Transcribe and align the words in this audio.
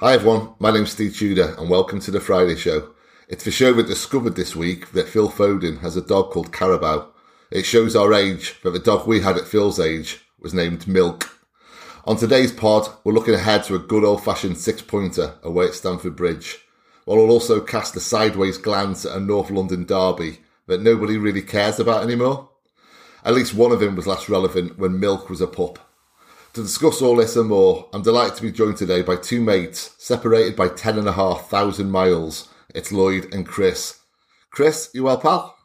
Hi 0.00 0.14
everyone, 0.14 0.54
my 0.58 0.70
name's 0.70 0.92
Steve 0.92 1.14
Tudor 1.14 1.54
and 1.58 1.68
welcome 1.68 2.00
to 2.00 2.10
the 2.10 2.20
Friday 2.20 2.56
Show. 2.56 2.94
It's 3.28 3.44
the 3.44 3.50
show 3.50 3.74
that 3.74 3.86
discovered 3.86 4.34
this 4.34 4.56
week 4.56 4.92
that 4.92 5.10
Phil 5.10 5.28
Foden 5.28 5.80
has 5.80 5.94
a 5.94 6.00
dog 6.00 6.30
called 6.30 6.54
Carabao. 6.54 7.08
It 7.50 7.66
shows 7.66 7.94
our 7.94 8.14
age, 8.14 8.58
but 8.62 8.72
the 8.72 8.78
dog 8.78 9.06
we 9.06 9.20
had 9.20 9.36
at 9.36 9.46
Phil's 9.46 9.78
age 9.78 10.24
was 10.40 10.54
named 10.54 10.88
Milk. 10.88 11.28
On 12.06 12.16
today's 12.16 12.50
pod, 12.50 12.88
we're 13.04 13.12
looking 13.12 13.34
ahead 13.34 13.64
to 13.64 13.74
a 13.74 13.78
good 13.78 14.02
old 14.02 14.24
fashioned 14.24 14.56
six 14.56 14.80
pointer 14.80 15.34
away 15.42 15.66
at 15.66 15.74
Stamford 15.74 16.16
Bridge. 16.16 16.60
While 17.04 17.18
we'll 17.18 17.30
also 17.30 17.60
cast 17.60 17.94
a 17.94 18.00
sideways 18.00 18.56
glance 18.56 19.04
at 19.04 19.14
a 19.14 19.20
North 19.20 19.50
London 19.50 19.84
derby 19.84 20.38
that 20.66 20.80
nobody 20.80 21.18
really 21.18 21.42
cares 21.42 21.78
about 21.78 22.04
anymore. 22.04 22.48
At 23.22 23.34
least 23.34 23.52
one 23.52 23.70
of 23.70 23.80
them 23.80 23.96
was 23.96 24.06
last 24.06 24.30
relevant 24.30 24.78
when 24.78 24.98
Milk 24.98 25.28
was 25.28 25.42
a 25.42 25.46
pup. 25.46 25.89
To 26.54 26.62
discuss 26.62 27.00
all 27.00 27.14
this 27.14 27.36
and 27.36 27.48
more, 27.48 27.88
I'm 27.92 28.02
delighted 28.02 28.34
to 28.36 28.42
be 28.42 28.50
joined 28.50 28.76
today 28.76 29.02
by 29.02 29.14
two 29.14 29.40
mates 29.40 29.94
separated 29.98 30.56
by 30.56 30.66
10,500 30.66 31.86
miles. 31.86 32.48
It's 32.74 32.90
Lloyd 32.90 33.32
and 33.32 33.46
Chris. 33.46 34.00
Chris, 34.50 34.90
you 34.92 35.04
well, 35.04 35.18
pal? 35.18 35.56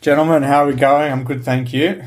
Gentlemen, 0.00 0.44
how 0.44 0.62
are 0.62 0.68
we 0.68 0.74
going? 0.74 1.10
I'm 1.10 1.24
good, 1.24 1.44
thank 1.44 1.72
you. 1.72 2.04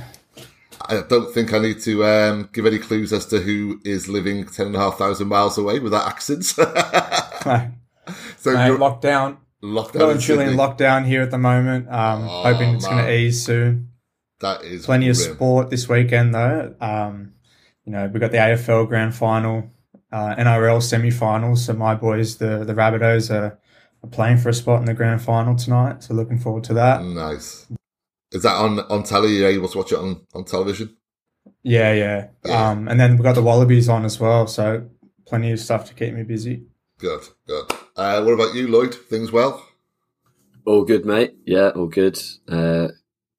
I 0.79 1.01
don't 1.09 1.33
think 1.33 1.53
I 1.53 1.59
need 1.59 1.81
to 1.81 2.05
um, 2.05 2.49
give 2.53 2.65
any 2.65 2.79
clues 2.79 3.11
as 3.11 3.25
to 3.27 3.41
who 3.41 3.81
is 3.83 4.07
living 4.07 4.45
10,500 4.45 5.25
miles 5.25 5.57
away 5.57 5.79
with 5.79 5.91
that 5.91 6.07
accent. 6.07 6.45
so 8.37 8.53
Mate, 8.53 8.79
lockdown. 8.79 9.39
Lockdown. 9.61 9.95
Well 9.95 10.11
and 10.11 10.21
truly 10.21 10.45
in 10.45 10.53
lockdown 10.53 11.05
here 11.05 11.21
at 11.21 11.31
the 11.31 11.37
moment. 11.37 11.89
Um, 11.89 12.23
Oh, 12.29 12.43
hoping 12.43 12.75
it's 12.75 12.87
going 12.87 13.03
to 13.03 13.13
ease 13.13 13.43
soon. 13.43 13.89
That 14.39 14.63
is 14.63 14.85
Plenty 14.85 15.09
of 15.09 15.17
sport 15.17 15.69
this 15.69 15.89
weekend, 15.89 16.33
though. 16.33 16.73
Um, 16.79 17.33
you 17.87 17.93
know, 17.93 18.05
we've 18.11 18.19
got 18.19 18.31
the 18.31 18.37
AFL 18.37 18.89
Grand 18.89 19.15
Final, 19.15 19.71
uh, 20.11 20.35
NRL 20.35 20.83
semi-finals. 20.83 21.65
So 21.65 21.73
my 21.73 21.95
boys, 21.95 22.37
the 22.37 22.65
the 22.65 22.73
Rabbitohs, 22.73 23.33
are, 23.33 23.57
are 24.03 24.09
playing 24.11 24.39
for 24.39 24.49
a 24.49 24.53
spot 24.53 24.81
in 24.81 24.85
the 24.85 24.93
Grand 24.93 25.21
Final 25.21 25.55
tonight. 25.55 26.03
So 26.03 26.13
looking 26.13 26.37
forward 26.37 26.65
to 26.65 26.73
that. 26.73 27.01
Nice. 27.01 27.65
Is 28.33 28.43
that 28.43 28.55
on 28.55 28.81
on 28.81 29.03
telly? 29.03 29.37
You're 29.37 29.47
able 29.47 29.69
to 29.69 29.77
watch 29.77 29.93
it 29.93 29.99
on, 29.99 30.21
on 30.35 30.43
television? 30.43 30.97
Yeah, 31.63 31.93
yeah. 31.93 32.27
Yeah. 32.45 32.69
Um, 32.69 32.89
and 32.89 32.99
then 32.99 33.13
we've 33.13 33.23
got 33.23 33.35
the 33.35 33.41
Wallabies 33.41 33.87
on 33.87 34.03
as 34.03 34.19
well. 34.19 34.47
So 34.47 34.89
plenty 35.25 35.51
of 35.53 35.59
stuff 35.59 35.85
to 35.87 35.93
keep 35.93 36.13
me 36.13 36.23
busy. 36.23 36.63
Good, 36.99 37.21
good. 37.47 37.71
Uh, 37.95 38.21
what 38.21 38.33
about 38.33 38.53
you, 38.53 38.67
Lloyd? 38.67 38.93
Things 38.93 39.31
well? 39.31 39.65
All 40.65 40.83
good, 40.83 41.05
mate. 41.05 41.35
Yeah, 41.45 41.69
all 41.69 41.87
good. 41.87 42.21
Uh, 42.49 42.89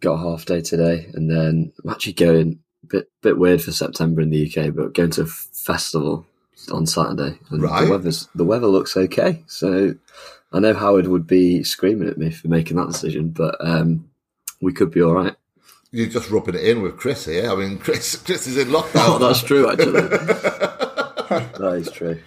got 0.01 0.15
a 0.15 0.19
half 0.31 0.47
day 0.47 0.63
today, 0.63 1.11
and 1.13 1.31
then 1.31 1.73
I'm 1.85 1.91
actually 1.91 2.15
going 2.15 2.61
bit 2.87 3.11
bit 3.23 3.39
weird 3.39 3.63
for 3.63 3.73
September 3.73 4.21
in 4.21 4.31
the 4.31 4.47
UK, 4.47 4.75
but 4.75 4.95
going 4.95 5.11
to 5.11 5.23
a 5.23 5.27
festival 5.27 6.27
on 6.73 6.87
Saturday. 6.87 7.39
And 7.51 7.63
Right. 7.63 7.85
The 7.85 7.91
weather's 7.91 8.29
the 8.35 8.45
weather 8.45 8.67
looks 8.67 8.97
okay, 8.97 9.45
so 9.47 9.95
I 10.53 10.61
know 10.61 10.75
Howard 10.75 11.07
would 11.09 11.27
be 11.27 11.63
screaming 11.63 12.09
at 12.09 12.19
me 12.19 12.31
for 12.31 12.49
making 12.49 12.77
that 12.77 12.89
decision, 12.89 13.31
but 13.31 13.57
um, 13.61 14.09
we 14.61 14.73
could 14.73 14.91
be 14.91 15.03
all 15.03 15.13
right. 15.15 15.35
You're 15.91 16.09
just 16.09 16.31
rubbing 16.31 16.55
it 16.55 16.65
in 16.65 16.83
with 16.83 16.99
Chris 16.99 17.25
here. 17.25 17.51
I 17.51 17.55
mean, 17.55 17.79
Chris 17.85 18.17
Chris 18.17 18.47
is 18.47 18.57
in 18.57 18.69
lockdown. 18.69 18.93
Oh, 19.07 19.19
that's 19.19 19.43
true, 19.43 19.71
actually. 19.71 19.93
that 20.03 21.77
is 21.79 21.91
true. 21.91 22.21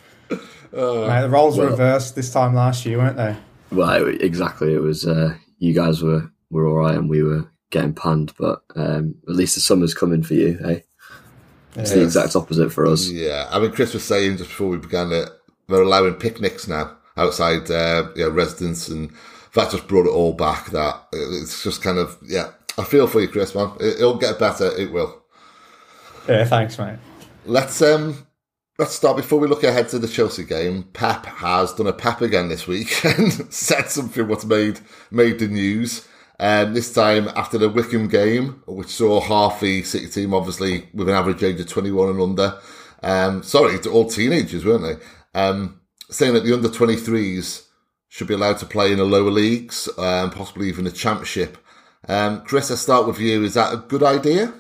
Mate, 0.74 1.22
the 1.22 1.30
roles 1.30 1.58
were 1.58 1.68
reversed 1.68 2.16
this 2.16 2.32
time 2.32 2.54
last 2.56 2.86
year, 2.86 2.98
weren't 2.98 3.18
they? 3.18 3.36
Well, 3.72 4.08
exactly. 4.08 4.74
It 4.74 4.82
was 4.82 5.06
uh, 5.06 5.36
you 5.60 5.74
guys 5.74 6.02
were 6.02 6.32
were 6.50 6.66
all 6.68 6.76
right, 6.76 6.96
and 6.96 7.10
we 7.10 7.24
were 7.24 7.51
getting 7.72 7.94
panned, 7.94 8.34
but 8.38 8.64
um, 8.76 9.16
at 9.28 9.34
least 9.34 9.56
the 9.56 9.62
summer's 9.62 9.94
coming 9.94 10.22
for 10.22 10.36
you, 10.36 10.58
hey? 10.64 10.84
It's 11.76 11.92
the 11.92 12.04
exact 12.04 12.36
opposite 12.36 12.72
for 12.72 12.86
us. 12.86 13.10
Yeah, 13.10 13.48
I 13.50 13.60
mean, 13.60 13.72
Chris 13.72 13.94
was 13.94 14.04
saying 14.04 14.38
just 14.38 14.50
before 14.50 14.70
we 14.70 14.78
began 14.78 15.12
it, 15.12 15.30
they're 15.68 15.82
allowing 15.82 16.16
picnics 16.16 16.68
now 16.68 16.98
outside 17.18 17.70
uh, 17.72 18.10
you 18.16 18.24
know, 18.24 18.30
residents, 18.30 18.90
and 18.90 19.12
that 19.54 19.72
just 19.72 19.88
brought 19.88 20.06
it 20.06 20.12
all 20.12 20.34
back. 20.34 20.68
That 20.72 21.02
it's 21.14 21.64
just 21.64 21.82
kind 21.82 21.98
of 21.98 22.18
yeah. 22.24 22.52
I 22.78 22.84
feel 22.84 23.08
for 23.08 23.22
you, 23.22 23.28
Chris, 23.28 23.56
man. 23.56 23.72
It, 23.80 24.00
it'll 24.00 24.18
get 24.18 24.40
better. 24.40 24.66
It 24.78 24.92
will. 24.92 25.22
Yeah, 26.28 26.46
thanks, 26.46 26.78
mate. 26.78 27.00
Let's 27.46 27.82
um 27.82 28.28
let's 28.78 28.94
start 28.94 29.18
before 29.18 29.40
we 29.40 29.48
look 29.48 29.64
ahead 29.64 29.90
to 29.90 30.00
the 30.00 30.08
Chelsea 30.08 30.44
game. 30.44 30.84
Pep 30.94 31.26
has 31.26 31.74
done 31.74 31.88
a 31.88 31.94
Pep 31.94 32.22
again 32.22 32.50
this 32.50 32.68
week 32.68 33.04
and 33.06 33.32
said 33.54 33.90
something 33.90 34.28
what's 34.28 34.46
made 34.46 34.80
made 35.10 35.40
the 35.40 35.48
news. 35.48 36.08
Um, 36.42 36.74
this 36.74 36.92
time 36.92 37.28
after 37.36 37.60
the 37.60 37.70
Wycombe 37.70 38.08
game, 38.08 38.64
which 38.66 38.88
saw 38.88 39.22
half 39.22 39.60
the 39.60 39.84
City 39.84 40.08
team 40.08 40.34
obviously 40.34 40.90
with 40.92 41.08
an 41.08 41.14
average 41.14 41.44
age 41.44 41.60
of 41.60 41.68
21 41.68 42.10
and 42.10 42.20
under. 42.20 42.60
Um, 43.04 43.44
sorry, 43.44 43.80
to 43.82 43.92
all 43.92 44.10
teenagers, 44.10 44.66
weren't 44.66 44.82
they? 44.82 45.40
Um, 45.40 45.82
saying 46.10 46.34
that 46.34 46.44
the 46.44 46.52
under 46.52 46.68
23s 46.68 47.68
should 48.10 48.28
be 48.28 48.34
allowed 48.34 48.58
to 48.58 48.66
play 48.66 48.92
in 48.92 48.98
the 48.98 49.04
lower 49.04 49.30
leagues, 49.30 49.88
um, 50.00 50.32
possibly 50.32 50.68
even 50.68 50.86
the 50.86 50.92
championship. 50.92 51.60
Um, 52.10 52.44
Chris, 52.44 52.72
I 52.72 52.76
start 52.76 53.06
with 53.06 53.20
you. 53.20 53.44
Is 53.44 53.54
that 53.54 53.72
a 53.72 53.78
good 53.78 54.02
idea? 54.02 54.52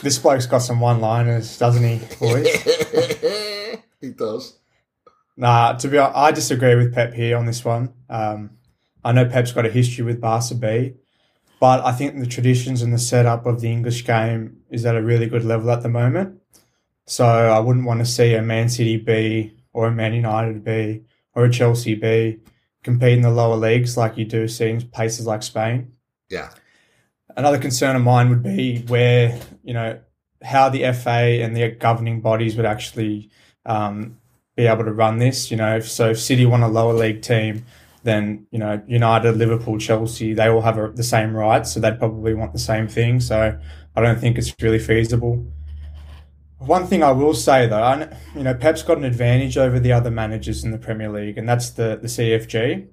This 0.00 0.16
bloke's 0.16 0.46
got 0.46 0.58
some 0.58 0.78
one-liners, 0.78 1.58
doesn't 1.58 1.82
he, 1.82 1.98
boys? 2.20 2.46
he 4.00 4.10
does. 4.10 4.60
nah, 5.36 5.72
to 5.72 5.88
be 5.88 5.98
honest, 5.98 6.16
I 6.16 6.30
disagree 6.30 6.76
with 6.76 6.94
Pep 6.94 7.14
here 7.14 7.36
on 7.36 7.46
this 7.46 7.64
one. 7.64 7.92
Um, 8.08 8.50
I 9.04 9.12
know 9.12 9.24
Pep's 9.24 9.52
got 9.52 9.66
a 9.66 9.70
history 9.70 10.04
with 10.04 10.20
Barca 10.20 10.54
B, 10.54 10.94
but 11.58 11.84
I 11.84 11.92
think 11.92 12.18
the 12.18 12.26
traditions 12.26 12.82
and 12.82 12.92
the 12.92 12.98
setup 12.98 13.46
of 13.46 13.60
the 13.60 13.70
English 13.70 14.04
game 14.04 14.62
is 14.70 14.86
at 14.86 14.96
a 14.96 15.02
really 15.02 15.26
good 15.26 15.44
level 15.44 15.70
at 15.70 15.82
the 15.82 15.88
moment. 15.88 16.40
So 17.06 17.26
I 17.26 17.58
wouldn't 17.58 17.86
want 17.86 18.00
to 18.00 18.06
see 18.06 18.34
a 18.34 18.42
Man 18.42 18.68
City 18.68 18.96
B 18.96 19.54
or 19.72 19.88
a 19.88 19.92
Man 19.92 20.14
United 20.14 20.64
B 20.64 21.02
or 21.34 21.44
a 21.44 21.50
Chelsea 21.50 21.94
B 21.94 22.38
compete 22.82 23.14
in 23.14 23.22
the 23.22 23.30
lower 23.30 23.56
leagues 23.56 23.96
like 23.96 24.16
you 24.16 24.24
do 24.24 24.48
see 24.48 24.70
in 24.70 24.88
places 24.88 25.26
like 25.26 25.42
Spain. 25.42 25.92
Yeah. 26.28 26.50
Another 27.36 27.58
concern 27.58 27.96
of 27.96 28.02
mine 28.02 28.30
would 28.30 28.42
be 28.42 28.82
where, 28.88 29.38
you 29.62 29.74
know, 29.74 30.00
how 30.42 30.68
the 30.68 30.92
FA 30.92 31.42
and 31.42 31.56
the 31.56 31.70
governing 31.70 32.20
bodies 32.20 32.56
would 32.56 32.66
actually 32.66 33.30
um, 33.66 34.18
be 34.56 34.66
able 34.66 34.84
to 34.84 34.92
run 34.92 35.18
this. 35.18 35.50
You 35.50 35.56
know, 35.56 35.76
if, 35.76 35.88
so 35.88 36.10
if 36.10 36.20
City 36.20 36.46
want 36.46 36.62
a 36.62 36.68
lower 36.68 36.94
league 36.94 37.22
team, 37.22 37.64
then, 38.02 38.46
you 38.50 38.58
know, 38.58 38.82
United, 38.86 39.36
Liverpool, 39.36 39.78
Chelsea, 39.78 40.32
they 40.34 40.48
all 40.48 40.62
have 40.62 40.78
a, 40.78 40.90
the 40.90 41.02
same 41.02 41.36
rights. 41.36 41.72
So 41.72 41.80
they'd 41.80 41.98
probably 41.98 42.34
want 42.34 42.52
the 42.52 42.58
same 42.58 42.88
thing. 42.88 43.20
So 43.20 43.58
I 43.94 44.00
don't 44.00 44.18
think 44.18 44.38
it's 44.38 44.54
really 44.60 44.78
feasible. 44.78 45.46
One 46.58 46.86
thing 46.86 47.02
I 47.02 47.12
will 47.12 47.34
say 47.34 47.66
though, 47.66 47.82
I, 47.82 48.16
you 48.34 48.42
know, 48.42 48.54
Pep's 48.54 48.82
got 48.82 48.98
an 48.98 49.04
advantage 49.04 49.56
over 49.56 49.80
the 49.80 49.92
other 49.92 50.10
managers 50.10 50.62
in 50.62 50.72
the 50.72 50.78
Premier 50.78 51.10
League, 51.10 51.38
and 51.38 51.48
that's 51.48 51.70
the, 51.70 51.98
the 52.00 52.08
CFG. 52.08 52.88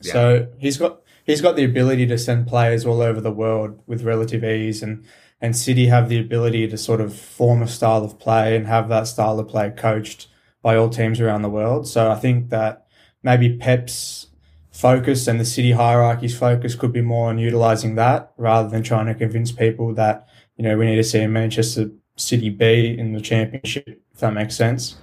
So 0.00 0.48
he's 0.58 0.78
got 0.78 1.00
he's 1.24 1.40
got 1.40 1.56
the 1.56 1.64
ability 1.64 2.06
to 2.06 2.18
send 2.18 2.46
players 2.46 2.84
all 2.84 3.00
over 3.00 3.20
the 3.20 3.30
world 3.30 3.80
with 3.86 4.02
relative 4.02 4.44
ease, 4.44 4.82
and 4.82 5.04
and 5.40 5.56
City 5.56 5.86
have 5.86 6.08
the 6.08 6.18
ability 6.18 6.66
to 6.68 6.78
sort 6.78 7.00
of 7.00 7.14
form 7.14 7.62
a 7.62 7.68
style 7.68 8.04
of 8.04 8.18
play 8.18 8.56
and 8.56 8.66
have 8.66 8.88
that 8.88 9.06
style 9.06 9.38
of 9.38 9.48
play 9.48 9.70
coached 9.70 10.28
by 10.62 10.76
all 10.76 10.88
teams 10.88 11.20
around 11.20 11.42
the 11.42 11.50
world. 11.50 11.86
So 11.86 12.10
I 12.10 12.14
think 12.14 12.50
that 12.50 12.85
maybe 13.26 13.56
Pep's 13.56 14.28
focus 14.70 15.26
and 15.26 15.40
the 15.40 15.44
City 15.44 15.72
hierarchy's 15.72 16.38
focus 16.38 16.76
could 16.76 16.92
be 16.92 17.00
more 17.00 17.28
on 17.28 17.38
utilizing 17.38 17.96
that 17.96 18.32
rather 18.36 18.68
than 18.68 18.84
trying 18.84 19.06
to 19.06 19.14
convince 19.14 19.50
people 19.50 19.92
that 19.94 20.28
you 20.56 20.62
know 20.62 20.78
we 20.78 20.86
need 20.86 20.96
to 20.96 21.04
see 21.04 21.20
a 21.20 21.28
Manchester 21.28 21.90
City 22.14 22.50
B 22.50 22.96
in 22.96 23.12
the 23.12 23.20
championship. 23.20 24.00
If 24.14 24.20
that 24.20 24.32
makes 24.32 24.56
sense. 24.56 24.96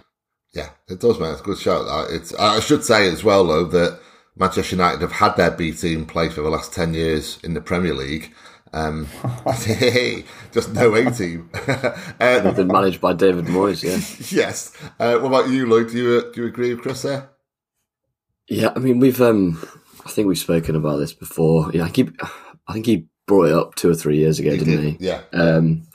Yeah, 0.53 0.69
it 0.88 1.00
does, 1.01 1.19
man. 1.19 1.31
It's 1.34 1.41
a 1.41 1.44
good 1.44 1.57
shout. 1.57 2.11
It's, 2.11 2.34
I 2.35 2.59
should 2.59 2.84
say 2.84 3.11
as 3.11 3.23
well, 3.23 3.45
though, 3.45 3.66
that 3.66 4.00
Manchester 4.35 4.75
United 4.75 5.01
have 5.01 5.11
had 5.13 5.35
their 5.35 5.51
B 5.51 5.72
team 5.72 6.05
play 6.05 6.29
for 6.29 6.41
the 6.41 6.50
last 6.50 6.73
10 6.73 6.94
years 6.94 7.40
in 7.44 7.55
the 7.55 7.61
Premier 7.61 7.95
League. 7.95 8.31
Um, 8.72 9.07
just 10.51 10.72
no 10.73 10.94
A 10.94 11.09
team. 11.09 11.50
uh, 11.67 11.95
They've 12.19 12.55
been 12.55 12.67
managed 12.67 13.01
by 13.01 13.13
David 13.13 13.45
Moyes, 13.45 13.81
yeah. 13.84 13.97
yes. 14.40 14.75
Uh, 15.00 15.17
what 15.17 15.28
about 15.28 15.50
you, 15.50 15.66
Lloyd? 15.66 15.90
Do 15.90 15.97
you, 15.97 16.17
uh, 16.19 16.31
do 16.31 16.41
you 16.41 16.47
agree 16.47 16.72
with 16.73 16.84
Chris 16.84 17.02
there? 17.02 17.33
Yeah, 18.49 18.73
I 18.75 18.79
mean, 18.79 18.99
we've, 18.99 19.22
um, 19.22 19.59
I 20.05 20.09
think 20.09 20.28
we've 20.28 20.37
spoken 20.37 20.75
about 20.75 20.97
this 20.97 21.13
before. 21.13 21.72
Yeah, 21.73 21.84
I 21.84 21.90
keep, 21.90 22.11
I 22.67 22.73
think 22.73 22.85
he 22.85 23.07
brought 23.25 23.45
it 23.47 23.53
up 23.53 23.75
two 23.75 23.90
or 23.90 23.95
three 23.95 24.17
years 24.17 24.40
ago, 24.40 24.51
He 24.51 24.57
didn't 24.57 24.81
did, 24.81 24.95
he? 24.99 25.05
Yeah. 25.07 25.22
Um, 25.31 25.87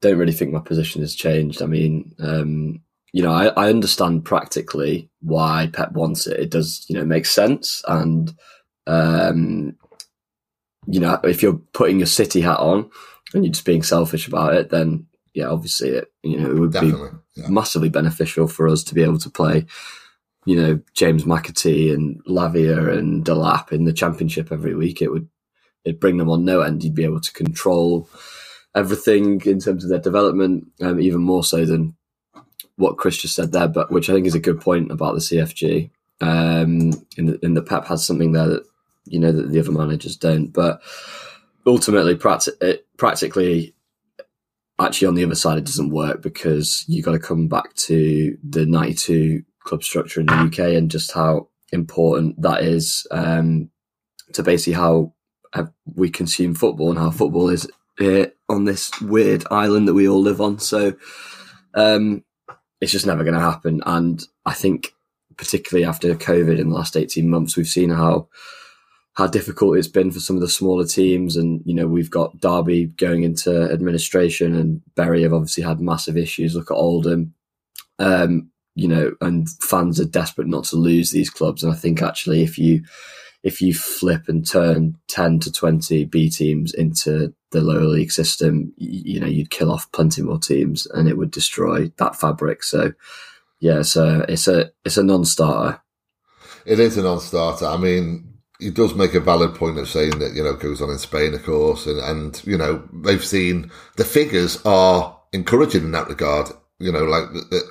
don't 0.00 0.18
really 0.18 0.32
think 0.32 0.52
my 0.52 0.60
position 0.60 1.02
has 1.02 1.14
changed. 1.14 1.62
I 1.62 1.66
mean, 1.66 2.14
um, 2.20 2.80
you 3.12 3.22
know, 3.22 3.32
I, 3.32 3.48
I 3.48 3.68
understand 3.68 4.24
practically 4.24 5.10
why 5.20 5.68
Pep 5.72 5.92
wants 5.92 6.26
it. 6.26 6.38
It 6.38 6.50
does, 6.50 6.86
you 6.88 6.96
know, 6.96 7.04
make 7.04 7.26
sense. 7.26 7.82
And, 7.88 8.32
um, 8.86 9.76
you 10.86 11.00
know, 11.00 11.18
if 11.24 11.42
you're 11.42 11.60
putting 11.72 11.98
your 11.98 12.06
City 12.06 12.40
hat 12.40 12.60
on 12.60 12.88
and 13.34 13.44
you're 13.44 13.52
just 13.52 13.66
being 13.66 13.82
selfish 13.82 14.28
about 14.28 14.54
it, 14.54 14.70
then 14.70 15.06
yeah, 15.34 15.46
obviously 15.46 15.90
it, 15.90 16.12
you 16.22 16.38
know, 16.38 16.50
it 16.50 16.58
would 16.58 16.72
be 16.72 16.92
Yeah. 17.36 17.48
massively 17.48 17.88
beneficial 17.88 18.46
for 18.48 18.68
us 18.68 18.82
to 18.84 18.94
be 18.94 19.02
able 19.02 19.18
to 19.18 19.30
play, 19.30 19.66
you 20.50 20.56
know, 20.60 20.80
James 20.94 21.22
McAtee 21.22 21.94
and 21.94 22.20
Lavia 22.24 22.98
and 22.98 23.24
Delap 23.24 23.70
in 23.70 23.84
the 23.84 23.92
championship 23.92 24.50
every 24.50 24.74
week. 24.74 25.00
It 25.00 25.12
would 25.12 25.28
it'd 25.84 26.00
bring 26.00 26.16
them 26.16 26.28
on 26.28 26.44
no 26.44 26.60
end. 26.60 26.82
You'd 26.82 26.92
be 26.92 27.04
able 27.04 27.20
to 27.20 27.32
control 27.32 28.08
everything 28.74 29.40
in 29.42 29.60
terms 29.60 29.84
of 29.84 29.90
their 29.90 30.00
development, 30.00 30.66
um, 30.80 30.98
even 30.98 31.20
more 31.20 31.44
so 31.44 31.64
than 31.64 31.96
what 32.74 32.98
Chris 32.98 33.18
just 33.18 33.36
said 33.36 33.52
there, 33.52 33.68
but 33.68 33.92
which 33.92 34.10
I 34.10 34.12
think 34.12 34.26
is 34.26 34.34
a 34.34 34.40
good 34.40 34.60
point 34.60 34.90
about 34.90 35.14
the 35.14 35.20
CFG. 35.20 35.90
Um, 36.20 36.90
the, 37.16 37.38
in 37.44 37.54
the 37.54 37.62
Pep 37.62 37.86
has 37.86 38.04
something 38.04 38.32
there 38.32 38.48
that 38.48 38.64
you 39.04 39.20
know 39.20 39.30
that 39.30 39.52
the 39.52 39.60
other 39.60 39.70
managers 39.70 40.16
don't, 40.16 40.48
but 40.48 40.82
ultimately, 41.64 42.16
practi- 42.16 42.80
practically, 42.96 43.76
actually 44.80 45.06
on 45.06 45.14
the 45.14 45.24
other 45.24 45.36
side, 45.36 45.58
it 45.58 45.64
doesn't 45.64 45.90
work 45.90 46.22
because 46.22 46.84
you 46.88 47.04
got 47.04 47.12
to 47.12 47.20
come 47.20 47.46
back 47.46 47.72
to 47.74 48.36
the 48.42 48.66
'92 48.66 49.44
club 49.64 49.82
structure 49.82 50.20
in 50.20 50.26
the 50.26 50.34
UK 50.34 50.58
and 50.74 50.90
just 50.90 51.12
how 51.12 51.48
important 51.72 52.40
that 52.42 52.62
is 52.62 53.06
um, 53.10 53.70
to 54.32 54.42
basically 54.42 54.72
how 54.72 55.12
we 55.94 56.10
consume 56.10 56.54
football 56.54 56.90
and 56.90 56.98
how 56.98 57.10
football 57.10 57.48
is 57.48 57.68
here 57.98 58.32
on 58.48 58.64
this 58.64 58.90
weird 59.00 59.44
island 59.50 59.88
that 59.88 59.94
we 59.94 60.08
all 60.08 60.20
live 60.20 60.40
on. 60.40 60.58
So 60.58 60.94
um, 61.74 62.24
it's 62.80 62.92
just 62.92 63.06
never 63.06 63.24
going 63.24 63.34
to 63.34 63.40
happen. 63.40 63.82
And 63.86 64.22
I 64.46 64.54
think, 64.54 64.94
particularly 65.36 65.86
after 65.86 66.14
COVID 66.14 66.58
in 66.58 66.70
the 66.70 66.74
last 66.74 66.96
18 66.96 67.28
months, 67.28 67.56
we've 67.56 67.68
seen 67.68 67.90
how 67.90 68.28
how 69.14 69.26
difficult 69.26 69.76
it's 69.76 69.88
been 69.88 70.10
for 70.10 70.20
some 70.20 70.36
of 70.36 70.40
the 70.40 70.48
smaller 70.48 70.86
teams. 70.86 71.36
And, 71.36 71.60
you 71.66 71.74
know, 71.74 71.86
we've 71.86 72.10
got 72.10 72.40
Derby 72.40 72.86
going 72.86 73.24
into 73.24 73.70
administration 73.70 74.54
and 74.54 74.80
Bury 74.94 75.22
have 75.24 75.34
obviously 75.34 75.64
had 75.64 75.80
massive 75.80 76.16
issues. 76.16 76.54
Look 76.54 76.70
at 76.70 76.76
Oldham. 76.76 77.34
Um, 77.98 78.50
you 78.74 78.88
know, 78.88 79.12
and 79.20 79.48
fans 79.62 80.00
are 80.00 80.04
desperate 80.04 80.48
not 80.48 80.64
to 80.64 80.76
lose 80.76 81.10
these 81.10 81.30
clubs. 81.30 81.62
And 81.62 81.72
I 81.72 81.76
think 81.76 82.02
actually, 82.02 82.42
if 82.42 82.58
you 82.58 82.82
if 83.42 83.60
you 83.60 83.74
flip 83.74 84.28
and 84.28 84.46
turn 84.46 84.96
ten 85.08 85.38
to 85.40 85.52
twenty 85.52 86.04
B 86.04 86.30
teams 86.30 86.74
into 86.74 87.34
the 87.50 87.60
lower 87.60 87.84
league 87.84 88.12
system, 88.12 88.72
you, 88.76 89.14
you 89.14 89.20
know, 89.20 89.26
you'd 89.26 89.50
kill 89.50 89.72
off 89.72 89.90
plenty 89.92 90.22
more 90.22 90.38
teams, 90.38 90.86
and 90.86 91.08
it 91.08 91.16
would 91.16 91.30
destroy 91.30 91.90
that 91.96 92.16
fabric. 92.16 92.62
So, 92.62 92.92
yeah, 93.60 93.82
so 93.82 94.24
it's 94.28 94.48
a 94.48 94.70
it's 94.84 94.96
a 94.98 95.02
non-starter. 95.02 95.80
It 96.66 96.78
is 96.78 96.96
a 96.98 97.02
non-starter. 97.02 97.66
I 97.66 97.78
mean, 97.78 98.34
he 98.60 98.70
does 98.70 98.94
make 98.94 99.14
a 99.14 99.20
valid 99.20 99.54
point 99.54 99.78
of 99.78 99.88
saying 99.88 100.18
that 100.18 100.34
you 100.34 100.44
know 100.44 100.54
goes 100.54 100.82
on 100.82 100.90
in 100.90 100.98
Spain, 100.98 101.34
of 101.34 101.44
course, 101.44 101.86
and 101.86 101.98
and 101.98 102.42
you 102.46 102.58
know 102.58 102.86
they've 102.92 103.24
seen 103.24 103.70
the 103.96 104.04
figures 104.04 104.60
are 104.64 105.18
encouraging 105.32 105.84
in 105.84 105.92
that 105.92 106.08
regard 106.08 106.50
you 106.80 106.90
know, 106.90 107.04
like 107.04 107.24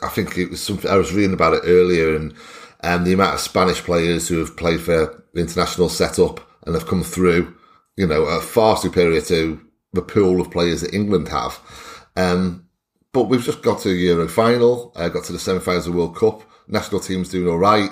I 0.04 0.08
think 0.10 0.38
it 0.38 0.52
was 0.52 0.62
something 0.62 0.90
I 0.90 0.96
was 0.96 1.14
reading 1.14 1.34
about 1.34 1.56
it 1.56 1.64
earlier, 1.66 2.16
and 2.16 2.34
and 2.82 3.06
the 3.06 3.14
amount 3.14 3.34
of 3.34 3.40
Spanish 3.42 3.82
players 3.82 4.28
who 4.28 4.38
have 4.40 4.56
played 4.56 4.82
for 4.82 5.24
the 5.34 5.42
international 5.42 5.90
setup 5.90 6.40
and 6.66 6.76
have 6.76 6.88
come 6.88 7.04
through, 7.04 7.56
you 7.98 8.08
know, 8.08 8.26
are 8.26 8.42
far 8.42 8.78
superior 8.78 9.22
to 9.22 9.60
the 9.94 10.02
pool 10.02 10.40
of 10.40 10.52
players 10.52 10.82
that 10.82 10.94
England 10.94 11.28
have. 11.30 11.60
Um, 12.16 12.68
but 13.12 13.24
we've 13.24 13.44
just 13.44 13.64
got 13.64 13.80
to 13.82 13.90
a 13.90 13.94
Euro 13.94 14.28
final, 14.28 14.94
uh, 14.96 15.10
got 15.10 15.24
to 15.26 15.34
the 15.34 15.40
semi-finals 15.40 15.88
of 15.88 15.94
the 15.94 16.00
World 16.00 16.16
Cup. 16.16 16.44
National 16.68 17.02
team's 17.02 17.30
doing 17.30 17.50
all 17.50 17.58
right. 17.58 17.90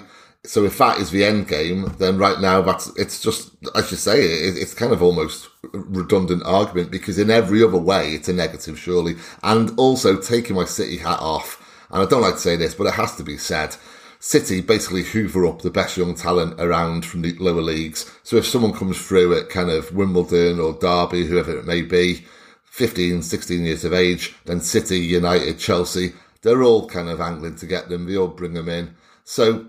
So 0.48 0.64
if 0.64 0.78
that 0.78 1.00
is 1.00 1.12
the 1.12 1.26
end 1.26 1.50
game, 1.50 1.94
then 1.98 2.18
right 2.18 2.40
now 2.40 2.62
that's 2.62 2.88
it's 2.98 3.20
just 3.22 3.52
as 3.76 3.92
you 3.92 3.98
say, 3.98 4.22
it, 4.22 4.58
it's 4.58 4.74
kind 4.74 4.94
of 4.94 5.04
almost 5.04 5.50
redundant 5.74 6.44
argument 6.46 6.90
because 6.90 7.20
in 7.20 7.30
every 7.30 7.62
other 7.62 7.78
way 7.78 8.14
it's 8.14 8.30
a 8.30 8.34
negative, 8.34 8.80
surely. 8.80 9.18
And 9.44 9.78
also 9.78 10.16
taking 10.16 10.56
my 10.56 10.64
City 10.64 10.98
hat 10.98 11.20
off, 11.20 11.62
and 11.92 12.02
I 12.02 12.06
don't 12.06 12.22
like 12.22 12.36
to 12.36 12.40
say 12.40 12.56
this, 12.56 12.76
but 12.76 12.88
it 12.88 12.94
has 12.94 13.16
to 13.18 13.24
be 13.24 13.38
said. 13.38 13.76
City 14.20 14.62
basically 14.62 15.04
hoover 15.04 15.46
up 15.46 15.62
the 15.62 15.70
best 15.70 15.98
young 15.98 16.16
talent 16.16 16.60
around 16.60 17.06
from 17.06 17.24
the 17.24 17.34
lower 17.40 17.62
leagues. 17.62 18.10
So 18.24 18.38
if 18.38 18.48
someone 18.48 18.74
comes 18.74 19.06
through 19.06 19.38
at 19.38 19.50
kind 19.50 19.70
of 19.70 19.94
Wimbledon 19.94 20.60
or 20.60 20.74
Derby, 20.74 21.26
whoever 21.26 21.56
it 21.58 21.68
may 21.68 21.82
be, 21.84 22.26
15, 22.64 23.22
16 23.22 23.66
years 23.66 23.84
of 23.84 23.94
age, 23.94 24.34
then 24.46 24.62
City, 24.62 25.00
United, 25.00 25.60
Chelsea, 25.60 26.14
they're 26.42 26.64
all 26.64 26.88
kind 26.88 27.10
of 27.10 27.22
angling 27.22 27.58
to 27.58 27.68
get 27.68 27.90
them. 27.90 28.06
They 28.06 28.18
all 28.18 28.30
bring 28.30 28.54
them 28.54 28.70
in. 28.70 28.96
So 29.24 29.68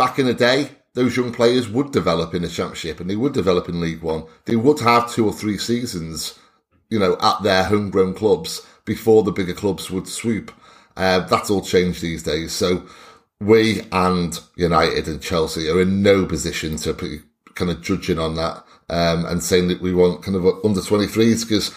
back 0.00 0.18
in 0.18 0.24
the 0.24 0.32
day, 0.32 0.70
those 0.94 1.14
young 1.14 1.30
players 1.30 1.68
would 1.68 1.92
develop 1.92 2.34
in 2.34 2.40
the 2.40 2.48
championship 2.48 3.00
and 3.00 3.10
they 3.10 3.16
would 3.16 3.34
develop 3.34 3.68
in 3.68 3.82
League 3.82 4.00
One. 4.00 4.24
They 4.46 4.56
would 4.56 4.80
have 4.80 5.12
two 5.12 5.26
or 5.26 5.32
three 5.34 5.58
seasons, 5.58 6.38
you 6.88 6.98
know, 6.98 7.18
at 7.20 7.42
their 7.42 7.64
homegrown 7.64 8.14
clubs 8.14 8.66
before 8.86 9.22
the 9.22 9.30
bigger 9.30 9.52
clubs 9.52 9.90
would 9.90 10.08
swoop. 10.08 10.54
Uh, 10.96 11.20
that's 11.26 11.50
all 11.50 11.60
changed 11.60 12.00
these 12.00 12.22
days. 12.22 12.54
So 12.54 12.86
we 13.40 13.82
and 13.92 14.40
United 14.56 15.06
and 15.06 15.20
Chelsea 15.20 15.68
are 15.68 15.82
in 15.82 16.02
no 16.02 16.24
position 16.24 16.78
to 16.78 16.94
be 16.94 17.20
kind 17.54 17.70
of 17.70 17.82
judging 17.82 18.18
on 18.18 18.36
that 18.36 18.64
um, 18.88 19.26
and 19.26 19.42
saying 19.42 19.68
that 19.68 19.82
we 19.82 19.92
want 19.92 20.22
kind 20.22 20.34
of 20.34 20.46
under 20.64 20.80
23s 20.80 21.46
because 21.46 21.74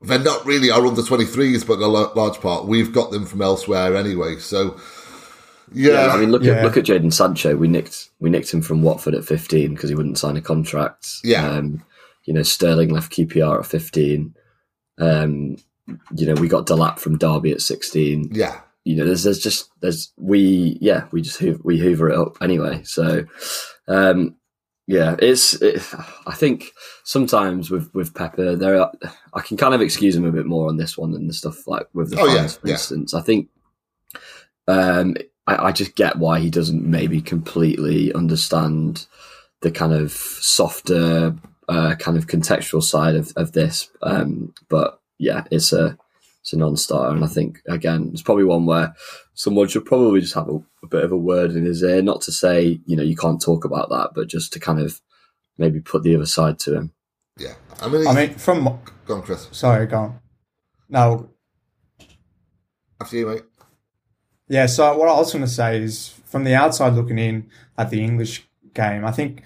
they're 0.00 0.18
not 0.18 0.46
really 0.46 0.70
our 0.70 0.86
under 0.86 1.02
23s, 1.02 1.66
but 1.66 1.80
a 1.80 1.86
large 1.86 2.40
part 2.40 2.64
we've 2.64 2.94
got 2.94 3.10
them 3.10 3.26
from 3.26 3.42
elsewhere 3.42 3.94
anyway. 3.94 4.36
So 4.36 4.80
yeah. 5.72 6.06
yeah. 6.06 6.12
I 6.12 6.16
mean, 6.18 6.30
look 6.30 6.42
yeah. 6.42 6.54
at 6.54 6.64
look 6.64 6.76
at 6.76 6.84
Jadon 6.84 7.12
Sancho. 7.12 7.56
We 7.56 7.68
nicked 7.68 8.10
we 8.20 8.30
nicked 8.30 8.52
him 8.52 8.62
from 8.62 8.82
Watford 8.82 9.14
at 9.14 9.24
15 9.24 9.74
because 9.74 9.88
he 9.88 9.94
wouldn't 9.94 10.18
sign 10.18 10.36
a 10.36 10.42
contract. 10.42 11.08
Yeah. 11.24 11.48
Um, 11.48 11.84
you 12.24 12.34
know, 12.34 12.42
Sterling 12.42 12.90
left 12.90 13.12
QPR 13.12 13.60
at 13.60 13.66
15. 13.66 14.34
Um, 14.98 15.56
you 16.14 16.26
know, 16.26 16.34
we 16.34 16.48
got 16.48 16.66
Delap 16.66 16.98
from 16.98 17.16
Derby 17.16 17.52
at 17.52 17.62
16. 17.62 18.30
Yeah. 18.32 18.60
You 18.84 18.96
know, 18.96 19.04
there's 19.04 19.24
there's 19.24 19.40
just 19.40 19.70
there's 19.80 20.12
we 20.16 20.78
yeah 20.80 21.06
we 21.10 21.20
just 21.20 21.38
hoover, 21.38 21.60
we 21.62 21.78
hoover 21.78 22.10
it 22.10 22.18
up 22.18 22.38
anyway. 22.40 22.82
So, 22.84 23.24
um, 23.86 24.36
yeah, 24.86 25.16
it's. 25.18 25.60
It, 25.60 25.86
I 26.26 26.34
think 26.34 26.72
sometimes 27.04 27.70
with 27.70 27.92
with 27.94 28.14
Pepper, 28.14 28.56
there 28.56 28.80
are, 28.80 28.90
I 29.34 29.42
can 29.42 29.58
kind 29.58 29.74
of 29.74 29.82
excuse 29.82 30.16
him 30.16 30.24
a 30.24 30.32
bit 30.32 30.46
more 30.46 30.68
on 30.68 30.78
this 30.78 30.96
one 30.96 31.10
than 31.10 31.26
the 31.26 31.34
stuff 31.34 31.66
like 31.66 31.86
with 31.92 32.10
the 32.10 32.18
oh, 32.18 32.26
fans, 32.26 32.54
yeah, 32.54 32.60
for 32.60 32.66
yeah. 32.68 32.72
instance. 32.72 33.12
I 33.12 33.20
think 33.20 33.50
um, 34.66 35.16
I, 35.48 35.68
I 35.68 35.72
just 35.72 35.94
get 35.94 36.16
why 36.16 36.40
he 36.40 36.50
doesn't 36.50 36.84
maybe 36.84 37.22
completely 37.22 38.12
understand 38.12 39.06
the 39.62 39.70
kind 39.70 39.94
of 39.94 40.12
softer, 40.12 41.34
uh, 41.68 41.94
kind 41.96 42.18
of 42.18 42.26
contextual 42.26 42.82
side 42.82 43.16
of, 43.16 43.32
of 43.34 43.52
this. 43.52 43.90
Um, 44.02 44.52
but 44.68 45.00
yeah, 45.18 45.44
it's 45.50 45.72
a 45.72 45.96
it's 46.42 46.52
a 46.52 46.58
non-starter, 46.58 47.14
and 47.14 47.24
I 47.24 47.28
think 47.28 47.60
again, 47.66 48.10
it's 48.12 48.22
probably 48.22 48.44
one 48.44 48.66
where 48.66 48.94
someone 49.34 49.68
should 49.68 49.86
probably 49.86 50.20
just 50.20 50.34
have 50.34 50.48
a, 50.48 50.62
a, 50.82 50.86
bit 50.86 51.04
of 51.04 51.12
a 51.12 51.16
word 51.16 51.52
in 51.52 51.64
his 51.64 51.82
ear, 51.82 52.02
not 52.02 52.20
to 52.22 52.32
say 52.32 52.80
you 52.86 52.96
know 52.96 53.02
you 53.02 53.16
can't 53.16 53.42
talk 53.42 53.64
about 53.64 53.88
that, 53.88 54.10
but 54.14 54.28
just 54.28 54.52
to 54.52 54.60
kind 54.60 54.80
of 54.80 55.00
maybe 55.56 55.80
put 55.80 56.02
the 56.02 56.14
other 56.14 56.26
side 56.26 56.58
to 56.60 56.74
him. 56.74 56.92
Yeah, 57.38 57.54
I 57.80 57.88
mean, 57.88 58.06
I 58.06 58.14
mean, 58.14 58.34
from 58.34 58.78
go 59.06 59.16
on, 59.16 59.22
Chris. 59.22 59.48
Sorry, 59.52 59.86
go 59.86 59.98
on. 59.98 60.20
No, 60.88 61.30
after 63.00 63.16
you, 63.16 63.26
mate. 63.26 63.42
Yeah, 64.48 64.66
so 64.66 64.96
what 64.96 65.08
I 65.08 65.14
was 65.14 65.32
going 65.32 65.44
to 65.44 65.50
say 65.50 65.82
is 65.82 66.14
from 66.24 66.44
the 66.44 66.54
outside 66.54 66.94
looking 66.94 67.18
in 67.18 67.50
at 67.76 67.90
the 67.90 68.02
English 68.02 68.48
game, 68.74 69.04
I 69.04 69.12
think 69.12 69.42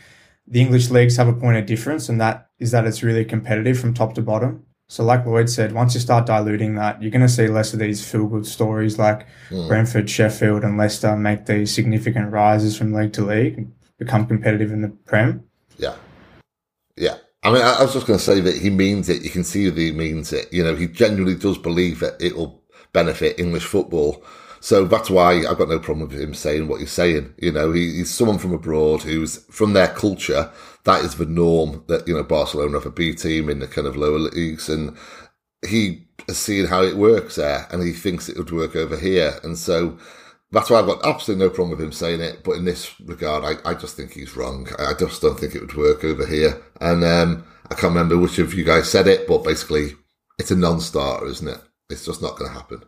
the 0.46 0.60
English 0.60 0.90
leagues 0.90 1.16
have 1.16 1.28
a 1.28 1.32
point 1.32 1.56
of 1.56 1.66
difference, 1.66 2.08
and 2.08 2.20
that 2.20 2.48
is 2.58 2.70
that 2.70 2.86
it's 2.86 3.02
really 3.02 3.24
competitive 3.24 3.78
from 3.78 3.94
top 3.94 4.14
to 4.14 4.22
bottom. 4.22 4.64
So, 4.88 5.04
like 5.04 5.24
Lloyd 5.24 5.48
said, 5.48 5.72
once 5.72 5.94
you 5.94 6.00
start 6.00 6.26
diluting 6.26 6.74
that, 6.74 7.00
you're 7.00 7.10
going 7.10 7.22
to 7.22 7.28
see 7.28 7.48
less 7.48 7.72
of 7.72 7.78
these 7.78 8.06
feel 8.06 8.26
good 8.26 8.46
stories 8.46 8.98
like 8.98 9.26
mm. 9.48 9.66
Brentford, 9.66 10.10
Sheffield, 10.10 10.64
and 10.64 10.76
Leicester 10.76 11.16
make 11.16 11.46
these 11.46 11.74
significant 11.74 12.30
rises 12.30 12.76
from 12.76 12.92
league 12.92 13.14
to 13.14 13.24
league 13.24 13.56
and 13.56 13.72
become 13.98 14.26
competitive 14.26 14.70
in 14.70 14.82
the 14.82 14.88
Prem. 14.88 15.44
Yeah. 15.78 15.96
Yeah. 16.96 17.16
I 17.42 17.50
mean, 17.50 17.62
I 17.62 17.82
was 17.82 17.94
just 17.94 18.06
going 18.06 18.18
to 18.18 18.24
say 18.24 18.40
that 18.40 18.56
he 18.56 18.70
means 18.70 19.08
it. 19.08 19.22
You 19.22 19.30
can 19.30 19.44
see 19.44 19.68
that 19.68 19.80
he 19.80 19.92
means 19.92 20.32
it. 20.32 20.52
You 20.52 20.62
know, 20.62 20.76
he 20.76 20.86
genuinely 20.86 21.36
does 21.36 21.58
believe 21.58 22.00
that 22.00 22.20
it 22.20 22.36
will 22.36 22.62
benefit 22.92 23.40
English 23.40 23.64
football. 23.64 24.22
So 24.62 24.84
that's 24.84 25.10
why 25.10 25.44
I've 25.44 25.58
got 25.58 25.68
no 25.68 25.80
problem 25.80 26.08
with 26.08 26.20
him 26.20 26.34
saying 26.34 26.68
what 26.68 26.78
he's 26.78 26.92
saying. 26.92 27.34
You 27.36 27.50
know, 27.50 27.72
he, 27.72 27.94
he's 27.96 28.14
someone 28.14 28.38
from 28.38 28.52
abroad 28.52 29.02
who's 29.02 29.38
from 29.46 29.72
their 29.72 29.88
culture. 29.88 30.52
That 30.84 31.04
is 31.04 31.16
the 31.16 31.26
norm 31.26 31.82
that, 31.88 32.06
you 32.06 32.14
know, 32.14 32.22
Barcelona 32.22 32.74
have 32.74 32.86
a 32.86 32.92
B 32.92 33.12
team 33.12 33.50
in 33.50 33.58
the 33.58 33.66
kind 33.66 33.88
of 33.88 33.96
lower 33.96 34.20
leagues 34.20 34.68
and 34.68 34.96
he 35.68 36.06
has 36.28 36.38
seen 36.38 36.66
how 36.66 36.84
it 36.84 36.96
works 36.96 37.34
there 37.34 37.66
and 37.72 37.82
he 37.82 37.92
thinks 37.92 38.28
it 38.28 38.36
would 38.38 38.52
work 38.52 38.76
over 38.76 38.96
here. 38.96 39.34
And 39.42 39.58
so 39.58 39.98
that's 40.52 40.70
why 40.70 40.78
I've 40.78 40.86
got 40.86 41.04
absolutely 41.04 41.44
no 41.44 41.50
problem 41.50 41.70
with 41.70 41.84
him 41.84 41.90
saying 41.90 42.20
it. 42.20 42.44
But 42.44 42.52
in 42.52 42.64
this 42.64 43.00
regard, 43.00 43.44
I, 43.44 43.68
I 43.68 43.74
just 43.74 43.96
think 43.96 44.12
he's 44.12 44.36
wrong. 44.36 44.68
I 44.78 44.92
just 44.96 45.20
don't 45.20 45.40
think 45.40 45.56
it 45.56 45.60
would 45.60 45.74
work 45.74 46.04
over 46.04 46.24
here. 46.24 46.62
And 46.80 47.02
um, 47.02 47.44
I 47.68 47.74
can't 47.74 47.94
remember 47.94 48.16
which 48.16 48.38
of 48.38 48.54
you 48.54 48.62
guys 48.62 48.88
said 48.88 49.08
it, 49.08 49.26
but 49.26 49.42
basically, 49.42 49.96
it's 50.38 50.52
a 50.52 50.56
non 50.56 50.78
starter, 50.78 51.26
isn't 51.26 51.48
it? 51.48 51.60
It's 51.90 52.06
just 52.06 52.22
not 52.22 52.36
going 52.36 52.52
to 52.52 52.56
happen. 52.56 52.84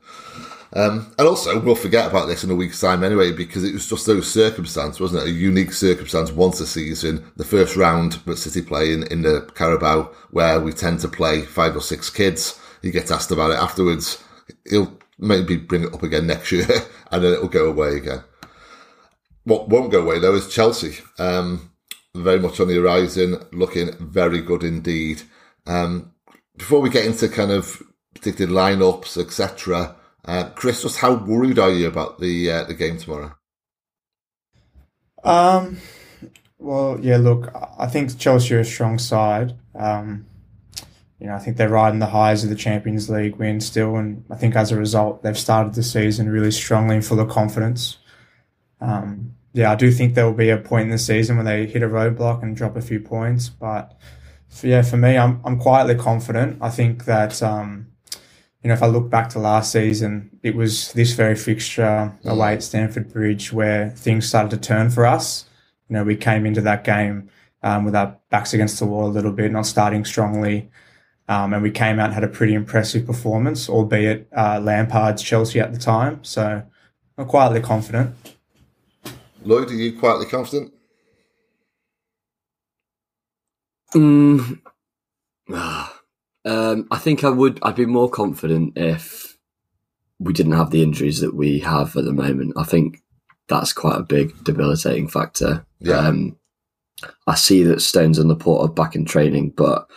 Um, 0.74 1.14
and 1.18 1.28
also, 1.28 1.60
we'll 1.60 1.76
forget 1.76 2.08
about 2.08 2.26
this 2.26 2.42
in 2.42 2.50
a 2.50 2.54
week's 2.54 2.80
time 2.80 3.04
anyway, 3.04 3.30
because 3.30 3.62
it 3.62 3.72
was 3.72 3.88
just 3.88 4.06
those 4.06 4.30
circumstances, 4.30 5.00
wasn't 5.00 5.22
it? 5.22 5.28
A 5.28 5.32
unique 5.32 5.72
circumstance 5.72 6.32
once 6.32 6.60
a 6.60 6.66
season, 6.66 7.24
the 7.36 7.44
first 7.44 7.76
round 7.76 8.14
that 8.26 8.38
City 8.38 8.60
play 8.60 8.92
in, 8.92 9.04
in 9.04 9.22
the 9.22 9.48
Carabao, 9.54 10.10
where 10.30 10.60
we 10.60 10.72
tend 10.72 10.98
to 11.00 11.08
play 11.08 11.42
five 11.42 11.76
or 11.76 11.80
six 11.80 12.10
kids. 12.10 12.58
He 12.82 12.90
gets 12.90 13.12
asked 13.12 13.30
about 13.30 13.52
it 13.52 13.58
afterwards. 13.58 14.22
He'll 14.68 14.98
maybe 15.16 15.56
bring 15.56 15.84
it 15.84 15.94
up 15.94 16.02
again 16.02 16.26
next 16.26 16.50
year, 16.50 16.66
and 17.12 17.22
then 17.22 17.32
it'll 17.32 17.48
go 17.48 17.68
away 17.70 17.96
again. 17.96 18.24
What 19.44 19.68
won't 19.68 19.92
go 19.92 20.02
away 20.02 20.18
though 20.18 20.34
is 20.34 20.52
Chelsea. 20.52 20.98
Um, 21.18 21.70
very 22.16 22.40
much 22.40 22.58
on 22.58 22.68
the 22.68 22.76
horizon, 22.76 23.44
looking 23.52 23.92
very 23.98 24.40
good 24.40 24.64
indeed. 24.64 25.22
Um, 25.66 26.12
before 26.56 26.80
we 26.80 26.90
get 26.90 27.06
into 27.06 27.28
kind 27.28 27.50
of 27.50 27.82
predicted 28.14 28.48
lineups, 28.48 29.20
etc., 29.20 29.96
Uh, 30.24 30.48
Chris, 30.50 30.82
just 30.82 30.98
how 30.98 31.14
worried 31.14 31.58
are 31.58 31.70
you 31.70 31.86
about 31.86 32.18
the 32.18 32.50
uh, 32.50 32.64
the 32.64 32.74
game 32.74 32.98
tomorrow? 32.98 33.34
Um, 35.22 35.78
well, 36.58 36.98
yeah. 37.00 37.18
Look, 37.18 37.54
I 37.78 37.86
think 37.86 38.18
Chelsea 38.18 38.54
are 38.54 38.60
a 38.60 38.64
strong 38.64 38.98
side. 38.98 39.54
Um, 39.74 40.26
you 41.18 41.26
know, 41.26 41.34
I 41.34 41.38
think 41.38 41.56
they're 41.56 41.68
riding 41.68 42.00
the 42.00 42.06
highs 42.06 42.44
of 42.44 42.50
the 42.50 42.56
Champions 42.56 43.08
League 43.08 43.36
win 43.36 43.60
still, 43.60 43.96
and 43.96 44.24
I 44.30 44.36
think 44.36 44.56
as 44.56 44.72
a 44.72 44.76
result, 44.76 45.22
they've 45.22 45.38
started 45.38 45.74
the 45.74 45.82
season 45.82 46.28
really 46.28 46.50
strongly 46.50 46.96
and 46.96 47.04
full 47.04 47.20
of 47.20 47.28
confidence. 47.28 47.98
Um, 48.80 49.34
yeah, 49.52 49.70
I 49.70 49.74
do 49.76 49.90
think 49.90 50.14
there 50.14 50.26
will 50.26 50.34
be 50.34 50.50
a 50.50 50.58
point 50.58 50.84
in 50.84 50.90
the 50.90 50.98
season 50.98 51.36
when 51.36 51.46
they 51.46 51.66
hit 51.66 51.82
a 51.82 51.88
roadblock 51.88 52.42
and 52.42 52.56
drop 52.56 52.76
a 52.76 52.82
few 52.82 53.00
points, 53.00 53.48
but 53.48 53.96
for, 54.48 54.66
yeah, 54.66 54.82
for 54.82 54.96
me, 54.96 55.16
I'm 55.16 55.40
I'm 55.44 55.58
quietly 55.58 55.94
confident. 55.94 56.58
I 56.60 56.70
think 56.70 57.04
that 57.04 57.42
um, 57.42 57.88
you 58.64 58.68
know, 58.68 58.74
if 58.74 58.82
I 58.82 58.86
look 58.86 59.10
back 59.10 59.28
to 59.30 59.38
last 59.38 59.72
season, 59.72 60.30
it 60.42 60.56
was 60.56 60.90
this 60.94 61.12
very 61.12 61.36
fixture 61.36 62.16
away 62.24 62.54
at 62.54 62.62
Stamford 62.62 63.12
Bridge 63.12 63.52
where 63.52 63.90
things 63.90 64.26
started 64.26 64.50
to 64.52 64.56
turn 64.56 64.88
for 64.88 65.04
us. 65.04 65.44
You 65.88 65.94
know, 65.94 66.02
we 66.02 66.16
came 66.16 66.46
into 66.46 66.62
that 66.62 66.82
game 66.82 67.28
um, 67.62 67.84
with 67.84 67.94
our 67.94 68.16
backs 68.30 68.54
against 68.54 68.78
the 68.78 68.86
wall 68.86 69.06
a 69.06 69.12
little 69.12 69.32
bit, 69.32 69.52
not 69.52 69.66
starting 69.66 70.06
strongly. 70.06 70.70
Um, 71.28 71.52
and 71.52 71.62
we 71.62 71.70
came 71.70 71.98
out 71.98 72.06
and 72.06 72.14
had 72.14 72.24
a 72.24 72.28
pretty 72.28 72.54
impressive 72.54 73.04
performance, 73.04 73.68
albeit 73.68 74.28
uh, 74.34 74.60
Lampard's 74.62 75.22
Chelsea 75.22 75.60
at 75.60 75.74
the 75.74 75.78
time. 75.78 76.24
So 76.24 76.62
I'm 77.18 77.26
quietly 77.26 77.60
confident. 77.60 78.16
Lloyd, 79.42 79.70
are 79.70 79.74
you 79.74 79.98
quietly 79.98 80.24
confident? 80.24 80.72
Mm. 83.94 84.58
Um, 86.44 86.86
I 86.90 86.98
think 86.98 87.24
I 87.24 87.30
would. 87.30 87.58
I'd 87.62 87.76
be 87.76 87.86
more 87.86 88.10
confident 88.10 88.74
if 88.76 89.36
we 90.18 90.32
didn't 90.32 90.52
have 90.52 90.70
the 90.70 90.82
injuries 90.82 91.20
that 91.20 91.34
we 91.34 91.60
have 91.60 91.96
at 91.96 92.04
the 92.04 92.12
moment. 92.12 92.54
I 92.56 92.64
think 92.64 93.02
that's 93.48 93.72
quite 93.72 93.98
a 93.98 94.02
big 94.02 94.44
debilitating 94.44 95.08
factor. 95.08 95.66
Yeah. 95.80 95.98
Um, 95.98 96.36
I 97.26 97.34
see 97.34 97.62
that 97.64 97.82
Stones 97.82 98.18
and 98.18 98.28
Laporte 98.28 98.70
are 98.70 98.72
back 98.72 98.94
in 98.94 99.04
training, 99.04 99.50
but 99.50 99.88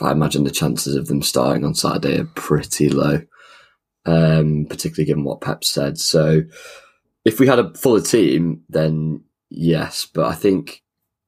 I 0.00 0.12
imagine 0.12 0.44
the 0.44 0.50
chances 0.50 0.96
of 0.96 1.06
them 1.06 1.22
starting 1.22 1.64
on 1.64 1.74
Saturday 1.74 2.20
are 2.20 2.24
pretty 2.24 2.88
low, 2.88 3.22
um, 4.06 4.66
particularly 4.68 5.06
given 5.06 5.24
what 5.24 5.40
Pep 5.40 5.64
said. 5.64 5.98
So, 5.98 6.42
if 7.24 7.40
we 7.40 7.46
had 7.46 7.58
a 7.58 7.72
fuller 7.74 8.00
team, 8.00 8.62
then 8.68 9.22
yes, 9.48 10.06
but 10.12 10.26
I 10.26 10.34
think 10.34 10.82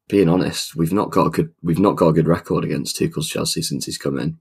being 0.08 0.28
honest, 0.28 0.76
we've 0.76 0.92
not 0.92 1.10
got 1.10 1.26
a 1.26 1.30
good 1.30 1.52
we've 1.62 1.78
not 1.78 1.96
got 1.96 2.08
a 2.08 2.12
good 2.12 2.26
record 2.28 2.64
against 2.64 2.96
Tuchel's 2.96 3.28
Chelsea 3.28 3.62
since 3.62 3.86
he's 3.86 3.98
come 3.98 4.18
in. 4.18 4.38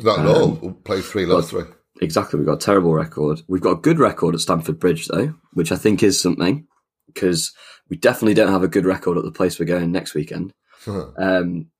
Not 0.00 0.20
at 0.20 0.26
Um, 0.26 0.34
all. 0.34 0.50
We'll 0.62 0.72
play 0.74 1.00
three, 1.00 1.26
lost 1.26 1.50
three. 1.50 1.64
Exactly, 2.00 2.38
we've 2.38 2.46
got 2.46 2.62
a 2.62 2.64
terrible 2.66 2.94
record. 2.94 3.42
We've 3.48 3.60
got 3.60 3.78
a 3.78 3.80
good 3.80 3.98
record 3.98 4.34
at 4.34 4.40
Stamford 4.40 4.78
Bridge 4.78 5.06
though, 5.08 5.34
which 5.52 5.72
I 5.72 5.76
think 5.76 6.02
is 6.02 6.20
something 6.20 6.66
because 7.06 7.52
we 7.88 7.96
definitely 7.96 8.34
don't 8.34 8.52
have 8.52 8.62
a 8.62 8.68
good 8.68 8.84
record 8.84 9.16
at 9.18 9.24
the 9.24 9.32
place 9.32 9.58
we're 9.58 9.64
going 9.66 9.92
next 9.92 10.14
weekend. 10.14 10.52
Um, 10.86 11.70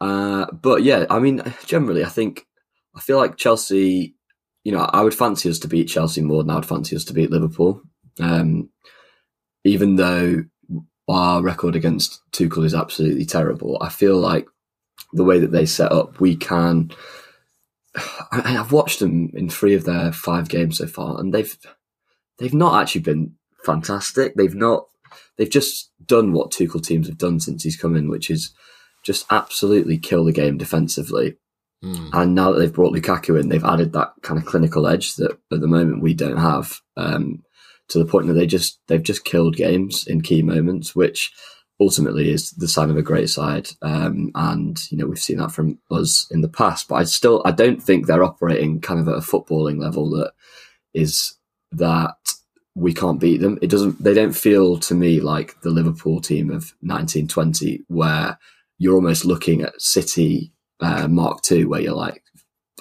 uh, 0.00 0.46
but 0.52 0.82
yeah, 0.82 1.06
I 1.08 1.18
mean, 1.18 1.42
generally, 1.66 2.04
I 2.04 2.08
think 2.08 2.46
I 2.94 3.00
feel 3.00 3.16
like 3.16 3.36
Chelsea. 3.36 4.14
You 4.64 4.72
know, 4.72 4.80
I 4.80 5.02
would 5.02 5.14
fancy 5.14 5.48
us 5.50 5.58
to 5.60 5.68
beat 5.68 5.88
Chelsea 5.88 6.20
more 6.22 6.42
than 6.42 6.50
I 6.50 6.54
would 6.56 6.66
fancy 6.66 6.96
us 6.96 7.04
to 7.06 7.12
beat 7.14 7.30
Liverpool. 7.30 7.82
Um, 8.20 8.70
even 9.64 9.96
though 9.96 10.44
our 11.08 11.42
record 11.42 11.76
against 11.76 12.20
Tuchel 12.32 12.64
is 12.64 12.74
absolutely 12.74 13.26
terrible, 13.26 13.78
I 13.80 13.88
feel 13.88 14.16
like 14.16 14.46
the 15.12 15.24
way 15.24 15.38
that 15.38 15.52
they 15.52 15.66
set 15.66 15.92
up, 15.92 16.20
we 16.20 16.36
can. 16.36 16.90
I, 18.32 18.56
I've 18.58 18.72
watched 18.72 19.00
them 19.00 19.30
in 19.34 19.48
three 19.48 19.74
of 19.74 19.84
their 19.84 20.12
five 20.12 20.48
games 20.48 20.78
so 20.78 20.86
far, 20.86 21.18
and 21.20 21.32
they've 21.32 21.56
they've 22.38 22.54
not 22.54 22.80
actually 22.80 23.02
been 23.02 23.34
fantastic. 23.64 24.34
They've 24.34 24.54
not. 24.54 24.86
They've 25.36 25.50
just 25.50 25.90
done 26.04 26.32
what 26.32 26.50
Tuchel 26.50 26.84
teams 26.84 27.06
have 27.08 27.18
done 27.18 27.40
since 27.40 27.62
he's 27.62 27.76
come 27.76 27.96
in, 27.96 28.08
which 28.08 28.30
is 28.30 28.54
just 29.04 29.26
absolutely 29.30 29.98
kill 29.98 30.24
the 30.24 30.32
game 30.32 30.58
defensively. 30.58 31.36
Hmm. 31.82 32.08
And 32.12 32.34
now 32.34 32.50
that 32.50 32.58
they've 32.58 32.72
brought 32.72 32.94
Lukaku 32.94 33.38
in, 33.38 33.48
they've 33.48 33.64
added 33.64 33.92
that 33.92 34.14
kind 34.22 34.40
of 34.40 34.46
clinical 34.46 34.86
edge 34.86 35.16
that 35.16 35.32
at 35.52 35.60
the 35.60 35.66
moment 35.68 36.02
we 36.02 36.14
don't 36.14 36.38
have. 36.38 36.80
Um, 36.96 37.44
to 37.94 38.00
the 38.00 38.10
point 38.10 38.26
that 38.26 38.34
they 38.34 38.46
just 38.46 38.80
they've 38.88 39.02
just 39.02 39.24
killed 39.24 39.56
games 39.56 40.04
in 40.06 40.20
key 40.20 40.42
moments, 40.42 40.96
which 40.96 41.32
ultimately 41.80 42.28
is 42.28 42.50
the 42.52 42.66
sign 42.68 42.90
of 42.90 42.96
a 42.96 43.02
great 43.02 43.30
side. 43.30 43.68
Um, 43.82 44.32
and 44.34 44.78
you 44.90 44.98
know 44.98 45.06
we've 45.06 45.18
seen 45.18 45.38
that 45.38 45.52
from 45.52 45.78
us 45.92 46.26
in 46.32 46.40
the 46.40 46.48
past, 46.48 46.88
but 46.88 46.96
I 46.96 47.04
still 47.04 47.40
I 47.44 47.52
don't 47.52 47.80
think 47.80 48.06
they're 48.06 48.24
operating 48.24 48.80
kind 48.80 48.98
of 48.98 49.06
at 49.06 49.14
a 49.14 49.20
footballing 49.20 49.80
level 49.80 50.10
that 50.10 50.32
is 50.92 51.34
that 51.70 52.14
we 52.74 52.92
can't 52.92 53.20
beat 53.20 53.40
them. 53.40 53.60
It 53.62 53.70
doesn't. 53.70 54.02
They 54.02 54.14
don't 54.14 54.34
feel 54.34 54.76
to 54.78 54.94
me 54.94 55.20
like 55.20 55.60
the 55.60 55.70
Liverpool 55.70 56.20
team 56.20 56.50
of 56.50 56.74
1920, 56.80 57.84
where 57.86 58.38
you're 58.78 58.96
almost 58.96 59.24
looking 59.24 59.62
at 59.62 59.80
City 59.80 60.52
uh, 60.80 61.06
Mark 61.06 61.40
II, 61.48 61.66
where 61.66 61.80
you're 61.80 61.94
like, 61.94 62.24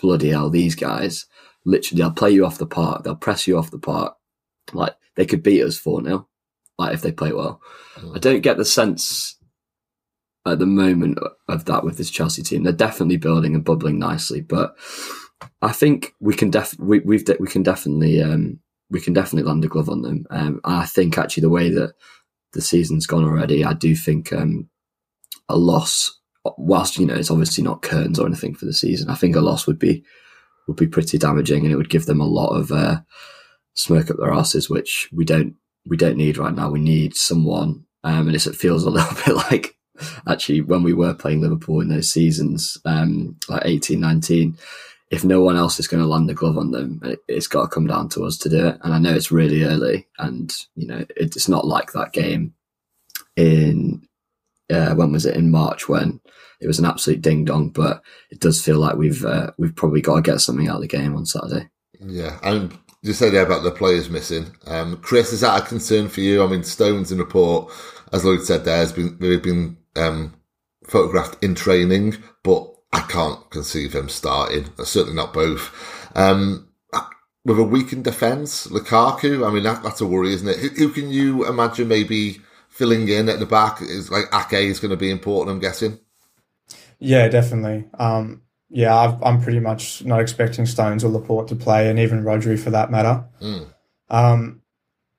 bloody 0.01 0.29
hell, 0.29 0.49
these 0.49 0.73
guys 0.73 1.27
literally 1.65 2.01
they'll 2.01 2.11
play 2.11 2.31
you 2.31 2.45
off 2.45 2.57
the 2.57 2.65
park, 2.65 3.03
they'll 3.03 3.15
press 3.15 3.47
you 3.47 3.57
off 3.57 3.71
the 3.71 3.79
park, 3.79 4.15
like 4.73 4.95
they 5.15 5.25
could 5.25 5.43
beat 5.43 5.63
us 5.63 5.77
four 5.77 6.03
0 6.03 6.27
like 6.77 6.93
if 6.93 7.01
they 7.01 7.11
play 7.11 7.31
well. 7.31 7.61
I 8.15 8.19
don't 8.19 8.41
get 8.41 8.57
the 8.57 8.65
sense 8.65 9.37
at 10.45 10.59
the 10.59 10.65
moment 10.65 11.19
of 11.47 11.65
that 11.65 11.83
with 11.83 11.97
this 11.97 12.09
Chelsea 12.09 12.41
team. 12.41 12.63
They're 12.63 12.73
definitely 12.73 13.17
building 13.17 13.55
and 13.55 13.63
bubbling 13.63 13.99
nicely, 13.99 14.41
but 14.41 14.75
I 15.61 15.71
think 15.71 16.13
we 16.19 16.33
can 16.33 16.49
def 16.49 16.77
we, 16.79 16.99
we've 16.99 17.25
de- 17.25 17.37
we 17.39 17.47
can 17.47 17.63
definitely 17.63 18.21
um, 18.21 18.59
we 18.89 18.99
can 18.99 19.13
definitely 19.13 19.47
land 19.47 19.63
a 19.65 19.67
glove 19.67 19.89
on 19.89 20.01
them. 20.01 20.25
Um, 20.29 20.61
and 20.63 20.75
I 20.75 20.85
think 20.85 21.17
actually 21.17 21.41
the 21.41 21.49
way 21.49 21.69
that 21.69 21.93
the 22.53 22.61
season's 22.61 23.07
gone 23.07 23.23
already, 23.23 23.63
I 23.63 23.73
do 23.73 23.95
think 23.95 24.31
um, 24.33 24.69
a 25.49 25.57
loss, 25.57 26.19
whilst 26.57 26.97
you 26.97 27.05
know 27.05 27.15
it's 27.15 27.31
obviously 27.31 27.63
not 27.63 27.81
curtains 27.81 28.19
or 28.19 28.27
anything 28.27 28.55
for 28.55 28.65
the 28.65 28.73
season, 28.73 29.09
I 29.09 29.15
think 29.15 29.35
a 29.35 29.41
loss 29.41 29.67
would 29.67 29.79
be 29.79 30.03
would 30.67 30.77
be 30.77 30.87
pretty 30.87 31.17
damaging, 31.17 31.63
and 31.63 31.71
it 31.71 31.77
would 31.77 31.89
give 31.89 32.05
them 32.05 32.21
a 32.21 32.27
lot 32.27 32.55
of 32.55 32.71
uh, 32.71 33.01
smoke 33.73 34.09
up 34.09 34.17
their 34.17 34.33
asses, 34.33 34.69
which 34.69 35.09
we 35.11 35.25
don't 35.25 35.55
we 35.85 35.97
don't 35.97 36.17
need 36.17 36.37
right 36.37 36.53
now. 36.53 36.69
We 36.69 36.79
need 36.79 37.15
someone, 37.15 37.85
um, 38.03 38.27
and 38.27 38.35
it 38.35 38.41
feels 38.41 38.83
a 38.83 38.89
little 38.91 39.15
bit 39.25 39.35
like 39.51 39.75
actually 40.27 40.61
when 40.61 40.83
we 40.83 40.93
were 40.93 41.13
playing 41.13 41.41
Liverpool 41.41 41.81
in 41.81 41.89
those 41.89 42.11
seasons, 42.11 42.77
um, 42.85 43.37
like 43.47 43.61
18, 43.65 43.99
19, 43.99 44.57
if 45.11 45.23
no 45.23 45.41
one 45.41 45.55
else 45.55 45.79
is 45.79 45.87
going 45.87 46.01
to 46.01 46.09
land 46.09 46.27
the 46.27 46.33
glove 46.33 46.57
on 46.57 46.71
them, 46.71 46.99
it, 47.03 47.19
it's 47.27 47.47
got 47.47 47.63
to 47.63 47.67
come 47.67 47.85
down 47.85 48.09
to 48.09 48.25
us 48.25 48.37
to 48.39 48.49
do 48.49 48.67
it. 48.67 48.79
And 48.81 48.93
I 48.93 48.99
know 48.99 49.13
it's 49.13 49.31
really 49.31 49.63
early, 49.63 50.07
and 50.17 50.53
you 50.75 50.87
know 50.87 50.99
it, 50.99 51.35
it's 51.35 51.47
not 51.47 51.65
like 51.65 51.91
that 51.91 52.13
game 52.13 52.53
in 53.35 54.07
uh, 54.71 54.93
when 54.95 55.11
was 55.11 55.25
it 55.25 55.35
in 55.35 55.51
March 55.51 55.87
when 55.87 56.19
it 56.59 56.67
was 56.67 56.79
an 56.79 56.85
absolute 56.85 57.21
ding 57.21 57.45
dong, 57.45 57.69
but 57.69 58.01
it 58.31 58.39
does 58.39 58.63
feel 58.63 58.79
like 58.79 58.95
we've 58.95 59.23
uh, 59.23 59.51
we've 59.57 59.75
probably 59.75 60.01
got 60.01 60.15
to 60.15 60.21
get 60.21 60.41
something 60.41 60.67
out 60.67 60.77
of 60.77 60.81
the 60.81 60.87
game 60.87 61.15
on 61.15 61.25
Saturday. 61.25 61.69
Yeah, 61.99 62.39
and 62.41 62.77
you 63.03 63.13
said 63.13 63.33
there 63.33 63.45
about 63.45 63.63
the 63.63 63.71
players 63.71 64.09
missing. 64.09 64.55
Um, 64.65 64.97
Chris, 64.97 65.33
is 65.33 65.41
that 65.41 65.61
a 65.61 65.65
concern 65.65 66.07
for 66.07 66.21
you? 66.21 66.43
I 66.43 66.47
mean, 66.47 66.63
Stones 66.63 67.11
in 67.11 67.19
Laporte, 67.19 67.71
as 68.11 68.25
Lloyd 68.25 68.43
said, 68.43 68.63
there 68.65 68.77
has 68.77 68.93
been 68.93 69.17
they've 69.19 69.43
been 69.43 69.77
um, 69.95 70.33
photographed 70.87 71.43
in 71.43 71.53
training, 71.53 72.15
but 72.43 72.73
I 72.93 73.01
can't 73.01 73.49
conceive 73.49 73.93
him 73.93 74.09
starting. 74.09 74.69
Certainly 74.83 75.15
not 75.15 75.33
both. 75.33 75.71
Um, 76.15 76.69
with 77.45 77.59
a 77.59 77.63
weakened 77.63 78.05
defence, 78.05 78.67
Lukaku, 78.67 79.45
I 79.45 79.53
mean, 79.53 79.63
that, 79.63 79.83
that's 79.83 79.99
a 79.99 80.07
worry, 80.07 80.33
isn't 80.33 80.47
it? 80.47 80.59
Who, 80.59 80.69
who, 80.69 80.89
can 80.93 81.09
you 81.09 81.45
imagine 81.45 81.89
maybe 81.89 82.39
filling 82.69 83.09
in 83.09 83.27
at 83.27 83.39
the 83.39 83.45
back? 83.45 83.81
Is 83.81 84.09
like 84.09 84.33
Ake 84.33 84.69
is 84.69 84.79
going 84.79 84.91
to 84.91 84.97
be 84.97 85.11
important, 85.11 85.53
I'm 85.53 85.59
guessing. 85.59 85.99
Yeah, 86.99 87.27
definitely. 87.27 87.89
Um, 87.99 88.43
yeah, 88.69 88.95
i 88.95 89.29
am 89.29 89.41
pretty 89.41 89.59
much 89.59 90.03
not 90.03 90.19
expecting 90.19 90.65
Stones 90.65 91.03
or 91.03 91.09
Laporte 91.09 91.47
to 91.49 91.55
play, 91.55 91.89
and 91.89 91.99
even 91.99 92.23
Rodri 92.23 92.59
for 92.59 92.71
that 92.71 92.91
matter. 92.91 93.23
Mm. 93.41 93.67
Um, 94.09 94.61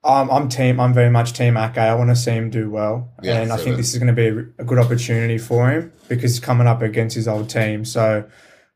I'm, 0.04 0.30
I'm 0.30 0.48
team. 0.48 0.80
I'm 0.80 0.92
very 0.92 1.10
much 1.10 1.32
team 1.32 1.56
Ake. 1.56 1.78
I 1.78 1.94
want 1.94 2.10
to 2.10 2.16
see 2.16 2.32
him 2.32 2.50
do 2.50 2.70
well, 2.70 3.12
Yeah, 3.22 3.40
and 3.40 3.52
I 3.52 3.56
think 3.56 3.70
that- 3.70 3.76
this 3.78 3.92
is 3.92 3.98
going 3.98 4.14
to 4.14 4.20
be 4.22 4.28
a, 4.28 4.62
a 4.62 4.64
good 4.64 4.78
opportunity 4.78 5.38
for 5.38 5.70
him 5.70 5.92
because 6.08 6.32
he's 6.32 6.40
coming 6.40 6.66
up 6.66 6.82
against 6.82 7.16
his 7.16 7.26
old 7.26 7.48
team. 7.48 7.84
So, 7.84 8.24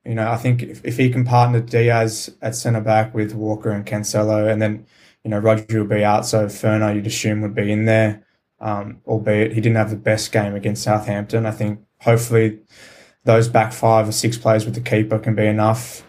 you 0.05 0.15
know, 0.15 0.31
I 0.31 0.37
think 0.37 0.63
if, 0.63 0.85
if 0.85 0.97
he 0.97 1.11
can 1.11 1.25
partner 1.25 1.61
Diaz 1.61 2.35
at 2.41 2.55
centre 2.55 2.81
back 2.81 3.15
with 3.15 3.35
Walker 3.35 3.71
and 3.71 3.85
Cancelo, 3.85 4.51
and 4.51 4.63
then 4.63 4.87
you 5.23 5.31
know 5.31 5.41
Rodri 5.41 5.77
will 5.77 5.85
be 5.85 6.05
out, 6.05 6.25
so 6.25 6.47
Ferner 6.47 6.95
you'd 6.95 7.07
assume 7.07 7.43
would 7.43 7.55
be 7.55 7.71
in 7.71 7.85
there. 7.85 8.25
Um, 8.61 9.03
albeit 9.07 9.53
he 9.53 9.61
didn't 9.61 9.77
have 9.77 9.91
the 9.91 9.97
best 9.97 10.33
game 10.33 10.55
against 10.55 10.83
Southampton. 10.83 11.47
I 11.47 11.53
think 11.53 11.81
hopefully 12.01 12.59
those 13.29 13.47
back 13.47 13.75
five 13.75 14.09
or 14.09 14.13
six 14.13 14.39
players 14.39 14.65
with 14.65 14.75
the 14.75 14.81
keeper 14.81 15.19
can 15.19 15.35
be 15.35 15.47
enough. 15.47 16.03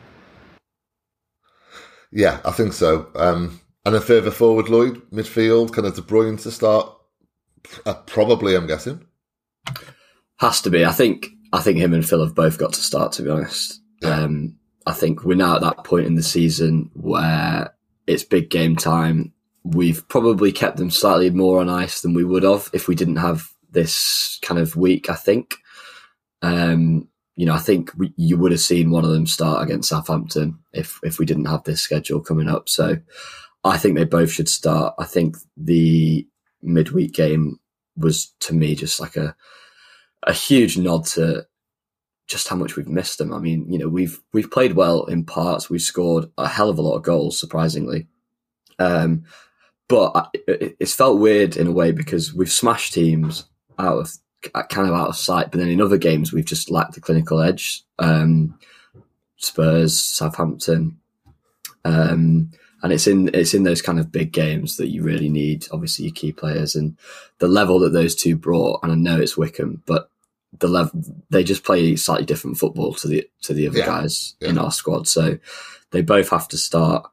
Yeah, 2.13 2.39
I 2.45 2.51
think 2.51 2.71
so. 2.71 3.11
Um, 3.13 3.59
and 3.85 3.93
then 3.93 4.01
further 4.01 4.31
forward, 4.31 4.69
Lloyd, 4.69 5.01
midfield, 5.11 5.73
kind 5.73 5.85
of 5.85 5.95
De 5.95 6.01
Bruyne 6.01 6.41
to 6.41 6.49
start. 6.49 6.95
Uh, 7.85 7.95
probably, 8.05 8.55
I'm 8.55 8.67
guessing. 8.67 9.05
Has 10.37 10.61
to 10.61 10.69
be. 10.69 10.85
I 10.85 10.93
think. 10.93 11.27
I 11.51 11.59
think 11.59 11.77
him 11.77 11.93
and 11.93 12.07
Phil 12.07 12.23
have 12.23 12.35
both 12.35 12.57
got 12.57 12.71
to 12.73 12.81
start. 12.81 13.11
To 13.13 13.23
be 13.23 13.29
honest, 13.29 13.81
um, 14.05 14.55
I 14.87 14.93
think 14.93 15.25
we're 15.25 15.35
now 15.35 15.55
at 15.55 15.61
that 15.61 15.83
point 15.83 16.07
in 16.07 16.15
the 16.15 16.23
season 16.23 16.89
where 16.93 17.75
it's 18.07 18.23
big 18.23 18.49
game 18.49 18.77
time. 18.77 19.33
We've 19.65 20.07
probably 20.07 20.53
kept 20.53 20.77
them 20.77 20.89
slightly 20.89 21.31
more 21.31 21.59
on 21.59 21.67
ice 21.67 21.99
than 21.99 22.13
we 22.13 22.23
would 22.23 22.43
have 22.43 22.69
if 22.71 22.87
we 22.87 22.95
didn't 22.95 23.17
have 23.17 23.49
this 23.69 24.39
kind 24.41 24.57
of 24.57 24.77
week. 24.77 25.09
I 25.09 25.15
think. 25.15 25.55
Um, 26.41 27.08
you 27.39 27.45
know, 27.45 27.53
I 27.53 27.59
think 27.59 27.93
we, 27.95 28.13
you 28.17 28.37
would 28.37 28.51
have 28.51 28.59
seen 28.59 28.91
one 28.91 29.05
of 29.05 29.11
them 29.11 29.25
start 29.25 29.63
against 29.63 29.87
Southampton 29.87 30.59
if 30.73 30.99
if 31.03 31.19
we 31.19 31.25
didn't 31.25 31.45
have 31.45 31.63
this 31.63 31.79
schedule 31.79 32.19
coming 32.19 32.49
up. 32.49 32.67
So, 32.67 32.97
I 33.63 33.77
think 33.77 33.95
they 33.95 34.03
both 34.03 34.29
should 34.29 34.49
start. 34.49 34.93
I 34.99 35.05
think 35.05 35.37
the 35.55 36.27
midweek 36.61 37.13
game 37.13 37.57
was 37.95 38.33
to 38.41 38.53
me 38.53 38.75
just 38.75 38.99
like 38.99 39.15
a 39.15 39.37
a 40.23 40.33
huge 40.33 40.77
nod 40.77 41.05
to 41.05 41.45
just 42.27 42.49
how 42.49 42.57
much 42.57 42.75
we've 42.75 42.89
missed 42.89 43.19
them. 43.19 43.33
I 43.33 43.39
mean, 43.39 43.71
you 43.71 43.79
know, 43.79 43.87
we've 43.87 44.19
we've 44.33 44.51
played 44.51 44.73
well 44.73 45.05
in 45.05 45.23
parts. 45.23 45.69
We've 45.69 45.81
scored 45.81 46.29
a 46.37 46.45
hell 46.45 46.69
of 46.69 46.77
a 46.77 46.81
lot 46.81 46.97
of 46.97 47.03
goals, 47.03 47.39
surprisingly. 47.39 48.07
Um, 48.79 49.23
but 49.87 50.29
it's 50.45 50.93
felt 50.93 51.21
weird 51.21 51.55
in 51.55 51.67
a 51.67 51.71
way 51.71 51.93
because 51.93 52.33
we've 52.33 52.51
smashed 52.51 52.95
teams 52.95 53.45
out 53.77 53.97
of 53.97 54.11
kind 54.41 54.87
of 54.87 54.93
out 54.93 55.09
of 55.09 55.15
sight. 55.15 55.51
But 55.51 55.59
then 55.59 55.69
in 55.69 55.81
other 55.81 55.97
games, 55.97 56.31
we've 56.31 56.45
just 56.45 56.71
lacked 56.71 56.93
the 56.93 57.01
clinical 57.01 57.41
edge. 57.41 57.83
Um, 57.97 58.57
Spurs, 59.37 59.99
Southampton, 60.01 60.99
um, 61.85 62.51
and 62.81 62.93
it's 62.93 63.07
in 63.07 63.29
it's 63.33 63.53
in 63.53 63.63
those 63.63 63.81
kind 63.81 63.99
of 63.99 64.11
big 64.11 64.31
games 64.31 64.77
that 64.77 64.89
you 64.89 65.03
really 65.03 65.29
need 65.29 65.65
obviously 65.71 66.05
your 66.05 66.13
key 66.13 66.31
players 66.31 66.75
and 66.75 66.97
the 67.39 67.47
level 67.47 67.79
that 67.79 67.91
those 67.91 68.15
two 68.15 68.35
brought. 68.35 68.81
And 68.83 68.91
I 68.91 68.95
know 68.95 69.19
it's 69.19 69.37
Wycombe, 69.37 69.81
but 69.85 70.09
the 70.57 70.67
level 70.67 71.01
they 71.29 71.43
just 71.43 71.63
play 71.63 71.95
slightly 71.95 72.25
different 72.25 72.57
football 72.57 72.93
to 72.95 73.07
the 73.07 73.29
to 73.43 73.53
the 73.53 73.67
other 73.67 73.79
yeah. 73.79 73.85
guys 73.85 74.35
yeah. 74.39 74.49
in 74.49 74.57
our 74.57 74.71
squad. 74.71 75.07
So 75.07 75.37
they 75.91 76.01
both 76.01 76.29
have 76.29 76.47
to 76.49 76.57
start. 76.57 77.09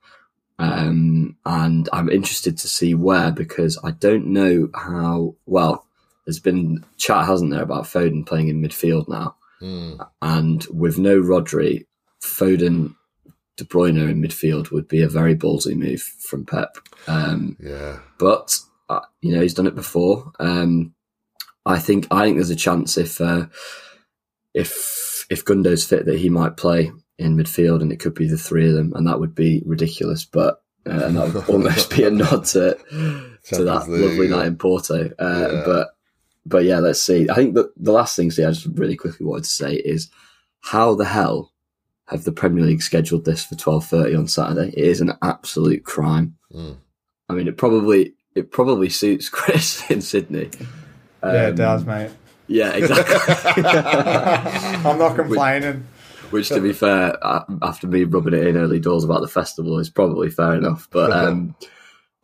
Um, 0.58 1.36
and 1.44 1.86
I'm 1.92 2.08
interested 2.08 2.56
to 2.58 2.68
see 2.68 2.94
where 2.94 3.30
because 3.30 3.78
I 3.84 3.90
don't 3.90 4.28
know 4.28 4.70
how 4.74 5.34
well 5.44 5.85
there's 6.26 6.40
been 6.40 6.84
chat, 6.96 7.24
hasn't 7.24 7.52
there, 7.52 7.62
about 7.62 7.84
Foden 7.84 8.26
playing 8.26 8.48
in 8.48 8.60
midfield 8.60 9.08
now. 9.08 9.36
Mm. 9.62 10.06
And 10.20 10.66
with 10.72 10.98
no 10.98 11.20
Rodri, 11.20 11.86
Foden 12.22 12.94
De 13.56 13.64
Bruyne 13.64 14.10
in 14.10 14.22
midfield 14.22 14.70
would 14.70 14.88
be 14.88 15.02
a 15.02 15.08
very 15.08 15.34
ballsy 15.34 15.74
move 15.74 16.02
from 16.02 16.44
Pep. 16.44 16.76
Um, 17.06 17.56
yeah. 17.60 18.00
But 18.18 18.58
uh, 18.88 19.00
you 19.22 19.34
know 19.34 19.40
he's 19.40 19.54
done 19.54 19.66
it 19.66 19.74
before. 19.74 20.32
Um, 20.38 20.94
I 21.64 21.78
think 21.78 22.06
I 22.10 22.24
think 22.24 22.36
there's 22.36 22.50
a 22.50 22.56
chance 22.56 22.98
if 22.98 23.20
uh, 23.20 23.46
if 24.54 25.26
if 25.30 25.44
Gundo's 25.44 25.84
fit 25.84 26.06
that 26.06 26.18
he 26.18 26.28
might 26.28 26.56
play 26.56 26.92
in 27.18 27.36
midfield, 27.36 27.80
and 27.80 27.92
it 27.92 28.00
could 28.00 28.14
be 28.14 28.28
the 28.28 28.36
three 28.36 28.68
of 28.68 28.74
them, 28.74 28.92
and 28.94 29.06
that 29.06 29.20
would 29.20 29.34
be 29.34 29.62
ridiculous. 29.64 30.24
But 30.24 30.62
uh, 30.86 31.04
and 31.04 31.16
that 31.16 31.32
would 31.32 31.48
almost 31.48 31.90
be 31.90 32.04
a 32.04 32.10
nod 32.10 32.44
to 32.46 32.74
to 33.44 33.64
that 33.64 33.88
League, 33.88 34.02
lovely 34.02 34.28
night 34.28 34.46
in 34.46 34.56
Porto. 34.56 35.10
Uh, 35.18 35.48
yeah. 35.52 35.62
But 35.64 35.88
but 36.46 36.64
yeah, 36.64 36.78
let's 36.78 37.00
see. 37.00 37.28
I 37.28 37.34
think 37.34 37.54
that 37.54 37.70
the 37.76 37.92
last 37.92 38.16
thing, 38.16 38.30
see, 38.30 38.44
I 38.44 38.50
just 38.50 38.66
really 38.74 38.96
quickly 38.96 39.26
wanted 39.26 39.44
to 39.44 39.50
say 39.50 39.74
is 39.74 40.08
how 40.60 40.94
the 40.94 41.04
hell 41.04 41.52
have 42.06 42.24
the 42.24 42.32
Premier 42.32 42.64
League 42.64 42.82
scheduled 42.82 43.24
this 43.24 43.44
for 43.44 43.56
twelve 43.56 43.86
thirty 43.86 44.14
on 44.14 44.28
Saturday? 44.28 44.68
It 44.68 44.84
is 44.84 45.00
an 45.00 45.12
absolute 45.22 45.84
crime. 45.84 46.36
Mm. 46.54 46.76
I 47.28 47.34
mean, 47.34 47.48
it 47.48 47.58
probably 47.58 48.14
it 48.34 48.50
probably 48.52 48.88
suits 48.88 49.28
Chris 49.30 49.90
in 49.90 50.00
Sydney. 50.00 50.50
Um, 51.22 51.34
yeah, 51.34 51.46
it 51.46 51.50
um, 51.50 51.56
does, 51.56 51.84
mate. 51.84 52.10
Yeah, 52.46 52.72
exactly. 52.74 53.64
I'm 53.64 54.98
not 54.98 55.16
complaining. 55.16 55.84
Which, 56.30 56.32
which, 56.32 56.48
to 56.50 56.60
be 56.60 56.72
fair, 56.72 57.16
after 57.62 57.86
me 57.86 58.04
rubbing 58.04 58.34
it 58.34 58.46
in 58.46 58.56
early 58.56 58.78
doors 58.80 59.04
about 59.04 59.20
the 59.20 59.28
festival, 59.28 59.78
is 59.78 59.90
probably 59.90 60.30
fair 60.30 60.54
enough. 60.54 60.88
But 60.90 61.10
um, 61.12 61.56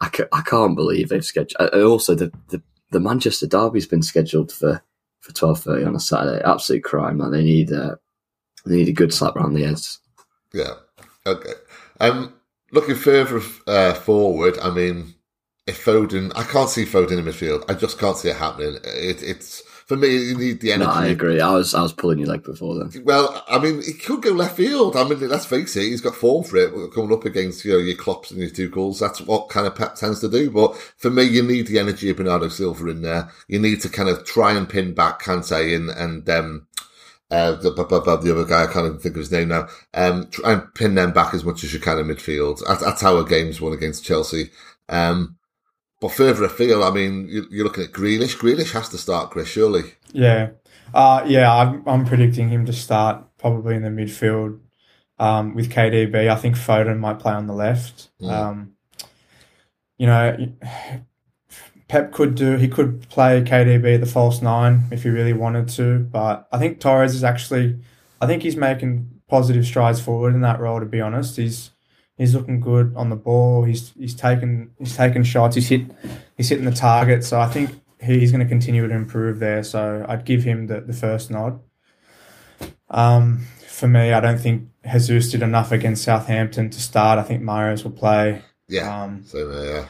I, 0.00 0.08
ca- 0.08 0.28
I 0.32 0.42
can't 0.42 0.76
believe 0.76 1.08
they've 1.08 1.24
scheduled. 1.24 1.70
And 1.72 1.82
also, 1.82 2.14
the, 2.14 2.32
the, 2.48 2.62
the 2.92 3.00
Manchester 3.00 3.46
Derby's 3.46 3.86
been 3.86 4.02
scheduled 4.02 4.52
for 4.52 4.82
for 5.20 5.32
twelve 5.32 5.60
thirty 5.60 5.84
on 5.84 5.96
a 5.96 6.00
Saturday. 6.00 6.42
Absolute 6.44 6.84
crime. 6.84 7.18
Like 7.18 7.32
they 7.32 7.42
need 7.42 7.72
uh, 7.72 7.96
they 8.64 8.76
need 8.76 8.88
a 8.88 8.92
good 8.92 9.12
slap 9.12 9.36
around 9.36 9.54
the 9.54 9.64
edge. 9.64 9.98
Yeah. 10.52 10.74
Okay. 11.26 11.54
Um, 12.00 12.34
looking 12.70 12.94
further 12.94 13.40
uh, 13.66 13.94
forward, 13.94 14.58
I 14.60 14.70
mean, 14.70 15.14
if 15.66 15.84
Foden, 15.84 16.32
I 16.34 16.42
can't 16.42 16.68
see 16.68 16.84
Foden 16.84 17.18
in 17.18 17.24
midfield. 17.24 17.64
I 17.68 17.74
just 17.74 17.98
can't 17.98 18.16
see 18.16 18.28
it 18.28 18.36
happening. 18.36 18.76
It, 18.84 19.22
it's 19.22 19.62
for 19.86 19.96
me. 19.96 20.08
You 20.08 20.38
need 20.38 20.60
the 20.60 20.72
energy. 20.72 20.90
No, 20.90 20.94
I 20.94 21.06
agree. 21.06 21.40
I 21.40 21.52
was 21.52 21.74
I 21.74 21.82
was 21.82 21.92
pulling 21.92 22.18
your 22.18 22.28
leg 22.28 22.42
before 22.42 22.76
then. 22.76 23.04
Well, 23.04 23.44
I 23.48 23.58
mean, 23.58 23.82
he 23.82 23.92
could 23.92 24.22
go 24.22 24.30
left 24.30 24.56
field. 24.56 24.96
I 24.96 25.04
mean, 25.04 25.28
let's 25.28 25.46
face 25.46 25.76
it, 25.76 25.82
he's 25.82 26.00
got 26.00 26.14
form 26.14 26.44
for 26.44 26.56
it. 26.56 26.92
Coming 26.94 27.12
up 27.12 27.24
against 27.24 27.64
you 27.64 27.72
know 27.72 27.78
your 27.78 27.96
Klopps 27.96 28.30
and 28.30 28.40
your 28.40 28.50
Tuchels, 28.50 28.98
that's 28.98 29.20
what 29.20 29.48
kind 29.48 29.66
of 29.66 29.74
Pep 29.74 29.94
tends 29.94 30.20
to 30.20 30.28
do. 30.28 30.50
But 30.50 30.76
for 30.96 31.10
me, 31.10 31.24
you 31.24 31.42
need 31.42 31.66
the 31.66 31.78
energy 31.78 32.10
of 32.10 32.16
Bernardo 32.16 32.48
Silva 32.48 32.88
in 32.88 33.02
there. 33.02 33.30
You 33.48 33.58
need 33.58 33.80
to 33.82 33.88
kind 33.88 34.08
of 34.08 34.24
try 34.24 34.52
and 34.52 34.68
pin 34.68 34.94
back 34.94 35.22
Kante 35.22 35.74
and 35.74 35.90
and 35.90 36.28
um, 36.28 36.66
uh, 37.32 37.52
the, 37.52 37.70
the, 37.70 38.32
other 38.32 38.44
guy, 38.44 38.64
I 38.64 38.66
can't 38.66 38.84
even 38.84 38.98
think 38.98 39.14
of 39.14 39.20
his 39.20 39.32
name 39.32 39.48
now. 39.48 39.66
Um, 39.94 40.28
try 40.28 40.52
and 40.52 40.74
pin 40.74 40.94
them 40.94 41.14
back 41.14 41.32
as 41.32 41.44
much 41.44 41.64
as 41.64 41.72
you 41.72 41.80
can 41.80 41.98
in 41.98 42.06
midfield. 42.06 42.60
That's, 42.66 42.84
that's 42.84 43.00
how 43.00 43.16
a 43.16 43.26
game's 43.26 43.58
won 43.58 43.72
against 43.72 44.04
Chelsea. 44.04 44.50
Um, 44.90 45.38
but 46.02 46.10
further 46.10 46.42
afield, 46.42 46.82
I 46.82 46.90
mean, 46.90 47.28
you're 47.28 47.64
looking 47.64 47.84
at 47.84 47.92
Grealish. 47.92 48.36
Grealish 48.36 48.72
has 48.72 48.88
to 48.88 48.98
start, 48.98 49.30
Chris, 49.30 49.46
surely. 49.46 49.94
Yeah. 50.12 50.50
Uh, 50.92 51.24
yeah, 51.28 51.54
I'm, 51.54 51.86
I'm 51.86 52.04
predicting 52.04 52.48
him 52.48 52.66
to 52.66 52.72
start 52.72 53.24
probably 53.38 53.76
in 53.76 53.82
the 53.82 53.88
midfield 53.88 54.58
um, 55.20 55.54
with 55.54 55.70
KDB. 55.70 56.28
I 56.28 56.34
think 56.34 56.56
Foden 56.56 56.98
might 56.98 57.20
play 57.20 57.32
on 57.32 57.46
the 57.46 57.54
left. 57.54 58.10
Mm. 58.20 58.30
Um, 58.30 58.72
you 59.96 60.08
know, 60.08 60.52
Pep 61.86 62.10
could 62.10 62.34
do, 62.34 62.56
he 62.56 62.66
could 62.66 63.08
play 63.08 63.40
KDB 63.40 64.00
the 64.00 64.06
false 64.06 64.42
nine 64.42 64.88
if 64.90 65.04
he 65.04 65.08
really 65.08 65.32
wanted 65.32 65.68
to, 65.68 66.00
but 66.00 66.48
I 66.50 66.58
think 66.58 66.80
Torres 66.80 67.14
is 67.14 67.22
actually, 67.22 67.78
I 68.20 68.26
think 68.26 68.42
he's 68.42 68.56
making 68.56 69.08
positive 69.28 69.64
strides 69.64 70.00
forward 70.00 70.34
in 70.34 70.40
that 70.40 70.58
role, 70.58 70.80
to 70.80 70.86
be 70.86 71.00
honest. 71.00 71.36
He's, 71.36 71.70
He's 72.22 72.34
looking 72.34 72.60
good 72.60 72.94
on 72.94 73.10
the 73.10 73.16
ball. 73.16 73.64
He's 73.64 73.92
he's 73.98 74.14
taken 74.14 74.70
he's 74.78 74.96
taken 74.96 75.24
shots. 75.24 75.56
He's 75.56 75.68
hit 75.68 75.90
he's 76.36 76.48
hitting 76.48 76.64
the 76.64 76.70
target. 76.70 77.24
So 77.24 77.40
I 77.40 77.48
think 77.48 77.70
he's 78.00 78.30
going 78.30 78.44
to 78.44 78.48
continue 78.48 78.86
to 78.86 78.94
improve 78.94 79.40
there. 79.40 79.62
So 79.64 80.04
I'd 80.08 80.24
give 80.24 80.44
him 80.44 80.68
the, 80.68 80.80
the 80.80 80.92
first 80.92 81.30
nod. 81.30 81.60
Um, 82.88 83.46
for 83.66 83.88
me, 83.88 84.12
I 84.12 84.20
don't 84.20 84.38
think 84.38 84.68
Jesus 84.90 85.30
did 85.32 85.42
enough 85.42 85.72
against 85.72 86.04
Southampton 86.04 86.70
to 86.70 86.80
start. 86.80 87.18
I 87.18 87.22
think 87.22 87.42
Mahrez 87.42 87.82
will 87.82 87.90
play. 87.90 88.42
Yeah. 88.68 89.02
Um, 89.02 89.24
so 89.24 89.50
yeah. 89.60 89.86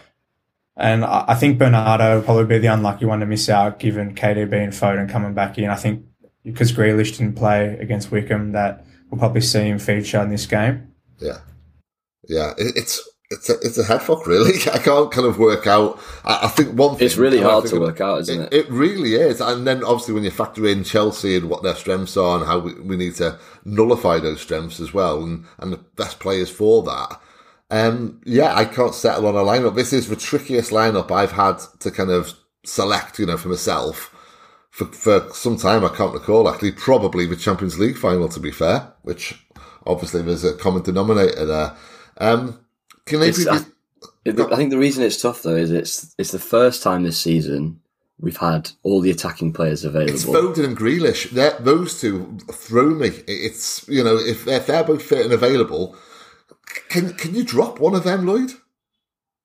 And 0.75 1.05
I 1.05 1.35
think 1.35 1.59
Bernardo 1.59 2.17
will 2.17 2.23
probably 2.23 2.47
be 2.47 2.59
the 2.59 2.69
unlucky 2.69 3.05
one 3.05 3.21
to 3.21 3.27
miss 3.27 3.51
out, 3.51 3.79
given 3.79 4.15
KDB 4.15 4.55
and 4.55 4.73
Foden 4.73 5.07
coming 5.07 5.35
back 5.35 5.59
in. 5.59 5.69
I 5.69 5.77
think 5.77 6.07
because 6.43 6.73
Grealish 6.73 7.19
didn't 7.19 7.35
play 7.35 7.77
against 7.79 8.11
Wycombe, 8.11 8.53
that 8.53 8.87
we'll 9.11 9.19
probably 9.19 9.43
see 9.43 9.65
him 9.65 9.79
feature 9.79 10.23
in 10.23 10.31
this 10.31 10.47
game. 10.47 10.95
Yeah. 11.19 11.41
Yeah, 12.29 12.53
it, 12.59 12.77
it's 12.77 13.09
it's 13.33 13.49
a, 13.49 13.55
it's 13.61 13.79
a 13.79 13.85
head 13.85 14.03
fuck, 14.03 14.27
really. 14.27 14.53
I 14.73 14.79
can't 14.79 15.11
kind 15.11 15.27
of 15.27 15.39
work 15.39 15.67
out. 15.67 15.99
I, 16.25 16.41
I 16.45 16.49
think 16.49 16.79
one 16.79 16.97
thing. 16.97 17.07
It's 17.07 17.17
really 17.17 17.41
hard 17.41 17.67
to 17.67 17.81
work 17.81 18.01
out, 18.01 18.21
isn't 18.21 18.43
it, 18.43 18.53
it, 18.53 18.67
it? 18.67 18.71
really 18.71 19.15
is. 19.15 19.41
And 19.41 19.67
then 19.67 19.83
obviously 19.83 20.15
when 20.15 20.25
you 20.25 20.31
factor 20.31 20.67
in 20.67 20.85
Chelsea 20.85 21.37
and 21.37 21.49
what 21.49 21.63
their 21.63 21.75
strengths 21.75 22.17
are 22.17 22.39
and 22.39 22.47
how 22.47 22.59
we, 22.59 22.75
we 22.81 22.97
need 22.97 23.15
to 23.17 23.39
nullify 23.65 24.19
those 24.19 24.43
strengths 24.43 24.81
as 24.81 24.93
well 24.93 25.23
and, 25.25 25.47
and 25.59 25.73
the 25.73 25.79
best 25.97 26.21
players 26.21 26.51
for 26.51 26.83
that. 26.83 27.21
Um, 27.71 28.21
yeah, 28.27 28.55
I 28.55 28.67
can't 28.67 28.95
settle 28.95 29.27
on 29.27 29.35
a 29.35 29.39
lineup. 29.39 29.75
This 29.75 29.95
is 29.95 30.09
the 30.09 30.17
trickiest 30.17 30.71
lineup 30.71 31.11
I've 31.11 31.33
had 31.33 31.59
to 31.81 31.91
kind 31.91 32.11
of 32.11 32.35
select, 32.67 33.19
you 33.19 33.25
know, 33.25 33.39
for 33.39 33.49
myself 33.49 34.15
for, 34.71 34.87
for 34.87 35.33
some 35.33 35.57
time. 35.57 35.85
I 35.85 35.89
can't 35.89 36.13
recall 36.13 36.51
actually, 36.51 36.73
probably 36.73 37.25
the 37.25 37.37
Champions 37.37 37.79
League 37.79 37.97
final 37.97 38.29
to 38.29 38.41
be 38.41 38.51
fair, 38.51 38.93
which 39.03 39.43
obviously 39.87 40.21
there's 40.21 40.45
a 40.45 40.55
common 40.55 40.83
denominator 40.83 41.47
there. 41.47 41.75
Um, 42.19 42.65
can 43.07 43.21
they 43.21 43.31
be, 43.31 43.49
I, 43.49 43.65
I 44.27 44.57
think 44.57 44.71
the 44.71 44.79
reason 44.79 45.03
it's 45.03 45.21
tough 45.21 45.43
though 45.43 45.57
is 45.57 45.71
it's 45.71 46.15
it's 46.19 46.33
the 46.33 46.39
first 46.39 46.83
time 46.83 47.03
this 47.03 47.19
season 47.19 47.81
we've 48.19 48.37
had 48.37 48.71
all 48.83 49.01
the 49.01 49.11
attacking 49.11 49.53
players 49.53 49.85
available. 49.85 50.15
It's 50.15 50.25
Foden 50.25 50.65
and 50.65 50.77
Grealish. 50.77 51.31
They're, 51.31 51.59
those 51.59 52.01
two 52.01 52.39
throw 52.51 52.91
me. 52.91 53.09
It's 53.27 53.87
you 53.89 54.03
know 54.05 54.17
if 54.17 54.45
they're, 54.45 54.59
if 54.59 54.67
they're 54.67 54.85
both 54.85 55.03
fit 55.03 55.25
and 55.25 55.35
available, 55.35 55.97
can 56.89 57.13
can 57.15 57.35
you 57.35 57.45
drop 57.45 57.81
one 57.81 57.95
of 57.95 58.05
them, 58.05 58.27
Lloyd? 58.27 58.53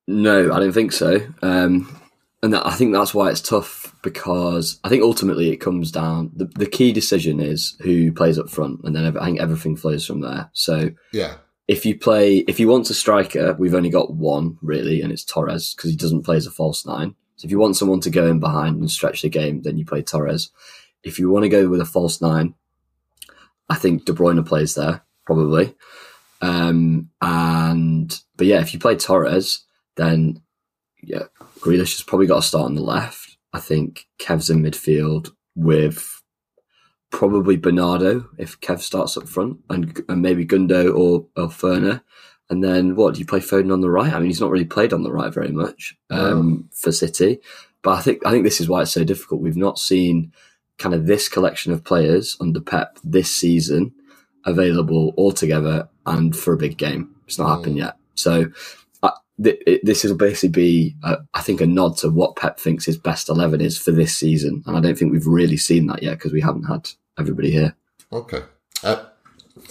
No, 0.08 0.54
I 0.54 0.60
don't 0.60 0.72
think 0.72 0.94
so. 0.94 1.20
Um, 1.42 2.02
and 2.42 2.54
that, 2.54 2.66
I 2.66 2.76
think 2.76 2.94
that's 2.94 3.14
why 3.14 3.30
it's 3.30 3.42
tough 3.42 3.96
because 4.04 4.80
I 4.84 4.90
think 4.90 5.04
ultimately 5.04 5.52
it 5.52 5.58
comes 5.58 5.92
down. 5.92 6.32
The, 6.36 6.46
the 6.46 6.68
key 6.68 6.94
decision 6.94 7.40
is 7.40 7.76
who 7.82 8.14
plays 8.14 8.38
up 8.38 8.50
front, 8.50 8.82
and 8.84 8.96
then 8.96 9.18
I 9.18 9.26
think 9.26 9.40
everything 9.40 9.76
flows 9.76 10.06
from 10.06 10.22
there. 10.22 10.50
So 10.54 10.92
yeah, 11.12 11.38
if 11.68 11.86
you 11.86 11.98
play, 11.98 12.38
if 12.48 12.60
you 12.60 12.68
want 12.68 12.90
a 12.90 12.94
striker, 12.94 13.56
we've 13.60 13.74
only 13.74 13.90
got 13.90 14.14
one 14.14 14.58
really, 14.62 15.02
and 15.02 15.12
it's 15.12 15.26
Torres 15.26 15.74
because 15.74 15.92
he 15.92 15.98
doesn't 15.98 16.24
play 16.24 16.38
as 16.38 16.48
a 16.48 16.52
false 16.52 16.86
nine. 16.86 17.16
So 17.36 17.46
if 17.46 17.52
you 17.52 17.60
want 17.60 17.76
someone 17.76 18.00
to 18.02 18.10
go 18.10 18.26
in 18.28 18.40
behind 18.40 18.80
and 18.80 18.90
stretch 18.90 19.22
the 19.22 19.30
game, 19.30 19.62
then 19.62 19.78
you 19.78 19.86
play 19.86 20.02
Torres. 20.02 20.50
If 21.04 21.20
you 21.20 21.30
want 21.30 21.44
to 21.44 21.50
go 21.50 21.70
with 21.70 21.82
a 21.82 21.86
false 21.86 22.22
nine, 22.22 22.56
I 23.70 23.76
think 23.76 24.06
De 24.06 24.14
Bruyne 24.14 24.46
plays 24.46 24.76
there 24.76 25.04
probably. 25.26 25.76
Um, 26.42 27.10
and 27.22 28.18
but 28.38 28.48
yeah, 28.48 28.62
if 28.62 28.74
you 28.74 28.80
play 28.80 28.96
Torres, 28.96 29.66
then 29.96 30.42
yeah, 31.04 31.24
Grealish 31.60 31.98
has 31.98 32.04
probably 32.04 32.28
got 32.28 32.38
to 32.38 32.48
start 32.48 32.66
on 32.66 32.76
the 32.76 32.82
left. 32.82 33.38
I 33.54 33.60
think 33.60 34.08
Kev's 34.20 34.50
in 34.50 34.64
midfield 34.64 35.32
with 35.56 36.17
probably 37.10 37.58
Bernardo 37.58 38.28
if 38.38 38.60
Kev 38.60 38.80
starts 38.80 39.18
up 39.18 39.28
front, 39.28 39.58
and, 39.70 40.02
and 40.10 40.22
maybe 40.22 40.46
Gundo 40.46 40.96
or 40.96 41.26
or 41.36 41.50
Ferner. 41.50 42.02
And 42.50 42.64
then 42.64 42.96
what 42.96 43.14
do 43.14 43.20
you 43.20 43.26
play 43.26 43.40
Foden 43.40 43.74
on 43.74 43.82
the 43.82 43.90
right? 43.90 44.14
I 44.14 44.20
mean, 44.20 44.28
he's 44.28 44.40
not 44.40 44.52
really 44.52 44.66
played 44.66 44.94
on 44.94 45.04
the 45.04 45.12
right 45.12 45.34
very 45.34 45.52
much 45.52 45.98
um, 46.10 46.70
for 46.74 46.94
City, 46.94 47.40
but 47.82 47.92
I 47.92 48.02
think 48.02 48.26
I 48.26 48.32
think 48.32 48.44
this 48.44 48.62
is 48.62 48.70
why 48.70 48.82
it's 48.82 48.92
so 48.92 49.04
difficult. 49.04 49.42
We've 49.42 49.58
not 49.58 49.80
seen 49.80 50.32
kind 50.78 50.96
of 50.96 51.08
this 51.08 51.28
collection 51.28 51.74
of 51.74 51.84
players 51.84 52.38
under 52.40 52.62
Pep 52.62 53.00
this 53.04 53.34
season 53.34 53.94
available 54.46 55.14
all 55.18 55.32
together 55.32 55.90
and 56.06 56.36
for 56.36 56.54
a 56.54 56.58
big 56.58 56.78
game. 56.78 57.14
It's 57.26 57.38
not 57.38 57.48
mm. 57.48 57.58
happened 57.58 57.78
yet. 57.78 57.98
So 58.16 58.50
th- 59.44 59.62
it, 59.66 59.82
this 59.84 60.04
will 60.04 60.16
basically 60.16 60.50
be, 60.50 60.96
uh, 61.04 61.18
I 61.34 61.42
think, 61.42 61.62
a 61.62 61.68
nod 61.68 61.98
to 61.98 62.10
what 62.10 62.36
Pep 62.36 62.60
thinks 62.60 62.86
his 62.86 62.98
best 62.98 63.30
11 63.30 63.62
is 63.62 63.78
for 63.78 63.92
this 63.92 64.16
season. 64.16 64.64
And 64.66 64.78
I 64.78 64.82
don't 64.82 64.98
think 64.98 65.12
we've 65.12 65.28
really 65.28 65.58
seen 65.58 65.88
that 65.88 66.04
yet 66.04 66.16
because 66.16 66.34
we 66.34 66.42
haven't 66.42 66.64
had 66.64 66.90
everybody 67.20 67.52
here. 67.52 67.76
Okay. 68.12 68.42
Uh, 68.84 69.04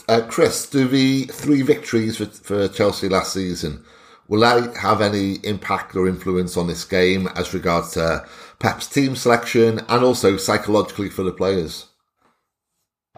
uh, 0.09 0.23
Chris, 0.29 0.69
do 0.69 0.87
the 0.89 1.25
three 1.25 1.63
victories 1.63 2.17
for, 2.17 2.27
for 2.27 2.69
Chelsea 2.69 3.09
last 3.09 3.33
season, 3.33 3.85
will 4.29 4.41
they 4.41 4.81
have 4.81 5.01
any 5.01 5.35
impact 5.45 5.95
or 5.97 6.09
influence 6.09 6.57
on 6.57 6.67
this 6.67 6.85
game 6.85 7.29
as 7.35 7.55
regards 7.55 7.93
to 7.93 8.27
Pep's 8.59 8.87
team 8.87 9.17
selection 9.17 9.81
and 9.89 10.05
also 10.05 10.37
psychologically 10.37 11.09
for 11.09 11.23
the 11.23 11.33
players? 11.33 11.87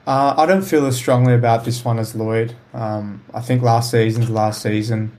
Uh, 0.06 0.34
I 0.38 0.46
don't 0.46 0.62
feel 0.62 0.86
as 0.86 0.96
strongly 0.96 1.34
about 1.34 1.66
this 1.66 1.84
one 1.84 1.98
as 1.98 2.14
Lloyd. 2.14 2.56
Um, 2.72 3.22
I 3.34 3.40
think 3.40 3.62
last 3.62 3.90
season's 3.90 4.30
last 4.30 4.62
season. 4.62 5.17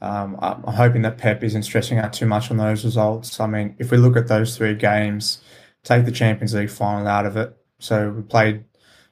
Um, 0.00 0.38
I'm 0.40 0.62
hoping 0.62 1.02
that 1.02 1.18
Pep 1.18 1.44
isn't 1.44 1.64
stressing 1.64 1.98
out 1.98 2.12
too 2.12 2.26
much 2.26 2.50
on 2.50 2.56
those 2.56 2.84
results. 2.84 3.38
I 3.38 3.46
mean, 3.46 3.76
if 3.78 3.90
we 3.90 3.98
look 3.98 4.16
at 4.16 4.28
those 4.28 4.56
three 4.56 4.74
games, 4.74 5.42
take 5.84 6.04
the 6.04 6.12
Champions 6.12 6.54
League 6.54 6.70
final 6.70 7.06
out 7.06 7.26
of 7.26 7.36
it. 7.36 7.54
So 7.78 8.10
we 8.10 8.22
played 8.22 8.64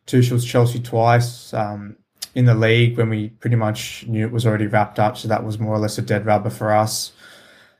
Tuchel's 0.06 0.44
Chelsea 0.44 0.80
twice 0.80 1.52
um, 1.52 1.96
in 2.34 2.46
the 2.46 2.54
league 2.54 2.96
when 2.96 3.10
we 3.10 3.28
pretty 3.28 3.56
much 3.56 4.06
knew 4.06 4.24
it 4.24 4.32
was 4.32 4.46
already 4.46 4.66
wrapped 4.66 4.98
up. 4.98 5.18
So 5.18 5.28
that 5.28 5.44
was 5.44 5.58
more 5.58 5.74
or 5.74 5.78
less 5.78 5.98
a 5.98 6.02
dead 6.02 6.24
rubber 6.24 6.50
for 6.50 6.72
us. 6.72 7.12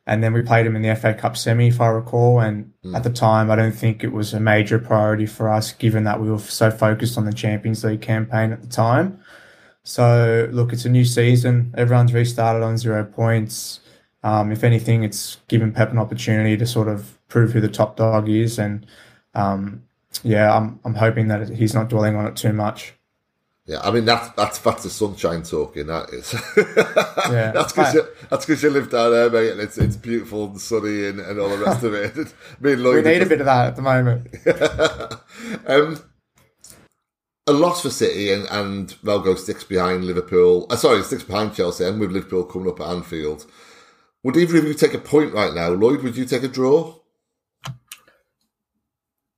And 0.06 0.22
then 0.22 0.32
we 0.32 0.40
played 0.40 0.64
him 0.64 0.74
in 0.74 0.80
the 0.80 0.96
FA 0.96 1.12
Cup 1.12 1.36
semi, 1.36 1.68
if 1.68 1.82
I 1.82 1.88
recall. 1.88 2.40
And 2.40 2.72
mm. 2.82 2.96
at 2.96 3.04
the 3.04 3.10
time, 3.10 3.50
I 3.50 3.56
don't 3.56 3.72
think 3.72 4.02
it 4.02 4.12
was 4.12 4.32
a 4.32 4.40
major 4.40 4.78
priority 4.78 5.26
for 5.26 5.50
us, 5.50 5.72
given 5.72 6.04
that 6.04 6.20
we 6.20 6.30
were 6.30 6.38
so 6.38 6.70
focused 6.70 7.18
on 7.18 7.26
the 7.26 7.32
Champions 7.32 7.84
League 7.84 8.00
campaign 8.00 8.52
at 8.52 8.62
the 8.62 8.68
time. 8.68 9.20
So, 9.88 10.50
look, 10.52 10.74
it's 10.74 10.84
a 10.84 10.90
new 10.90 11.06
season. 11.06 11.72
Everyone's 11.74 12.12
restarted 12.12 12.62
on 12.62 12.76
zero 12.76 13.06
points. 13.06 13.80
Um, 14.22 14.52
if 14.52 14.62
anything, 14.62 15.02
it's 15.02 15.38
given 15.48 15.72
Pep 15.72 15.90
an 15.90 15.98
opportunity 15.98 16.58
to 16.58 16.66
sort 16.66 16.88
of 16.88 17.18
prove 17.28 17.52
who 17.52 17.60
the 17.62 17.70
top 17.70 17.96
dog 17.96 18.28
is. 18.28 18.58
And 18.58 18.84
um, 19.34 19.82
yeah, 20.22 20.54
I'm, 20.54 20.78
I'm 20.84 20.94
hoping 20.94 21.28
that 21.28 21.48
he's 21.48 21.72
not 21.72 21.88
dwelling 21.88 22.16
on 22.16 22.26
it 22.26 22.36
too 22.36 22.52
much. 22.52 22.92
Yeah, 23.64 23.80
I 23.80 23.90
mean 23.90 24.04
that's 24.04 24.28
that's 24.30 24.58
that's 24.58 24.82
the 24.82 24.90
sunshine 24.90 25.42
talking. 25.42 25.86
That 25.86 26.10
is. 26.10 26.34
yeah, 27.32 27.52
that's 27.52 27.72
because 27.72 27.94
you, 27.94 28.06
that's 28.28 28.44
because 28.44 28.62
you 28.62 28.68
live 28.68 28.90
down 28.90 29.10
there, 29.12 29.30
mate, 29.30 29.52
and 29.52 29.60
it's 29.60 29.78
it's 29.78 29.96
beautiful 29.96 30.46
and 30.46 30.60
sunny 30.60 31.06
and, 31.06 31.18
and 31.18 31.40
all 31.40 31.48
the 31.48 31.64
rest 31.64 31.82
of 31.82 31.94
it. 31.94 32.14
we 32.60 32.76
need 32.76 33.22
a 33.22 33.26
bit 33.26 33.40
of 33.40 33.46
that 33.46 33.68
at 33.68 33.76
the 33.76 33.82
moment. 33.82 34.26
um, 35.66 36.02
a 37.48 37.52
loss 37.52 37.82
for 37.82 37.90
City 37.90 38.32
and 38.32 38.46
and 38.50 38.88
Melgo 39.02 39.36
sticks 39.36 39.64
behind 39.64 40.04
Liverpool. 40.04 40.66
Uh, 40.70 40.76
sorry, 40.76 41.02
sticks 41.02 41.22
behind 41.24 41.54
Chelsea, 41.54 41.84
and 41.84 41.98
with 42.00 42.12
Liverpool 42.12 42.44
coming 42.44 42.68
up 42.68 42.80
at 42.80 42.88
Anfield. 42.88 43.46
Would 44.22 44.36
either 44.36 44.58
of 44.58 44.64
you 44.64 44.74
take 44.74 44.94
a 44.94 44.98
point 44.98 45.32
right 45.32 45.54
now, 45.54 45.68
Lloyd? 45.70 46.02
Would 46.02 46.16
you 46.16 46.24
take 46.24 46.42
a 46.42 46.48
draw? 46.48 46.94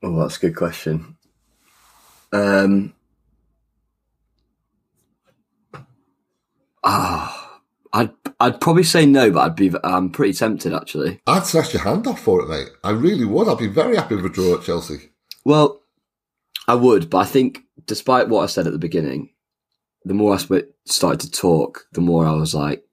Oh, 0.02 0.18
that's 0.20 0.38
a 0.38 0.40
good 0.40 0.56
question. 0.56 1.16
Um, 2.32 2.94
Ah, 6.82 7.60
I'd 7.92 8.10
I'd 8.38 8.60
probably 8.60 8.84
say 8.84 9.04
no, 9.06 9.30
but 9.30 9.40
I'd 9.40 9.56
be 9.56 9.70
I'm 9.84 10.10
pretty 10.10 10.32
tempted 10.32 10.72
actually. 10.72 11.20
I'd 11.26 11.44
slash 11.46 11.74
your 11.74 11.82
hand 11.82 12.06
off 12.06 12.20
for 12.20 12.40
it, 12.42 12.48
mate. 12.48 12.70
I 12.82 12.90
really 12.90 13.24
would. 13.24 13.48
I'd 13.48 13.58
be 13.58 13.66
very 13.66 13.96
happy 13.96 14.16
with 14.16 14.24
a 14.24 14.30
draw 14.30 14.54
at 14.56 14.64
Chelsea. 14.64 15.10
Well, 15.44 15.82
I 16.66 16.74
would, 16.74 17.10
but 17.10 17.18
I 17.18 17.24
think 17.24 17.64
despite 17.86 18.28
what 18.28 18.42
I 18.42 18.46
said 18.46 18.66
at 18.66 18.72
the 18.72 18.78
beginning, 18.78 19.30
the 20.04 20.14
more 20.14 20.34
I 20.34 20.62
started 20.86 21.20
to 21.20 21.30
talk, 21.30 21.86
the 21.92 22.00
more 22.00 22.26
I 22.26 22.32
was 22.32 22.54
like, 22.54 22.84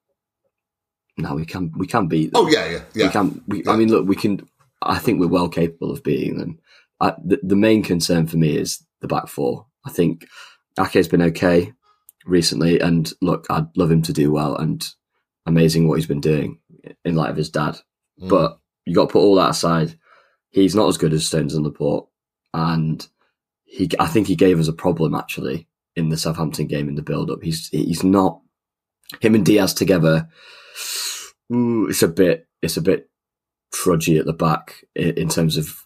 "No, 1.18 1.36
we 1.36 1.46
can 1.46 1.72
we 1.78 1.88
can 1.88 2.08
beat 2.08 2.32
them. 2.32 2.46
Oh 2.46 2.50
yeah, 2.50 2.70
yeah, 2.70 2.82
yeah. 2.94 3.06
We 3.08 3.12
can. 3.12 3.44
We, 3.48 3.64
yeah. 3.64 3.72
I 3.72 3.76
mean, 3.78 3.90
look, 3.90 4.08
we 4.08 4.16
can. 4.16 4.48
I 4.82 5.00
think 5.00 5.20
we're 5.20 5.28
well 5.28 5.50
capable 5.50 5.92
of 5.92 6.04
beating 6.04 6.38
them. 6.38 6.60
I, 7.00 7.14
the, 7.24 7.40
the 7.44 7.56
main 7.56 7.84
concern 7.84 8.28
for 8.28 8.38
me 8.38 8.58
is 8.58 8.84
the 9.02 9.08
back 9.08 9.28
four. 9.28 9.66
I 9.86 9.90
think 9.90 10.28
Ake's 10.80 11.08
been 11.08 11.22
okay 11.22 11.74
recently, 12.26 12.80
and 12.80 13.12
look, 13.22 13.46
I'd 13.50 13.76
love 13.78 13.92
him 13.92 14.02
to 14.04 14.14
do 14.14 14.32
well 14.32 14.56
and 14.56 14.86
amazing 15.46 15.88
what 15.88 15.96
he's 15.96 16.08
been 16.08 16.22
doing 16.22 16.60
in 17.06 17.16
light 17.16 17.30
of 17.30 17.38
his 17.38 17.50
dad. 17.50 17.80
Mm. 18.22 18.30
But 18.30 18.60
you 18.86 18.94
got 18.94 19.08
to 19.08 19.14
put 19.14 19.22
all 19.22 19.36
that 19.36 19.52
aside. 19.52 19.98
He's 20.50 20.76
not 20.76 20.88
as 20.88 20.98
good 20.98 21.14
as 21.14 21.26
Stones 21.26 21.54
and 21.56 21.64
Laporte, 21.64 22.08
and 22.54 23.08
he, 23.68 23.90
I 24.00 24.08
think 24.08 24.28
he 24.28 24.36
gave 24.36 24.60
us 24.60 24.68
a 24.68 24.74
problem 24.74 25.14
actually 25.14 25.68
in 25.96 26.10
the 26.10 26.18
Southampton 26.18 26.68
game 26.68 26.88
in 26.88 26.96
the 26.96 27.02
build-up. 27.02 27.44
He's 27.44 27.68
he's 27.70 28.04
not 28.04 28.40
him 29.22 29.36
and 29.36 29.46
Diaz 29.46 29.74
together. 29.74 30.28
Ooh, 31.54 31.88
it's 31.88 32.02
a 32.02 32.08
bit 32.08 32.48
it's 32.62 32.78
a 32.78 32.82
bit 32.82 33.10
trudgy 33.74 34.20
at 34.20 34.26
the 34.26 34.34
back 34.34 34.86
in, 34.96 35.12
in 35.12 35.30
terms 35.30 35.58
of 35.58 35.86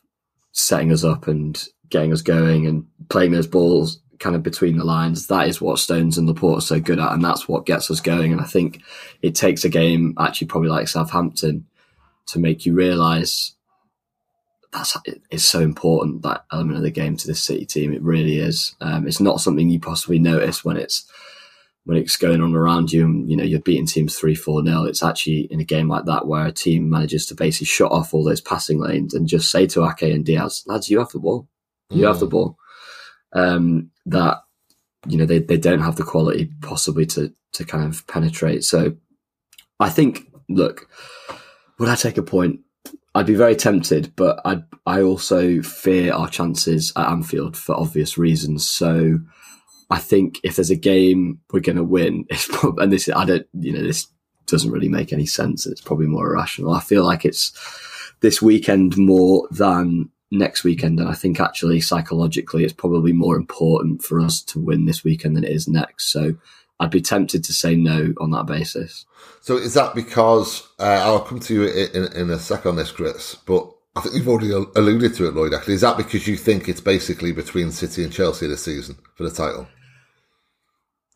setting 0.53 0.91
us 0.91 1.03
up 1.03 1.27
and 1.27 1.67
getting 1.89 2.13
us 2.13 2.21
going 2.21 2.67
and 2.67 2.85
playing 3.09 3.31
those 3.31 3.47
balls 3.47 3.99
kind 4.19 4.35
of 4.35 4.43
between 4.43 4.77
the 4.77 4.83
lines. 4.83 5.27
That 5.27 5.47
is 5.47 5.59
what 5.59 5.79
Stones 5.79 6.17
and 6.17 6.27
Laporte 6.27 6.59
are 6.59 6.61
so 6.61 6.79
good 6.79 6.99
at, 6.99 7.11
and 7.11 7.23
that's 7.23 7.47
what 7.47 7.65
gets 7.65 7.89
us 7.89 7.99
going. 7.99 8.31
And 8.31 8.39
I 8.39 8.45
think 8.45 8.81
it 9.21 9.35
takes 9.35 9.65
a 9.65 9.69
game, 9.69 10.13
actually, 10.19 10.47
probably 10.47 10.69
like 10.69 10.87
Southampton, 10.87 11.65
to 12.27 12.39
make 12.39 12.65
you 12.65 12.73
realise 12.73 13.55
that's 14.71 14.95
it's 15.29 15.43
so 15.43 15.59
important 15.59 16.21
that 16.21 16.45
element 16.51 16.77
of 16.77 16.83
the 16.83 16.91
game 16.91 17.17
to 17.17 17.27
this 17.27 17.41
City 17.41 17.65
team. 17.65 17.93
It 17.93 18.01
really 18.01 18.37
is. 18.37 18.75
Um, 18.79 19.07
it's 19.07 19.19
not 19.19 19.41
something 19.41 19.69
you 19.69 19.79
possibly 19.79 20.19
notice 20.19 20.63
when 20.63 20.77
it's 20.77 21.05
when 21.83 21.97
it's 21.97 22.15
going 22.15 22.41
on 22.41 22.55
around 22.55 22.91
you 22.93 23.03
and 23.03 23.29
you 23.29 23.35
know 23.35 23.43
you're 23.43 23.59
beating 23.59 23.85
teams 23.85 24.17
three 24.17 24.35
four 24.35 24.63
nil. 24.63 24.85
It's 24.85 25.03
actually 25.03 25.41
in 25.51 25.59
a 25.59 25.65
game 25.65 25.89
like 25.89 26.05
that 26.05 26.27
where 26.27 26.45
a 26.45 26.51
team 26.51 26.89
manages 26.89 27.25
to 27.27 27.35
basically 27.35 27.65
shut 27.65 27.91
off 27.91 28.13
all 28.13 28.23
those 28.23 28.41
passing 28.41 28.79
lanes 28.79 29.13
and 29.13 29.27
just 29.27 29.51
say 29.51 29.67
to 29.67 29.85
Ake 29.85 30.13
and 30.13 30.25
Diaz, 30.25 30.63
lads, 30.67 30.89
you 30.89 30.99
have 30.99 31.09
the 31.09 31.19
ball, 31.19 31.47
you 31.89 32.03
mm. 32.03 32.07
have 32.07 32.19
the 32.19 32.27
mm. 32.27 32.31
ball 32.31 32.57
um, 33.33 33.91
that 34.05 34.37
you 35.07 35.17
know 35.17 35.25
they, 35.25 35.39
they 35.39 35.57
don't 35.57 35.81
have 35.81 35.95
the 35.95 36.03
quality 36.03 36.49
possibly 36.61 37.05
to 37.07 37.33
to 37.53 37.65
kind 37.65 37.83
of 37.83 38.05
penetrate. 38.07 38.63
So 38.63 38.95
I 39.79 39.89
think, 39.89 40.31
look, 40.47 40.87
would 41.79 41.89
I 41.89 41.95
take 41.95 42.17
a 42.17 42.23
point? 42.23 42.61
I'd 43.13 43.25
be 43.25 43.35
very 43.35 43.55
tempted, 43.55 44.13
but 44.15 44.39
I 44.45 44.63
I 44.85 45.01
also 45.01 45.61
fear 45.61 46.13
our 46.13 46.29
chances 46.29 46.93
at 46.95 47.09
Anfield 47.09 47.57
for 47.57 47.75
obvious 47.75 48.17
reasons. 48.17 48.69
So 48.69 49.19
I 49.89 49.99
think 49.99 50.39
if 50.43 50.55
there's 50.55 50.69
a 50.69 50.75
game 50.75 51.39
we're 51.51 51.59
going 51.59 51.75
to 51.75 51.83
win, 51.83 52.25
it's 52.29 52.47
probably, 52.47 52.83
and 52.83 52.93
this 52.93 53.09
I 53.09 53.25
don't 53.25 53.47
you 53.53 53.73
know 53.73 53.83
this 53.83 54.07
doesn't 54.47 54.71
really 54.71 54.89
make 54.89 55.13
any 55.13 55.25
sense. 55.25 55.65
It's 55.65 55.81
probably 55.81 56.07
more 56.07 56.27
irrational. 56.27 56.73
I 56.73 56.81
feel 56.81 57.03
like 57.03 57.25
it's 57.25 57.51
this 58.21 58.41
weekend 58.41 58.97
more 58.97 59.47
than 59.51 60.09
next 60.31 60.63
weekend. 60.63 60.99
And 60.99 61.09
I 61.09 61.13
think 61.13 61.39
actually 61.39 61.81
psychologically, 61.81 62.63
it's 62.63 62.73
probably 62.73 63.13
more 63.13 63.35
important 63.35 64.01
for 64.01 64.19
us 64.19 64.41
to 64.43 64.59
win 64.59 64.85
this 64.85 65.03
weekend 65.03 65.35
than 65.35 65.43
it 65.43 65.51
is 65.51 65.67
next. 65.67 66.11
So 66.11 66.35
I'd 66.81 66.89
be 66.89 67.01
tempted 67.01 67.43
to 67.43 67.53
say 67.53 67.75
no 67.75 68.11
on 68.19 68.31
that 68.31 68.47
basis. 68.47 69.05
So 69.41 69.55
is 69.55 69.75
that 69.75 69.93
because 69.93 70.67
uh, 70.79 71.01
I'll 71.03 71.19
come 71.21 71.39
to 71.39 71.53
you 71.53 71.67
in, 71.67 72.11
in 72.13 72.29
a 72.31 72.39
sec 72.39 72.65
on 72.65 72.75
this, 72.75 72.91
Chris, 72.91 73.35
but 73.35 73.71
I 73.95 74.01
think 74.01 74.15
you've 74.15 74.27
already 74.27 74.51
alluded 74.51 75.13
to 75.15 75.27
it, 75.27 75.35
Lloyd. 75.35 75.53
Actually, 75.53 75.75
is 75.75 75.81
that 75.81 75.97
because 75.97 76.27
you 76.27 76.37
think 76.37 76.67
it's 76.67 76.81
basically 76.81 77.31
between 77.31 77.71
City 77.71 78.03
and 78.03 78.11
Chelsea 78.11 78.47
this 78.47 78.63
season 78.63 78.97
for 79.15 79.23
the 79.23 79.31
title? 79.31 79.67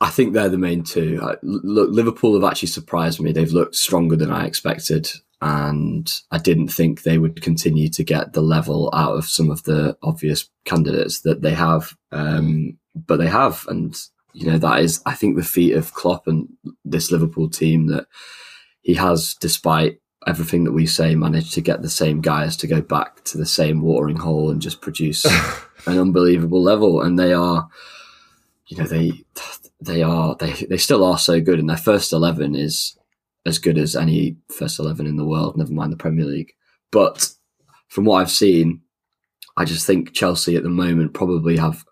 I 0.01 0.10
think 0.10 0.34
they're 0.34 0.49
the 0.49 0.58
main 0.58 0.84
two. 0.84 1.19
Look, 1.41 1.89
Liverpool 1.91 2.39
have 2.39 2.49
actually 2.49 2.67
surprised 2.67 3.19
me. 3.19 3.32
They've 3.32 3.51
looked 3.51 3.75
stronger 3.75 4.15
than 4.15 4.30
I 4.30 4.45
expected 4.45 5.10
and 5.41 6.12
I 6.32 6.38
didn't 6.38 6.67
think 6.67 7.01
they 7.01 7.17
would 7.17 7.41
continue 7.41 7.89
to 7.89 8.04
get 8.04 8.34
the 8.34 8.41
level 8.41 8.89
out 8.93 9.15
of 9.15 9.25
some 9.25 9.49
of 9.49 9.63
the 9.63 9.97
obvious 10.04 10.49
candidates 10.65 11.21
that 11.21 11.41
they 11.41 11.54
have. 11.54 11.95
Um, 12.12 12.78
but 12.95 13.17
they 13.17 13.28
have, 13.28 13.65
and 13.67 13.95
you 14.36 14.52
know 14.52 14.58
that 14.58 14.82
is, 14.82 15.02
I 15.06 15.13
think, 15.15 15.38
the 15.38 15.43
feat 15.43 15.76
of 15.76 15.93
Klopp 15.93 16.28
and 16.28 16.50
this 16.84 17.10
Liverpool 17.10 17.50
team 17.50 17.88
that 17.88 18.06
he 18.82 18.93
has, 18.95 19.34
despite 19.36 20.02
everything 20.28 20.65
that 20.65 20.74
we 20.74 20.86
say, 20.86 21.15
managed 21.15 21.54
to 21.54 21.62
get 21.62 21.82
the 21.82 21.89
same 21.89 22.19
guys 22.19 22.58
to 22.58 22.67
go 22.67 22.82
back 22.82 23.24
to 23.24 23.38
the 23.38 23.45
same 23.45 23.82
watering 23.82 24.17
hole 24.17 24.52
and 24.52 24.62
just 24.62 24.82
produce 24.82 25.24
an 25.86 25.98
unbelievable 25.98 26.62
level. 26.62 27.02
And 27.02 27.17
they 27.17 27.32
are, 27.32 27.69
you 28.67 28.76
know, 28.76 28.84
they 28.84 29.24
they 29.80 30.04
are 30.04 30.36
they 30.38 30.52
they 30.52 30.78
still 30.78 31.06
are 31.06 31.17
so 31.17 31.39
good, 31.39 31.58
and 31.58 31.69
their 31.69 31.78
first 31.78 32.12
eleven 32.12 32.56
is 32.56 32.98
as 33.45 33.58
good 33.58 33.78
as 33.78 33.95
any 33.95 34.36
first 34.54 34.80
eleven 34.80 35.08
in 35.08 35.15
the 35.15 35.26
world. 35.26 35.56
Never 35.56 35.71
mind 35.71 35.93
the 35.93 35.98
Premier 35.98 36.26
League. 36.26 36.52
But 36.91 37.30
from 37.88 38.04
what 38.04 38.17
I've 38.17 38.32
seen, 38.32 38.82
I 39.56 39.63
just 39.63 39.88
think 39.88 40.12
Chelsea 40.12 40.58
at 40.58 40.63
the 40.63 40.69
moment 40.69 41.13
probably 41.13 41.56
have 41.56 41.86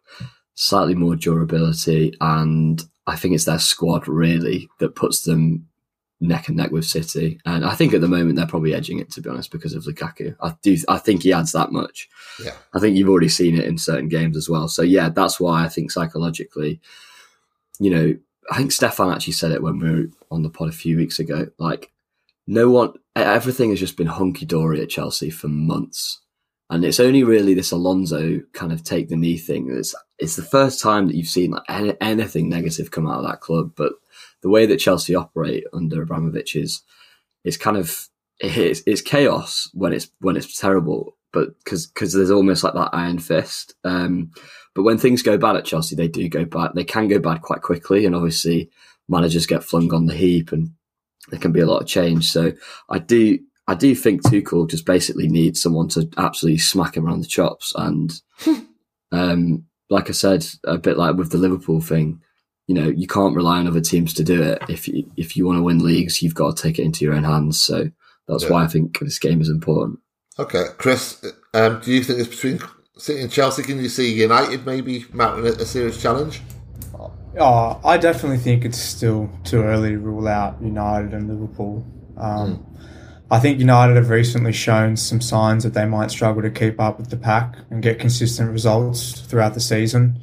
slightly 0.56 0.96
more 0.96 1.16
durability, 1.16 2.14
and 2.22 2.84
I 3.08 3.16
think 3.16 3.36
it's 3.36 3.46
their 3.46 3.60
squad 3.60 4.08
really 4.08 4.70
that 4.80 4.96
puts 4.96 5.24
them 5.24 5.68
neck 6.24 6.48
and 6.48 6.58
neck 6.58 6.72
with 6.72 6.86
City. 6.86 7.40
And 7.46 7.66
I 7.66 7.76
think 7.76 7.94
at 7.94 8.02
the 8.02 8.08
moment 8.08 8.36
they're 8.36 8.48
probably 8.48 8.74
edging 8.74 9.00
it 9.00 9.12
to 9.12 9.22
be 9.22 9.30
honest 9.30 9.52
because 9.52 9.74
of 9.74 9.84
Lukaku. 9.84 10.36
I 10.42 10.56
do 10.62 10.78
I 10.88 10.98
think 10.98 11.24
he 11.24 11.34
adds 11.34 11.52
that 11.52 11.72
much. 11.72 12.10
Yeah. 12.44 12.54
I 12.74 12.80
think 12.80 12.96
you've 12.96 13.10
already 13.10 13.30
seen 13.30 13.58
it 13.58 13.66
in 13.66 13.78
certain 13.78 14.08
games 14.08 14.38
as 14.38 14.50
well. 14.50 14.68
So 14.68 14.82
yeah, 14.82 15.10
that's 15.10 15.40
why 15.40 15.64
I 15.64 15.70
think 15.70 15.92
psychologically, 15.92 16.80
you 17.80 17.90
know, 17.90 18.16
I 18.52 18.58
think 18.58 18.72
Stefan 18.72 19.12
actually 19.12 19.34
said 19.34 19.52
it 19.52 19.62
when 19.62 19.80
we 19.80 19.90
were 19.90 20.06
on 20.32 20.44
the 20.44 20.50
pod 20.50 20.70
a 20.70 20.74
few 20.74 20.98
weeks 20.98 21.20
ago. 21.20 21.48
Like 21.58 21.92
no 22.48 22.70
one 22.70 22.94
everything 23.16 23.70
has 23.70 23.80
just 23.80 23.98
been 23.98 24.08
hunky 24.08 24.46
dory 24.46 24.82
at 24.82 24.90
Chelsea 24.90 25.30
for 25.30 25.50
months. 25.50 26.22
And 26.74 26.84
it's 26.84 27.00
only 27.00 27.24
really 27.24 27.54
this 27.54 27.72
Alonso 27.72 28.42
kind 28.54 28.72
of 28.74 28.84
take 28.84 29.08
the 29.08 29.16
knee 29.16 29.38
thing. 29.38 29.70
It's, 29.70 29.94
it's 30.18 30.36
the 30.36 30.42
first 30.42 30.82
time 30.82 31.06
that 31.06 31.16
you've 31.16 31.28
seen 31.28 31.52
like 31.52 31.62
any, 31.70 31.94
anything 32.02 32.50
negative 32.50 32.90
come 32.90 33.08
out 33.08 33.20
of 33.20 33.26
that 33.30 33.42
club. 33.42 33.74
But 33.76 33.94
the 34.42 34.50
way 34.50 34.66
that 34.66 34.80
Chelsea 34.80 35.14
operate 35.14 35.66
under 35.72 36.02
Abramovich 36.02 36.56
is, 36.56 36.82
is 37.44 37.58
kind 37.58 37.78
of 37.78 38.10
it's, 38.40 38.82
it's 38.88 39.02
chaos 39.02 39.70
when 39.76 39.94
it's 39.94 40.10
when 40.20 40.36
it's 40.36 40.58
terrible. 40.58 41.16
But 41.32 41.60
because 41.60 41.86
because 41.86 42.12
there's 42.12 42.32
almost 42.32 42.64
like 42.64 42.74
that 42.74 42.90
iron 42.92 43.20
fist. 43.20 43.76
Um, 43.84 44.32
but 44.74 44.82
when 44.82 44.98
things 44.98 45.22
go 45.22 45.38
bad 45.38 45.56
at 45.56 45.66
Chelsea, 45.66 45.96
they 45.96 46.08
do 46.08 46.28
go 46.28 46.44
bad. 46.44 46.72
They 46.74 46.84
can 46.84 47.08
go 47.08 47.20
bad 47.20 47.44
quite 47.44 47.62
quickly, 47.62 48.08
and 48.08 48.16
obviously 48.16 48.72
managers 49.08 49.46
get 49.46 49.64
flung 49.64 49.94
on 49.94 50.08
the 50.08 50.16
heap, 50.16 50.52
and 50.52 50.72
there 51.30 51.40
can 51.40 51.52
be 51.52 51.60
a 51.60 51.68
lot 51.68 51.84
of 51.84 51.88
change. 51.88 52.32
So 52.32 52.54
I 52.90 52.98
do 52.98 53.38
I 53.68 53.76
do 53.76 53.96
think 53.96 54.24
Tuchel 54.24 54.70
just 54.70 54.86
basically 54.86 55.28
needs 55.28 55.62
someone 55.62 55.88
to 55.90 56.10
absolutely 56.18 56.60
smack 56.60 56.98
him 56.98 57.06
around 57.06 57.22
the 57.22 57.28
chops. 57.28 57.74
And 57.76 58.14
um, 59.12 59.66
like 59.90 60.10
I 60.10 60.14
said, 60.14 60.46
a 60.66 60.78
bit 60.78 60.98
like 60.98 61.16
with 61.16 61.32
the 61.32 61.38
Liverpool 61.38 61.82
thing, 61.82 62.22
you 62.68 62.76
know, 62.76 62.88
you 62.88 63.08
can't 63.08 63.36
rely 63.36 63.60
on 63.60 63.68
other 63.68 63.82
teams 63.82 64.14
to 64.16 64.24
do 64.24 64.42
it. 64.42 64.62
If 64.70 64.88
you, 64.88 65.10
if 65.16 65.36
you 65.36 65.46
want 65.46 65.58
to 65.60 65.64
win 65.64 65.80
leagues, 65.80 66.22
you've 66.22 66.36
got 66.36 66.56
to 66.56 66.64
take 66.64 66.80
it 66.80 66.84
into 66.84 67.06
your 67.06 67.14
own 67.14 67.24
hands. 67.24 67.60
So 67.60 67.90
that's 68.28 68.44
yeah. 68.44 68.50
why 68.50 68.64
I 68.64 68.68
think 68.68 69.00
this 69.00 69.20
game 69.20 69.42
is 69.42 69.50
important. 69.50 70.00
Okay, 70.40 70.66
Chris, 70.78 71.24
um, 71.54 71.80
do 71.82 71.92
you 71.92 72.04
think 72.04 72.20
it's 72.20 72.30
between 72.30 72.60
City 72.98 73.22
and 73.22 73.32
Chelsea? 73.32 73.64
Can 73.64 73.80
you 73.80 73.90
see 73.90 74.14
United 74.14 74.66
maybe 74.66 75.06
mounting 75.14 75.46
a, 75.46 75.52
a 75.52 75.66
serious 75.66 76.02
challenge? 76.02 76.42
Oh, 77.40 77.80
I 77.84 77.98
definitely 77.98 78.38
think 78.38 78.64
it's 78.66 78.80
still 78.80 79.30
too 79.44 79.62
early 79.62 79.92
to 79.92 79.98
rule 79.98 80.28
out 80.28 80.62
United 80.62 81.14
and 81.14 81.28
Liverpool. 81.28 81.86
Um, 82.18 82.58
mm. 82.58 82.74
I 83.32 83.40
think 83.40 83.60
United 83.60 83.96
have 83.96 84.10
recently 84.10 84.52
shown 84.52 84.96
some 84.96 85.22
signs 85.22 85.64
that 85.64 85.74
they 85.74 85.86
might 85.86 86.12
struggle 86.12 86.42
to 86.42 86.52
keep 86.52 86.80
up 86.80 87.00
with 87.00 87.10
the 87.10 87.18
pack 87.18 87.56
and 87.70 87.82
get 87.82 88.00
consistent 88.00 88.52
results 88.52 89.22
throughout 89.22 89.54
the 89.54 89.60
season. 89.60 90.20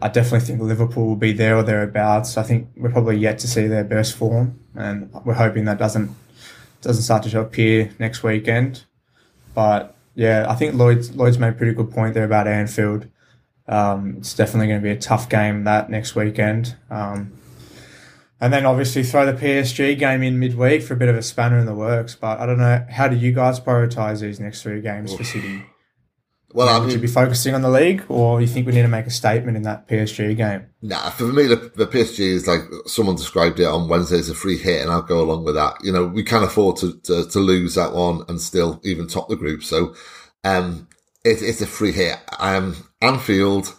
I 0.00 0.08
definitely 0.08 0.40
think 0.40 0.60
Liverpool 0.60 1.06
will 1.06 1.16
be 1.16 1.32
there 1.32 1.56
or 1.56 1.62
thereabouts. 1.62 2.36
I 2.36 2.42
think 2.42 2.68
we're 2.76 2.90
probably 2.90 3.16
yet 3.16 3.38
to 3.40 3.48
see 3.48 3.66
their 3.66 3.84
best 3.84 4.16
form, 4.16 4.58
and 4.74 5.10
we're 5.24 5.34
hoping 5.34 5.64
that 5.66 5.78
doesn't 5.78 6.10
doesn't 6.82 7.02
start 7.02 7.22
to 7.22 7.40
appear 7.40 7.90
next 7.98 8.22
weekend. 8.22 8.84
But 9.54 9.96
yeah, 10.14 10.46
I 10.48 10.54
think 10.54 10.74
Lloyd's 10.74 11.14
Lloyd's 11.14 11.38
made 11.38 11.50
a 11.50 11.52
pretty 11.52 11.72
good 11.72 11.90
point 11.90 12.14
there 12.14 12.24
about 12.24 12.46
Anfield. 12.46 13.06
Um, 13.68 14.16
it's 14.18 14.34
definitely 14.34 14.68
going 14.68 14.80
to 14.80 14.84
be 14.84 14.92
a 14.92 14.98
tough 14.98 15.28
game 15.28 15.64
that 15.64 15.90
next 15.90 16.14
weekend. 16.14 16.76
Um, 16.90 17.32
and 18.40 18.52
then 18.52 18.66
obviously 18.66 19.02
throw 19.02 19.24
the 19.24 19.32
PSG 19.32 19.98
game 19.98 20.22
in 20.22 20.38
midweek 20.38 20.82
for 20.82 20.94
a 20.94 20.96
bit 20.96 21.08
of 21.08 21.16
a 21.16 21.22
spanner 21.22 21.58
in 21.58 21.66
the 21.66 21.74
works. 21.74 22.14
But 22.14 22.38
I 22.38 22.46
don't 22.46 22.58
know. 22.58 22.84
How 22.90 23.08
do 23.08 23.16
you 23.16 23.32
guys 23.32 23.58
prioritize 23.60 24.20
these 24.20 24.40
next 24.40 24.62
three 24.62 24.80
games 24.80 25.14
for 25.14 25.24
City? 25.24 25.64
Well, 26.52 26.68
I 26.68 26.74
mean, 26.74 26.84
would 26.84 26.94
you 26.94 27.00
be 27.00 27.06
focusing 27.06 27.54
on 27.54 27.60
the 27.60 27.68
league, 27.68 28.04
or 28.08 28.40
you 28.40 28.46
think 28.46 28.66
we 28.66 28.72
need 28.72 28.82
to 28.82 28.88
make 28.88 29.04
a 29.04 29.10
statement 29.10 29.58
in 29.58 29.64
that 29.64 29.88
PSG 29.88 30.34
game? 30.36 30.66
Nah, 30.80 31.10
for 31.10 31.24
me, 31.24 31.46
the, 31.46 31.56
the 31.74 31.86
PSG 31.86 32.20
is 32.20 32.46
like 32.46 32.60
someone 32.86 33.16
described 33.16 33.60
it 33.60 33.66
on 33.66 33.88
Wednesday 33.88 34.18
as 34.18 34.30
a 34.30 34.34
free 34.34 34.56
hit, 34.56 34.80
and 34.80 34.90
I'll 34.90 35.02
go 35.02 35.20
along 35.20 35.44
with 35.44 35.54
that. 35.56 35.76
You 35.82 35.92
know, 35.92 36.06
we 36.06 36.22
can't 36.22 36.44
afford 36.44 36.76
to, 36.78 36.98
to, 37.00 37.28
to 37.28 37.38
lose 37.40 37.74
that 37.74 37.92
one 37.92 38.22
and 38.28 38.40
still 38.40 38.80
even 38.84 39.06
top 39.06 39.28
the 39.28 39.36
group. 39.36 39.64
So, 39.64 39.94
um, 40.44 40.88
it, 41.24 41.42
it's 41.42 41.60
a 41.60 41.66
free 41.66 41.92
hit. 41.92 42.18
Um, 42.38 42.88
Anfield 43.02 43.74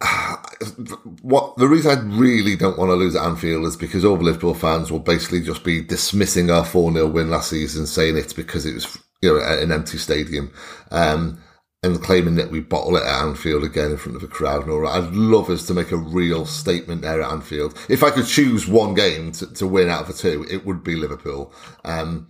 what 1.22 1.56
the 1.56 1.66
reason 1.66 1.90
I 1.90 2.18
really 2.18 2.56
don't 2.56 2.78
want 2.78 2.90
to 2.90 2.94
lose 2.94 3.16
at 3.16 3.24
Anfield 3.24 3.66
is 3.66 3.76
because 3.76 4.04
all 4.04 4.16
the 4.16 4.24
Liverpool 4.24 4.54
fans 4.54 4.90
will 4.90 5.00
basically 5.00 5.40
just 5.40 5.64
be 5.64 5.82
dismissing 5.82 6.50
our 6.50 6.64
4 6.64 6.92
0 6.92 7.06
win 7.06 7.30
last 7.30 7.50
season, 7.50 7.86
saying 7.86 8.16
it's 8.16 8.32
because 8.32 8.66
it 8.66 8.74
was 8.74 8.98
you 9.22 9.32
know 9.32 9.40
an 9.40 9.72
empty 9.72 9.96
stadium, 9.96 10.52
um, 10.90 11.40
and 11.82 12.02
claiming 12.02 12.34
that 12.34 12.50
we 12.50 12.60
bottle 12.60 12.96
it 12.96 13.04
at 13.04 13.22
Anfield 13.22 13.64
again 13.64 13.92
in 13.92 13.96
front 13.96 14.16
of 14.16 14.22
a 14.22 14.28
crowd 14.28 14.66
and. 14.66 14.86
I'd 14.86 15.12
love 15.14 15.48
us 15.48 15.66
to 15.66 15.74
make 15.74 15.92
a 15.92 15.96
real 15.96 16.44
statement 16.44 17.02
there 17.02 17.22
at 17.22 17.32
Anfield. 17.32 17.78
If 17.88 18.02
I 18.02 18.10
could 18.10 18.26
choose 18.26 18.66
one 18.68 18.92
game 18.94 19.32
to, 19.32 19.52
to 19.54 19.66
win 19.66 19.88
out 19.88 20.02
of 20.02 20.08
the 20.08 20.12
two, 20.12 20.44
it 20.50 20.66
would 20.66 20.84
be 20.84 20.96
Liverpool. 20.96 21.54
Um, 21.84 22.28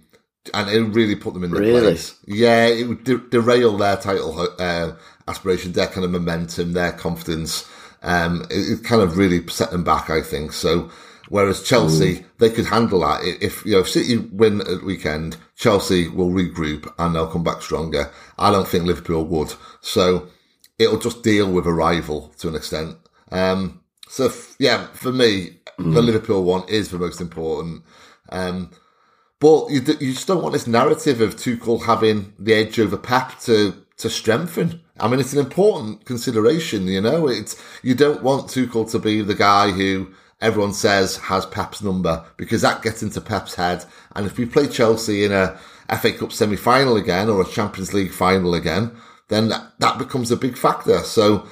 and 0.54 0.68
it 0.68 0.80
really 0.80 1.16
put 1.16 1.34
them 1.34 1.44
in 1.44 1.50
the 1.50 1.60
really? 1.60 1.80
place. 1.80 2.14
Yeah, 2.26 2.66
it 2.66 2.88
would 2.88 3.04
de- 3.04 3.18
derail 3.18 3.76
their 3.76 3.96
title 3.96 4.48
uh, 4.58 4.92
aspiration, 5.28 5.72
their 5.72 5.86
kind 5.86 6.04
of 6.04 6.10
momentum, 6.10 6.72
their 6.72 6.92
confidence. 6.92 7.68
Um, 8.02 8.46
it, 8.50 8.80
it, 8.80 8.84
kind 8.84 9.02
of 9.02 9.16
really 9.16 9.46
set 9.48 9.70
them 9.70 9.84
back, 9.84 10.10
I 10.10 10.22
think. 10.22 10.52
So, 10.52 10.90
whereas 11.28 11.62
Chelsea, 11.62 12.16
mm. 12.16 12.24
they 12.38 12.50
could 12.50 12.66
handle 12.66 13.00
that. 13.00 13.22
If, 13.24 13.64
you 13.64 13.72
know, 13.72 13.80
if 13.80 13.88
City 13.88 14.18
win 14.18 14.60
at 14.60 14.84
weekend, 14.84 15.36
Chelsea 15.56 16.08
will 16.08 16.30
regroup 16.30 16.92
and 16.98 17.14
they'll 17.14 17.26
come 17.26 17.44
back 17.44 17.62
stronger. 17.62 18.10
I 18.38 18.50
don't 18.50 18.68
think 18.68 18.84
Liverpool 18.84 19.24
would. 19.24 19.54
So, 19.80 20.28
it'll 20.78 20.98
just 20.98 21.22
deal 21.22 21.50
with 21.50 21.66
a 21.66 21.72
rival 21.72 22.32
to 22.38 22.48
an 22.48 22.54
extent. 22.54 22.96
Um, 23.32 23.80
so, 24.08 24.26
f- 24.26 24.54
yeah, 24.58 24.86
for 24.88 25.12
me, 25.12 25.58
mm. 25.78 25.94
the 25.94 26.02
Liverpool 26.02 26.44
one 26.44 26.68
is 26.68 26.90
the 26.90 26.98
most 26.98 27.20
important. 27.20 27.82
Um, 28.28 28.70
but 29.38 29.70
you, 29.70 29.80
you 30.00 30.12
just 30.12 30.26
don't 30.26 30.42
want 30.42 30.52
this 30.52 30.66
narrative 30.66 31.20
of 31.20 31.36
Tuchel 31.36 31.84
having 31.84 32.32
the 32.38 32.54
edge 32.54 32.78
over 32.78 32.96
Pep 32.96 33.38
to 33.40 33.74
to 33.98 34.10
strengthen. 34.10 34.82
I 35.00 35.08
mean, 35.08 35.20
it's 35.20 35.32
an 35.32 35.38
important 35.38 36.04
consideration, 36.04 36.86
you 36.86 37.00
know. 37.00 37.28
It's 37.28 37.60
you 37.82 37.94
don't 37.94 38.22
want 38.22 38.48
Tuchel 38.48 38.90
to 38.90 38.98
be 38.98 39.22
the 39.22 39.34
guy 39.34 39.70
who 39.70 40.12
everyone 40.40 40.74
says 40.74 41.16
has 41.16 41.46
Pep's 41.46 41.82
number 41.82 42.24
because 42.36 42.62
that 42.62 42.82
gets 42.82 43.02
into 43.02 43.20
Pep's 43.20 43.54
head. 43.54 43.84
And 44.14 44.26
if 44.26 44.36
we 44.36 44.46
play 44.46 44.66
Chelsea 44.66 45.24
in 45.24 45.32
a 45.32 45.58
FA 46.00 46.12
Cup 46.12 46.32
semi 46.32 46.56
final 46.56 46.96
again 46.96 47.28
or 47.28 47.40
a 47.40 47.48
Champions 47.48 47.94
League 47.94 48.12
final 48.12 48.54
again, 48.54 48.92
then 49.28 49.48
that, 49.48 49.72
that 49.78 49.98
becomes 49.98 50.30
a 50.30 50.36
big 50.36 50.56
factor. 50.56 51.00
So 51.00 51.46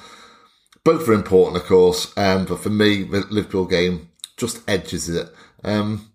both 0.83 1.07
are 1.07 1.13
important, 1.13 1.57
of 1.57 1.67
course. 1.67 2.15
Um, 2.17 2.45
but 2.45 2.59
for 2.59 2.69
me, 2.69 3.03
the 3.03 3.25
Liverpool 3.29 3.65
game 3.65 4.09
just 4.37 4.61
edges 4.69 5.09
it. 5.09 5.29
Um, 5.63 6.11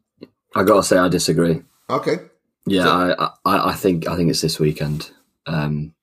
I 0.54 0.64
gotta 0.64 0.82
say, 0.82 0.98
I 0.98 1.08
disagree. 1.08 1.62
Okay. 1.88 2.18
Yeah, 2.66 2.84
so, 2.84 3.30
I, 3.44 3.70
I, 3.70 3.74
think 3.74 4.06
I 4.06 4.16
think 4.16 4.30
it's 4.30 4.42
this 4.42 4.60
weekend. 4.60 5.10
Um, 5.46 5.94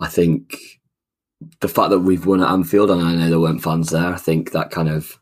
I 0.00 0.08
think 0.08 0.54
the 1.60 1.68
fact 1.68 1.90
that 1.90 2.00
we've 2.00 2.26
won 2.26 2.42
at 2.42 2.50
Anfield, 2.50 2.90
and 2.90 3.02
I 3.02 3.14
know 3.14 3.30
there 3.30 3.40
weren't 3.40 3.62
fans 3.62 3.90
there, 3.90 4.12
I 4.12 4.16
think 4.16 4.52
that 4.52 4.70
kind 4.70 4.88
of 4.88 5.18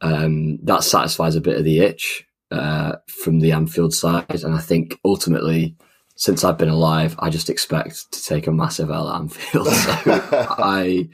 um, 0.00 0.58
that 0.64 0.84
satisfies 0.84 1.36
a 1.36 1.40
bit 1.40 1.56
of 1.56 1.64
the 1.64 1.80
itch 1.80 2.26
uh, 2.50 2.96
from 3.08 3.40
the 3.40 3.52
Anfield 3.52 3.94
side, 3.94 4.42
and 4.44 4.54
I 4.54 4.60
think 4.60 4.98
ultimately, 5.04 5.76
since 6.16 6.44
I've 6.44 6.58
been 6.58 6.68
alive, 6.68 7.16
I 7.18 7.30
just 7.30 7.50
expect 7.50 8.12
to 8.12 8.24
take 8.24 8.46
a 8.46 8.52
massive 8.52 8.90
L 8.90 9.08
at 9.08 9.20
Anfield. 9.20 9.68
So 9.72 9.92
I. 10.58 11.08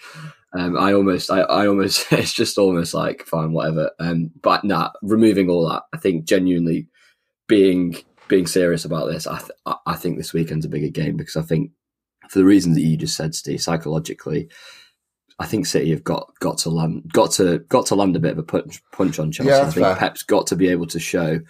Um, 0.56 0.78
I 0.78 0.92
almost, 0.92 1.30
I, 1.30 1.40
I 1.40 1.66
almost, 1.66 2.06
it's 2.12 2.32
just 2.32 2.58
almost 2.58 2.94
like 2.94 3.26
fine, 3.26 3.52
whatever. 3.52 3.90
Um, 3.98 4.30
but 4.40 4.64
nah, 4.64 4.90
removing 5.02 5.50
all 5.50 5.68
that, 5.68 5.82
I 5.92 5.98
think 5.98 6.24
genuinely 6.24 6.88
being 7.48 7.96
being 8.28 8.46
serious 8.46 8.84
about 8.84 9.06
this, 9.06 9.26
I 9.26 9.38
th- 9.38 9.76
I 9.86 9.96
think 9.96 10.16
this 10.16 10.32
weekend's 10.32 10.64
a 10.64 10.70
bigger 10.70 10.88
game 10.88 11.16
because 11.16 11.36
I 11.36 11.42
think 11.42 11.72
for 12.28 12.38
the 12.38 12.44
reasons 12.44 12.76
that 12.76 12.82
you 12.82 12.96
just 12.96 13.16
said, 13.16 13.34
Steve, 13.34 13.60
psychologically, 13.60 14.48
I 15.38 15.46
think 15.46 15.66
City 15.66 15.90
have 15.90 16.04
got 16.04 16.32
got 16.40 16.58
to 16.58 16.70
land 16.70 17.10
got 17.12 17.32
to 17.32 17.58
got 17.68 17.86
to 17.86 17.94
land 17.94 18.16
a 18.16 18.20
bit 18.20 18.32
of 18.32 18.38
a 18.38 18.42
punch, 18.42 18.82
punch 18.92 19.18
on 19.18 19.32
Chelsea. 19.32 19.50
Yeah, 19.50 19.60
I 19.62 19.70
think 19.70 19.86
fair. 19.86 19.96
Pep's 19.96 20.22
got 20.22 20.46
to 20.48 20.56
be 20.56 20.68
able 20.68 20.86
to 20.86 21.00
show, 21.00 21.40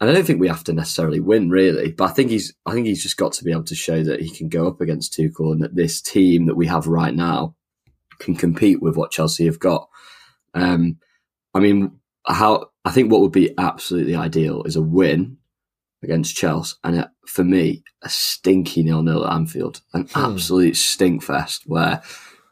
and 0.00 0.10
I 0.10 0.12
don't 0.12 0.24
think 0.24 0.40
we 0.40 0.48
have 0.48 0.64
to 0.64 0.72
necessarily 0.72 1.20
win 1.20 1.50
really, 1.50 1.92
but 1.92 2.04
I 2.10 2.12
think 2.12 2.30
he's 2.30 2.54
I 2.64 2.72
think 2.72 2.86
he's 2.86 3.02
just 3.02 3.16
got 3.16 3.32
to 3.34 3.44
be 3.44 3.52
able 3.52 3.64
to 3.64 3.74
show 3.74 4.02
that 4.04 4.20
he 4.20 4.30
can 4.30 4.48
go 4.48 4.68
up 4.68 4.80
against 4.80 5.12
Tuchel 5.12 5.52
and 5.52 5.62
that 5.62 5.74
this 5.74 6.00
team 6.00 6.46
that 6.46 6.56
we 6.56 6.66
have 6.68 6.86
right 6.86 7.14
now 7.14 7.56
can 8.22 8.34
compete 8.34 8.80
with 8.80 8.96
what 8.96 9.10
Chelsea 9.10 9.46
have 9.46 9.58
got. 9.58 9.88
Um, 10.54 10.98
I 11.54 11.60
mean, 11.60 11.98
how 12.26 12.66
I 12.84 12.90
think 12.90 13.10
what 13.10 13.20
would 13.20 13.32
be 13.32 13.54
absolutely 13.58 14.14
ideal 14.14 14.62
is 14.64 14.76
a 14.76 14.82
win 14.82 15.38
against 16.02 16.36
Chelsea, 16.36 16.76
and 16.84 16.96
it, 16.96 17.08
for 17.26 17.44
me, 17.44 17.82
a 18.02 18.08
stinky 18.08 18.82
nil 18.82 19.02
nil 19.02 19.26
at 19.26 19.32
Anfield, 19.32 19.82
an 19.94 20.08
hmm. 20.10 20.18
absolute 20.18 20.76
stink 20.76 21.22
fest 21.22 21.62
where 21.66 22.02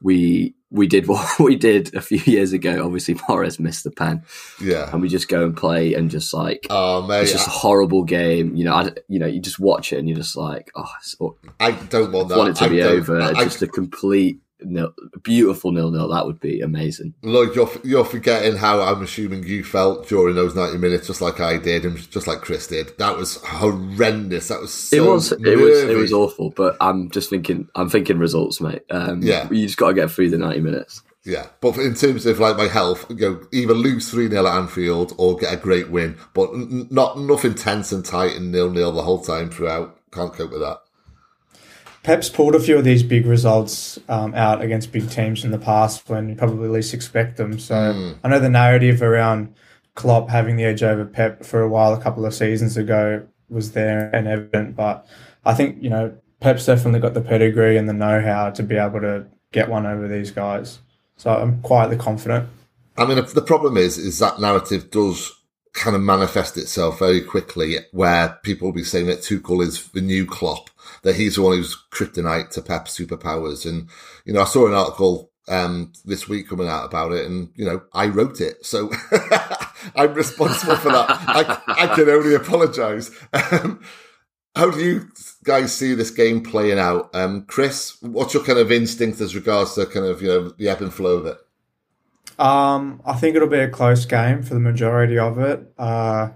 we 0.03 0.55
we 0.71 0.87
did 0.87 1.07
what 1.09 1.39
we 1.39 1.57
did 1.57 1.95
a 1.95 2.01
few 2.01 2.19
years 2.19 2.53
ago. 2.53 2.85
Obviously, 2.85 3.15
Mahrez 3.15 3.59
missed 3.59 3.85
the 3.85 3.91
pen. 3.91 4.23
Yeah, 4.61 4.91
and 4.93 5.03
we 5.03 5.09
just 5.09 5.29
go 5.29 5.45
and 5.45 5.57
play 5.57 5.95
and 5.95 6.11
just 6.11 6.33
like, 6.33 6.67
oh 6.71 7.03
mate, 7.07 7.23
it's 7.23 7.33
just 7.33 7.47
a 7.47 7.51
horrible 7.51 8.05
game. 8.05 8.55
You 8.57 8.65
know, 8.65 8.75
I, 8.75 8.91
you 9.09 9.19
know, 9.19 9.27
you 9.27 9.41
just 9.41 9.61
watch 9.61 9.93
it 9.93 9.99
and 9.99 10.09
you're 10.09 10.19
just 10.19 10.37
like, 10.37 10.71
oh, 10.75 11.35
I 11.59 11.73
don't 11.73 12.13
want 12.13 12.29
that. 12.29 12.39
Want 12.39 12.51
it 12.51 12.57
to 12.57 12.65
I 12.65 12.69
be 12.69 12.83
over. 12.83 13.21
I, 13.21 13.45
just 13.45 13.63
a 13.63 13.67
complete 13.67 14.41
nil, 14.63 14.93
beautiful 15.23 15.73
nil 15.73 15.91
nil. 15.91 16.09
That 16.09 16.27
would 16.27 16.41
be 16.41 16.61
amazing. 16.61 17.15
Lloyd, 17.23 17.55
you're 17.55 17.71
you're 17.85 18.05
forgetting 18.05 18.57
how 18.57 18.81
I'm 18.81 19.03
assuming 19.03 19.45
you 19.45 19.65
felt 19.65 20.09
during 20.09 20.35
those 20.35 20.55
90 20.55 20.79
minutes, 20.79 21.07
just 21.07 21.21
like 21.21 21.41
I 21.41 21.59
did, 21.59 21.85
and 21.85 21.97
just 22.11 22.27
like 22.27 22.41
Chris 22.41 22.67
did. 22.67 22.97
That 22.99 23.17
was 23.17 23.37
horrendous. 23.45 24.49
That 24.49 24.61
was 24.61 24.73
so 24.73 24.97
it 24.97 25.09
was 25.09 25.31
nervy. 25.33 25.53
it 25.53 25.57
was 25.57 25.79
it 25.83 25.97
was 25.97 26.13
awful. 26.13 26.51
But 26.51 26.77
I'm 26.81 27.11
just 27.11 27.31
thinking 27.31 27.69
I'm 27.75 27.89
thinking 27.89 28.19
results, 28.19 28.61
mate. 28.61 28.83
Um, 28.91 29.23
yeah, 29.23 29.49
you 29.51 29.67
just 29.67 29.79
got 29.79 29.89
to 29.89 29.95
get 29.95 30.11
through 30.11 30.31
the 30.31 30.39
90 30.39 30.61
minutes. 30.61 31.03
Yeah, 31.25 31.47
but 31.61 31.77
in 31.77 31.95
terms 31.95 32.25
of 32.25 32.39
like 32.41 32.57
my 32.57 32.67
health, 32.69 33.05
you 33.11 33.17
know, 33.17 33.43
either 33.53 33.75
lose 33.75 34.11
three 34.11 34.29
0 34.29 34.47
at 34.47 34.55
Anfield 34.57 35.15
or 35.19 35.37
get 35.37 35.53
a 35.53 35.57
great 35.57 35.91
win, 35.91 36.17
but 36.33 36.51
n- 36.55 36.89
not 36.91 37.19
nothing 37.19 37.55
tense 37.55 37.93
and 37.93 38.05
tight 38.05 38.37
and 38.37 38.51
nil 38.51 38.71
nil 38.71 38.91
the 38.93 39.03
whole 39.03 39.23
time 39.23 39.51
throughout. 39.51 39.97
Can't 40.13 40.33
cope 40.33 40.51
with 40.51 40.61
that. 40.63 40.79
Pep's 42.03 42.31
pulled 42.31 42.55
a 42.55 42.61
few 42.61 42.79
of 42.79 42.85
these 42.85 43.03
big 43.03 43.27
results 43.27 43.99
um, 44.09 44.35
out 44.35 44.63
against 44.63 44.91
big 44.91 45.11
teams 45.11 45.45
in 45.45 45.51
the 45.51 45.59
past 45.59 46.09
when 46.09 46.31
you 46.31 46.35
probably 46.35 46.69
least 46.69 46.95
expect 46.95 47.37
them. 47.37 47.59
So 47.59 47.75
mm. 47.75 48.19
I 48.25 48.29
know 48.29 48.39
the 48.39 48.49
narrative 48.49 49.03
around 49.03 49.55
Klopp 49.95 50.31
having 50.31 50.57
the 50.57 50.65
edge 50.65 50.83
over 50.83 51.05
Pep 51.05 51.45
for 51.45 51.61
a 51.61 51.69
while, 51.69 51.93
a 51.93 52.01
couple 52.01 52.25
of 52.25 52.35
seasons 52.35 52.77
ago, 52.77 53.27
was 53.51 53.73
there 53.73 54.11
and 54.15 54.27
evident. 54.27 54.77
But 54.77 55.07
I 55.45 55.55
think 55.55 55.83
you 55.83 55.91
know 55.91 56.17
Pep's 56.41 56.67
definitely 56.67 57.01
got 57.01 57.15
the 57.15 57.21
pedigree 57.21 57.77
and 57.77 57.89
the 57.89 57.93
know-how 57.93 58.51
to 58.51 58.63
be 58.63 58.77
able 58.77 59.01
to 59.01 59.27
get 59.53 59.69
one 59.69 59.87
over 59.87 60.09
these 60.09 60.31
guys. 60.31 60.79
So 61.17 61.31
I'm 61.31 61.61
quietly 61.61 61.99
confident. 61.99 62.49
I 62.97 63.05
mean, 63.05 63.23
the 63.35 63.43
problem 63.43 63.77
is, 63.77 63.99
is 63.99 64.19
that 64.21 64.41
narrative 64.41 64.91
does 64.91 65.33
kind 65.75 65.95
of 65.95 66.03
manifest 66.03 66.57
itself 66.57 66.99
very 66.99 67.21
quickly, 67.21 67.77
where 67.93 68.39
people 68.43 68.69
will 68.69 68.73
be 68.73 68.85
saying 68.85 69.07
that 69.07 69.21
Tuchel 69.21 69.63
is 69.63 69.89
the 69.91 70.01
new 70.01 70.27
Klopp, 70.27 70.70
that 71.03 71.17
he's 71.17 71.37
the 71.37 71.43
one 71.43 71.57
who's 71.57 71.77
kryptonite 71.91 72.51
to 72.51 72.63
Pep's 72.63 72.99
superpowers. 72.99 73.69
And 73.69 73.89
you 74.25 74.33
know, 74.33 74.43
I 74.43 74.45
saw 74.45 74.67
an 74.67 74.75
article 74.75 75.31
um, 75.49 75.93
this 76.05 76.29
week 76.29 76.49
coming 76.49 76.69
out 76.69 76.85
about 76.85 77.13
it, 77.13 77.27
and 77.27 77.51
you 77.57 77.65
know, 77.65 77.83
I 77.93 78.07
wrote 78.07 78.41
it, 78.41 78.65
so 78.65 78.91
I'm 79.97 80.15
responsible 80.15 80.77
for 80.77 80.93
that. 80.93 81.11
I, 81.11 81.63
I 81.67 81.95
can 81.95 82.09
only 82.09 82.35
apologise. 82.35 83.11
Um, 83.33 83.83
how 84.57 84.71
do 84.71 84.81
you 84.81 85.09
guys 85.45 85.77
see 85.77 85.95
this 85.95 86.11
game 86.11 86.43
playing 86.43 86.79
out? 86.79 87.15
Um, 87.15 87.43
Chris, 87.43 87.97
what's 88.03 88.35
your 88.35 88.45
kind 88.45 88.59
of 88.59 88.73
instinct 88.73 89.21
as 89.21 89.35
regards 89.35 89.75
to 89.75 89.87
kind 89.87 90.07
of 90.07 90.23
you 90.23 90.29
know 90.29 90.49
the 90.51 90.69
ebb 90.69 90.83
and 90.83 90.93
flow 90.93 91.17
of 91.17 91.27
it? 91.27 91.39
Um, 92.39 93.03
I 93.05 93.15
think 93.15 93.37
it'll 93.37 93.49
be 93.49 93.59
a 93.59 93.69
close 93.69 94.07
game 94.07 94.43
for 94.43 94.55
the 94.55 94.61
majority 94.61 95.19
of 95.19 95.39
it. 95.39 95.73
Uh, 95.77 96.31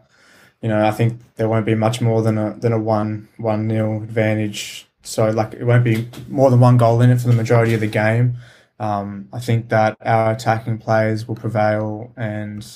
you 0.64 0.70
know, 0.70 0.82
I 0.82 0.92
think 0.92 1.20
there 1.36 1.46
won't 1.46 1.66
be 1.66 1.74
much 1.74 2.00
more 2.00 2.22
than 2.22 2.38
a 2.38 2.56
than 2.58 2.72
a 2.72 2.78
one 2.78 3.28
one 3.36 3.68
nil 3.68 4.02
advantage. 4.02 4.86
So 5.02 5.28
like 5.28 5.52
it 5.52 5.64
won't 5.64 5.84
be 5.84 6.08
more 6.26 6.48
than 6.48 6.58
one 6.58 6.78
goal 6.78 7.02
in 7.02 7.10
it 7.10 7.20
for 7.20 7.28
the 7.28 7.34
majority 7.34 7.74
of 7.74 7.80
the 7.80 7.86
game. 7.86 8.38
Um, 8.80 9.28
I 9.30 9.40
think 9.40 9.68
that 9.68 9.98
our 10.00 10.32
attacking 10.32 10.78
players 10.78 11.28
will 11.28 11.34
prevail 11.34 12.14
and 12.16 12.66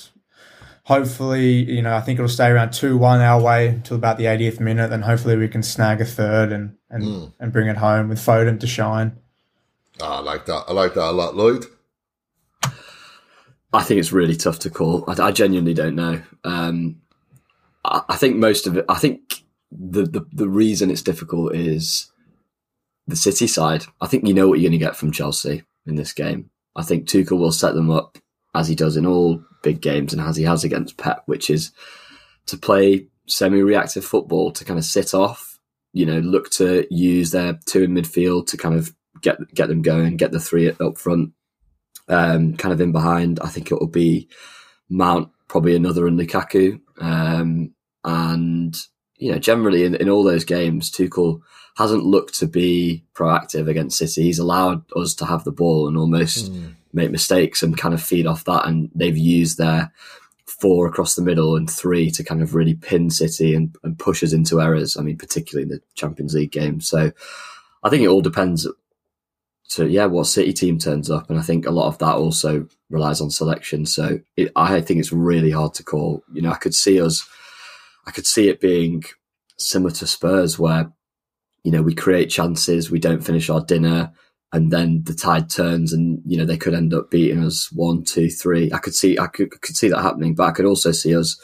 hopefully, 0.83 1.63
you 1.63 1.81
know, 1.81 1.95
I 1.95 2.01
think 2.01 2.19
it'll 2.19 2.29
stay 2.29 2.49
around 2.49 2.73
2 2.73 2.95
1 2.95 3.21
our 3.21 3.41
way 3.41 3.69
until 3.69 3.97
about 3.97 4.19
the 4.19 4.25
80th 4.25 4.59
minute. 4.59 4.91
Then 4.91 5.01
hopefully 5.01 5.35
we 5.35 5.47
can 5.47 5.63
snag 5.63 5.99
a 5.99 6.05
third 6.05 6.51
and, 6.51 6.75
and, 6.91 7.03
mm. 7.03 7.33
and 7.39 7.51
bring 7.51 7.69
it 7.69 7.77
home 7.77 8.07
with 8.07 8.19
Foden 8.19 8.59
to 8.59 8.67
shine. 8.67 9.17
Oh, 9.99 10.17
I 10.17 10.19
like 10.19 10.45
that. 10.45 10.65
I 10.67 10.73
like 10.73 10.93
that 10.93 11.09
a 11.09 11.11
lot. 11.11 11.35
Lloyd? 11.35 11.65
I 13.73 13.81
think 13.81 13.99
it's 13.99 14.11
really 14.11 14.35
tough 14.35 14.59
to 14.59 14.69
call. 14.69 15.05
I, 15.07 15.29
I 15.29 15.31
genuinely 15.31 15.73
don't 15.73 15.95
know. 15.95 16.21
Um, 16.43 17.01
I, 17.83 18.15
think 18.17 18.35
most 18.35 18.67
of 18.67 18.77
it, 18.77 18.85
I 18.89 18.95
think 18.95 19.43
the, 19.71 20.03
the, 20.03 20.25
the 20.31 20.49
reason 20.49 20.91
it's 20.91 21.01
difficult 21.01 21.55
is 21.55 22.11
the 23.07 23.15
City 23.15 23.47
side. 23.47 23.85
I 24.01 24.07
think 24.07 24.27
you 24.27 24.33
know 24.33 24.47
what 24.47 24.59
you're 24.59 24.69
going 24.69 24.79
to 24.79 24.85
get 24.85 24.95
from 24.95 25.11
Chelsea 25.11 25.63
in 25.85 25.95
this 25.95 26.13
game. 26.13 26.49
I 26.75 26.83
think 26.83 27.05
Tuchel 27.05 27.39
will 27.39 27.51
set 27.51 27.73
them 27.73 27.89
up 27.89 28.17
as 28.53 28.67
he 28.67 28.75
does 28.75 28.97
in 28.97 29.05
all 29.05 29.43
big 29.63 29.81
games 29.81 30.13
and 30.13 30.21
as 30.21 30.35
he 30.35 30.43
has 30.43 30.63
against 30.63 30.97
Pep, 30.97 31.23
which 31.25 31.49
is 31.49 31.71
to 32.47 32.57
play 32.57 33.07
semi-reactive 33.27 34.03
football 34.03 34.51
to 34.51 34.65
kind 34.65 34.79
of 34.79 34.85
sit 34.85 35.13
off, 35.13 35.59
you 35.93 36.05
know, 36.05 36.19
look 36.19 36.49
to 36.51 36.85
use 36.89 37.31
their 37.31 37.59
two 37.65 37.83
in 37.83 37.91
midfield 37.91 38.47
to 38.47 38.57
kind 38.57 38.75
of 38.75 38.93
get 39.21 39.37
get 39.53 39.67
them 39.67 39.81
going, 39.81 40.17
get 40.17 40.31
the 40.31 40.39
three 40.39 40.69
up 40.69 40.97
front, 40.97 41.33
um, 42.07 42.55
kind 42.57 42.73
of 42.73 42.81
in 42.81 42.91
behind. 42.91 43.39
I 43.39 43.49
think 43.49 43.71
it 43.71 43.79
will 43.79 43.87
be 43.87 44.29
Mount, 44.89 45.29
probably 45.49 45.75
another 45.75 46.07
and 46.07 46.17
Lukaku, 46.17 46.79
um, 47.01 47.73
and 48.05 48.77
you 49.17 49.31
know, 49.31 49.37
generally 49.37 49.83
in, 49.83 49.95
in 49.95 50.09
all 50.09 50.23
those 50.23 50.45
games, 50.45 50.89
Tuchel 50.89 51.41
hasn't 51.75 52.05
looked 52.05 52.35
to 52.39 52.47
be 52.47 53.03
proactive 53.13 53.69
against 53.69 53.97
City. 53.97 54.23
He's 54.23 54.39
allowed 54.39 54.81
us 54.95 55.13
to 55.15 55.25
have 55.25 55.43
the 55.43 55.51
ball 55.51 55.87
and 55.87 55.97
almost 55.97 56.51
mm. 56.51 56.73
make 56.93 57.11
mistakes 57.11 57.61
and 57.61 57.77
kind 57.77 57.93
of 57.93 58.01
feed 58.01 58.25
off 58.25 58.45
that. 58.45 58.65
And 58.65 58.89
they've 58.95 59.17
used 59.17 59.57
their 59.57 59.91
four 60.45 60.87
across 60.87 61.15
the 61.15 61.21
middle 61.21 61.55
and 61.55 61.69
three 61.69 62.09
to 62.11 62.23
kind 62.23 62.41
of 62.41 62.55
really 62.55 62.75
pin 62.75 63.09
City 63.09 63.53
and, 63.53 63.75
and 63.83 63.99
push 63.99 64.23
us 64.23 64.33
into 64.33 64.61
errors. 64.61 64.95
I 64.97 65.01
mean, 65.01 65.17
particularly 65.17 65.63
in 65.63 65.69
the 65.69 65.81
Champions 65.95 66.33
League 66.33 66.51
game. 66.51 66.79
So 66.79 67.11
I 67.83 67.89
think 67.89 68.03
it 68.03 68.07
all 68.07 68.21
depends 68.21 68.67
to 69.69 69.87
yeah 69.87 70.05
what 70.05 70.27
City 70.27 70.53
team 70.53 70.77
turns 70.79 71.09
up, 71.09 71.29
and 71.29 71.39
I 71.39 71.41
think 71.43 71.65
a 71.65 71.71
lot 71.71 71.87
of 71.87 71.97
that 71.99 72.15
also 72.15 72.67
relies 72.89 73.21
on 73.21 73.29
selection. 73.29 73.85
So 73.85 74.19
it, 74.35 74.51
I 74.55 74.81
think 74.81 74.99
it's 74.99 75.13
really 75.13 75.51
hard 75.51 75.73
to 75.75 75.83
call. 75.83 76.23
You 76.33 76.41
know, 76.41 76.51
I 76.51 76.57
could 76.57 76.75
see 76.75 77.01
us, 77.01 77.27
I 78.07 78.11
could 78.11 78.25
see 78.25 78.49
it 78.49 78.61
being 78.61 79.03
similar 79.57 79.91
to 79.91 80.07
Spurs, 80.07 80.57
where 80.57 80.91
you 81.63 81.71
know, 81.71 81.81
we 81.81 81.93
create 81.93 82.29
chances, 82.29 82.89
we 82.89 82.99
don't 82.99 83.23
finish 83.23 83.49
our 83.49 83.61
dinner, 83.61 84.11
and 84.51 84.71
then 84.71 85.03
the 85.03 85.13
tide 85.13 85.49
turns, 85.49 85.93
and 85.93 86.21
you 86.25 86.37
know 86.37 86.45
they 86.45 86.57
could 86.57 86.73
end 86.73 86.93
up 86.93 87.11
beating 87.11 87.43
us 87.43 87.71
one, 87.71 88.03
two, 88.03 88.29
three. 88.29 88.71
I 88.73 88.77
could 88.77 88.95
see, 88.95 89.19
I 89.19 89.27
could, 89.27 89.51
could 89.61 89.75
see 89.75 89.89
that 89.89 90.01
happening, 90.01 90.35
but 90.35 90.47
I 90.47 90.51
could 90.51 90.65
also 90.65 90.91
see 90.91 91.15
us, 91.15 91.39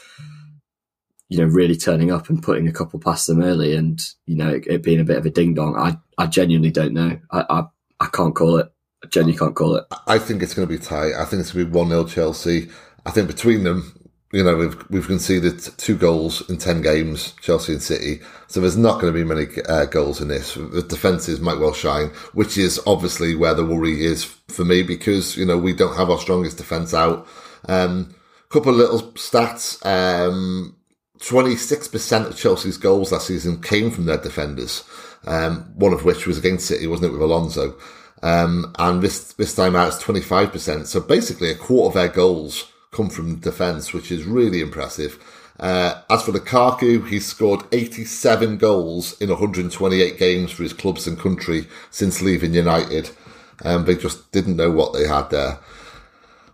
you 1.29 1.38
know, 1.38 1.45
really 1.45 1.75
turning 1.75 2.11
up 2.11 2.29
and 2.29 2.41
putting 2.41 2.67
a 2.67 2.73
couple 2.73 2.99
past 2.99 3.27
them 3.27 3.43
early, 3.43 3.75
and 3.75 3.99
you 4.25 4.35
know, 4.35 4.49
it, 4.49 4.65
it 4.67 4.83
being 4.83 4.99
a 4.99 5.05
bit 5.05 5.17
of 5.17 5.25
a 5.25 5.29
ding 5.29 5.53
dong. 5.53 5.75
I, 5.75 5.97
I 6.17 6.27
genuinely 6.27 6.71
don't 6.71 6.93
know. 6.93 7.19
I, 7.31 7.45
I, 7.49 7.63
I 7.99 8.08
can't 8.08 8.36
call 8.36 8.58
it. 8.58 8.71
I 9.03 9.08
genuinely 9.08 9.38
can't 9.38 9.55
call 9.55 9.75
it. 9.75 9.86
I 10.08 10.19
think 10.19 10.41
it's 10.41 10.53
going 10.53 10.67
to 10.67 10.73
be 10.73 10.81
tight. 10.81 11.13
I 11.13 11.25
think 11.25 11.41
it's 11.41 11.51
going 11.51 11.65
to 11.65 11.71
be 11.71 11.77
one 11.77 11.89
0 11.89 12.05
Chelsea. 12.05 12.69
I 13.05 13.12
think 13.12 13.27
between 13.27 13.63
them, 13.63 13.93
you 14.31 14.43
know, 14.43 14.58
we've 14.58 14.89
we've 14.89 15.08
conceded 15.08 15.62
two 15.77 15.95
goals 15.95 16.47
in 16.49 16.58
ten 16.58 16.81
games, 16.81 17.34
Chelsea 17.41 17.73
and 17.73 17.81
City. 17.81 18.19
So 18.47 18.60
there's 18.60 18.77
not 18.77 18.99
going 18.99 19.13
to 19.13 19.17
be 19.17 19.23
many 19.23 19.47
uh, 19.69 19.86
goals 19.86 20.19
in 20.19 20.27
this. 20.27 20.55
The 20.55 20.81
defences 20.81 21.39
might 21.39 21.60
well 21.60 21.73
shine, 21.73 22.08
which 22.34 22.58
is 22.58 22.81
obviously 22.88 23.36
where 23.36 23.53
the 23.53 23.65
worry 23.65 24.03
is 24.03 24.25
for 24.25 24.65
me 24.65 24.84
because 24.84 25.38
you 25.38 25.45
know 25.45 25.58
we 25.58 25.73
don't 25.73 25.95
have 25.95 26.10
our 26.10 26.19
strongest 26.19 26.58
defence 26.58 26.93
out. 26.93 27.27
Um, 27.69 28.15
couple 28.49 28.71
of 28.71 28.77
little 28.77 29.12
stats. 29.13 29.86
Um, 29.86 30.75
26% 31.19 32.27
of 32.27 32.38
Chelsea's 32.38 32.77
goals 32.77 33.12
last 33.12 33.27
season 33.27 33.62
came 33.62 33.89
from 33.89 34.05
their 34.05 34.17
defenders. 34.17 34.84
Um, 35.25 35.71
one 35.75 35.93
of 35.93 36.05
which 36.05 36.27
was 36.27 36.38
against 36.38 36.67
City, 36.67 36.88
wasn't 36.88 37.09
it, 37.09 37.13
with 37.13 37.21
Alonso? 37.21 37.75
Um, 38.21 38.73
and 38.79 39.01
this 39.01 39.33
this 39.33 39.55
time 39.55 39.75
out 39.75 39.88
it's 39.93 40.03
25%. 40.03 40.85
So 40.88 40.99
basically 40.99 41.51
a 41.51 41.55
quarter 41.55 41.88
of 41.88 41.93
their 41.93 42.13
goals 42.13 42.71
come 42.91 43.09
from 43.09 43.38
defence, 43.38 43.93
which 43.93 44.11
is 44.11 44.23
really 44.23 44.61
impressive. 44.61 45.19
Uh, 45.59 46.01
as 46.09 46.23
for 46.23 46.31
Lukaku, 46.31 47.07
he's 47.07 47.25
scored 47.25 47.63
87 47.71 48.57
goals 48.57 49.19
in 49.21 49.29
128 49.29 50.17
games 50.17 50.51
for 50.51 50.63
his 50.63 50.73
clubs 50.73 51.07
and 51.07 51.17
country 51.17 51.67
since 51.91 52.21
leaving 52.21 52.53
United. 52.53 53.11
Um, 53.63 53.85
they 53.85 53.95
just 53.95 54.31
didn't 54.31 54.57
know 54.57 54.71
what 54.71 54.93
they 54.93 55.07
had 55.07 55.29
there. 55.29 55.59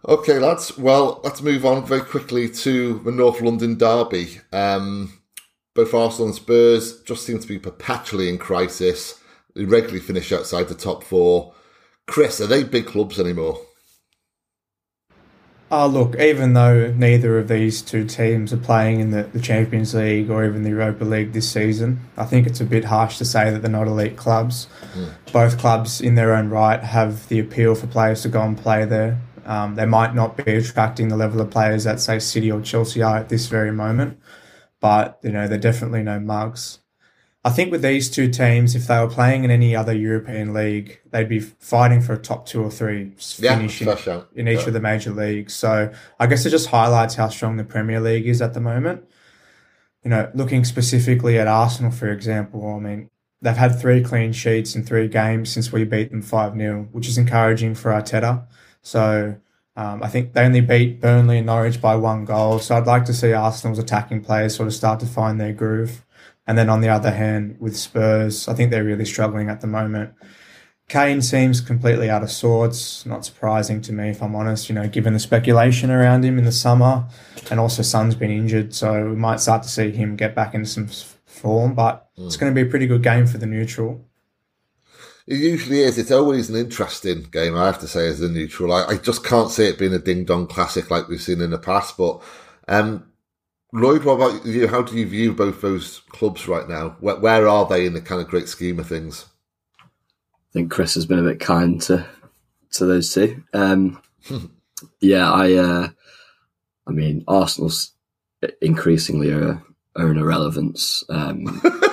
Okay, 0.07 0.39
lads. 0.39 0.78
Well, 0.78 1.19
let's 1.24 1.41
move 1.41 1.65
on 1.65 1.86
very 1.86 2.01
quickly 2.01 2.49
to 2.49 2.99
the 2.99 3.11
North 3.11 3.41
London 3.41 3.78
derby. 3.78 4.41
Um, 4.51 5.13
both 5.74 5.93
Arsenal 5.93 6.28
and 6.28 6.36
Spurs 6.36 7.01
just 7.03 7.26
seem 7.26 7.39
to 7.39 7.47
be 7.47 7.59
perpetually 7.59 8.30
in 8.30 8.38
crisis. 8.38 9.19
They 9.55 9.65
regularly 9.65 9.99
finish 9.99 10.32
outside 10.32 10.67
the 10.67 10.76
top 10.76 11.03
four. 11.03 11.53
Chris, 12.07 12.41
are 12.41 12.47
they 12.47 12.63
big 12.63 12.88
clubs 12.88 13.19
anymore? 13.19 13.59
Oh, 15.74 15.88
look, 15.88 16.19
even 16.19 16.51
though 16.51 16.91
neither 16.91 17.39
of 17.39 17.47
these 17.47 17.82
two 17.82 18.05
teams 18.05 18.51
are 18.51 18.57
playing 18.57 18.99
in 18.99 19.11
the, 19.11 19.24
the 19.24 19.39
Champions 19.39 19.93
League 19.93 20.30
or 20.30 20.43
even 20.43 20.63
the 20.63 20.72
Europa 20.72 21.05
League 21.05 21.32
this 21.32 21.49
season, 21.49 22.01
I 22.17 22.26
think 22.26 22.45
it's 22.45 22.59
a 22.59 22.65
bit 22.65 22.84
harsh 22.84 23.17
to 23.19 23.26
say 23.26 23.49
that 23.49 23.61
they're 23.61 23.72
not 23.72 23.88
elite 23.88 24.17
clubs. 24.17 24.67
Mm. 24.93 25.32
Both 25.32 25.57
clubs, 25.57 26.01
in 26.01 26.15
their 26.15 26.36
own 26.36 26.49
right, 26.49 26.84
have 26.84 27.26
the 27.30 27.39
appeal 27.39 27.76
for 27.76 27.88
players 27.88 28.22
to 28.24 28.28
go 28.28 28.41
and 28.41 28.57
play 28.57 28.84
there. 28.84 29.22
Um, 29.45 29.76
they 29.76 29.86
might 29.86 30.13
not 30.13 30.36
be 30.36 30.55
attracting 30.55 31.07
the 31.07 31.15
level 31.15 31.39
of 31.39 31.49
players 31.49 31.86
that, 31.86 32.01
say, 32.01 32.19
City 32.19 32.51
or 32.51 32.59
Chelsea 32.59 33.01
are 33.01 33.19
at 33.19 33.30
this 33.30 33.47
very 33.47 33.72
moment, 33.72 34.19
but, 34.82 35.19
you 35.23 35.32
know, 35.32 35.47
they're 35.47 35.57
definitely 35.57 36.03
no 36.03 36.19
mugs. 36.19 36.79
I 37.43 37.49
think 37.49 37.71
with 37.71 37.82
these 37.82 38.09
two 38.09 38.29
teams, 38.29 38.75
if 38.75 38.86
they 38.86 38.99
were 38.99 39.07
playing 39.09 39.43
in 39.43 39.49
any 39.51 39.75
other 39.75 39.93
European 39.93 40.53
league, 40.53 40.99
they'd 41.09 41.29
be 41.29 41.39
fighting 41.39 42.01
for 42.01 42.13
a 42.13 42.17
top 42.17 42.45
two 42.45 42.61
or 42.61 42.69
three 42.69 43.13
Yeah, 43.39 43.55
finish 43.55 43.82
in, 43.82 43.95
fair 43.95 44.23
in 44.36 44.47
each 44.47 44.59
Yeah. 44.59 44.67
of 44.67 44.73
the 44.73 44.79
major 44.79 45.11
leagues. 45.11 45.53
So 45.55 45.91
I 46.19 46.27
guess 46.27 46.45
it 46.45 46.51
just 46.51 46.67
highlights 46.67 47.15
how 47.15 47.29
strong 47.29 47.57
the 47.57 47.63
Premier 47.63 47.99
League 47.99 48.27
is 48.27 48.41
at 48.43 48.53
the 48.53 48.59
moment. 48.59 49.05
You 50.03 50.09
know, 50.09 50.29
looking 50.36 50.65
specifically 50.65 51.39
at 51.39 51.47
Arsenal, 51.47 51.91
for 51.91 52.11
example, 52.11 52.75
I 52.75 52.79
mean, 52.79 53.09
they've 53.41 53.57
had 53.57 53.79
three 53.79 54.03
clean 54.03 54.34
sheets 54.34 54.75
in 54.75 54.84
three 54.84 55.07
games 55.07 55.51
since 55.51 55.71
we 55.71 55.84
beat 55.84 56.11
them 56.11 56.21
5 56.21 56.55
0, 56.55 56.89
which 56.91 57.07
is 57.07 57.17
encouraging 57.17 57.73
for 57.73 57.91
Arteta. 57.91 58.45
So 58.84 59.36
um, 59.76 60.03
I 60.03 60.09
think 60.09 60.34
they 60.34 60.43
only 60.43 60.61
beat 60.61 60.99
Burnley 60.99 61.38
and 61.38 61.47
Norwich 61.47 61.82
by 61.82 61.95
one 61.95 62.26
goal. 62.26 62.59
So 62.59 62.76
I'd 62.76 62.88
like 62.88 63.05
to 63.05 63.13
see 63.13 63.34
Arsenal's 63.34 63.80
attacking 63.80 64.24
players 64.24 64.55
sort 64.55 64.67
of 64.67 64.74
start 64.74 64.99
to 64.99 65.05
find 65.05 65.39
their 65.39 65.53
groove. 65.53 66.05
And 66.45 66.57
then 66.57 66.69
on 66.69 66.82
the 66.82 66.89
other 66.89 67.11
hand, 67.11 67.57
with 67.59 67.78
Spurs, 67.78 68.47
I 68.47 68.53
think 68.53 68.72
they're 68.72 68.84
really 68.84 69.05
struggling 69.05 69.49
at 69.49 69.61
the 69.61 69.67
moment. 69.67 70.13
Kane 70.89 71.22
seems 71.22 71.61
completely 71.61 72.09
out 72.09 72.22
of 72.22 72.30
sorts. 72.30 73.05
Not 73.05 73.24
surprising 73.24 73.80
to 73.84 73.93
me, 73.93 74.09
if 74.09 74.22
I'm 74.22 74.36
honest. 74.36 74.67
You 74.67 74.76
know, 74.76 74.89
given 74.89 75.13
the 75.13 75.19
speculation 75.19 75.89
around 75.89 76.26
him 76.26 76.38
in 76.38 76.43
the 76.43 76.51
summer, 76.51 77.07
and 77.49 77.61
also 77.61 77.82
Son's 77.82 78.15
been 78.15 78.32
injured, 78.32 78.74
so 78.74 79.09
we 79.09 79.15
might 79.15 79.39
start 79.39 79.63
to 79.63 79.69
see 79.69 79.91
him 79.91 80.17
get 80.17 80.36
back 80.36 80.53
into 80.53 80.67
some 80.67 80.88
form. 81.26 81.76
But 81.76 82.09
it's 82.17 82.36
going 82.36 82.53
to 82.53 82.61
be 82.61 82.67
a 82.67 82.69
pretty 82.69 82.88
good 82.88 83.03
game 83.03 83.26
for 83.26 83.38
the 83.38 83.45
neutral. 83.45 84.05
It 85.28 85.38
usually 85.38 85.82
is. 85.82 85.97
It's 85.97 86.11
always 86.11 86.49
an 86.49 86.55
interesting 86.55 87.24
game, 87.24 87.55
I 87.55 87.67
have 87.67 87.80
to 87.80 87.88
say, 87.88 88.07
as 88.07 88.22
a 88.22 88.30
neutral. 88.30 88.74
I, 88.74 88.86
I 88.86 88.97
just 88.97 89.24
can't 89.24 89.51
see 89.51 89.65
it 89.65 89.78
being 89.78 89.93
a 89.93 89.99
ding 89.99 90.26
dong 90.26 90.47
classic 90.47 90.89
like 90.89 91.07
we've 91.07 91.22
seen 91.22 91.41
in 91.41 91.51
the 91.51 91.59
past. 91.59 91.97
But 91.97 92.22
um, 92.67 93.11
Lloyd, 93.72 94.03
what 94.03 94.13
about 94.13 94.45
you? 94.45 94.67
How 94.67 94.82
do 94.82 94.95
you 94.97 95.05
view 95.07 95.34
both 95.34 95.61
those 95.61 95.99
clubs 96.09 96.47
right 96.47 96.67
now? 96.67 96.97
Where, 96.99 97.17
where 97.17 97.47
are 97.47 97.67
they 97.67 97.86
in 97.86 97.93
the 97.93 98.01
kind 98.01 98.22
of 98.22 98.28
great 98.28 98.49
scheme 98.49 98.80
of 98.80 98.88
things? 98.88 99.26
I 99.80 100.53
think 100.53 100.72
Chris 100.72 100.95
has 100.95 101.05
been 101.05 101.19
a 101.19 101.30
bit 101.30 101.39
kind 101.39 101.82
to 101.84 102.05
to 102.72 102.86
those 102.86 103.13
two. 103.13 103.43
Um, 103.53 104.01
yeah, 104.99 105.32
I 105.32 105.53
uh, 105.53 105.88
I 106.88 106.91
mean 106.91 107.24
Arsenal's 107.28 107.91
increasingly 108.61 109.32
are, 109.32 109.61
are 109.95 110.07
an 110.07 110.17
irrelevance 110.17 111.03
um, 111.09 111.61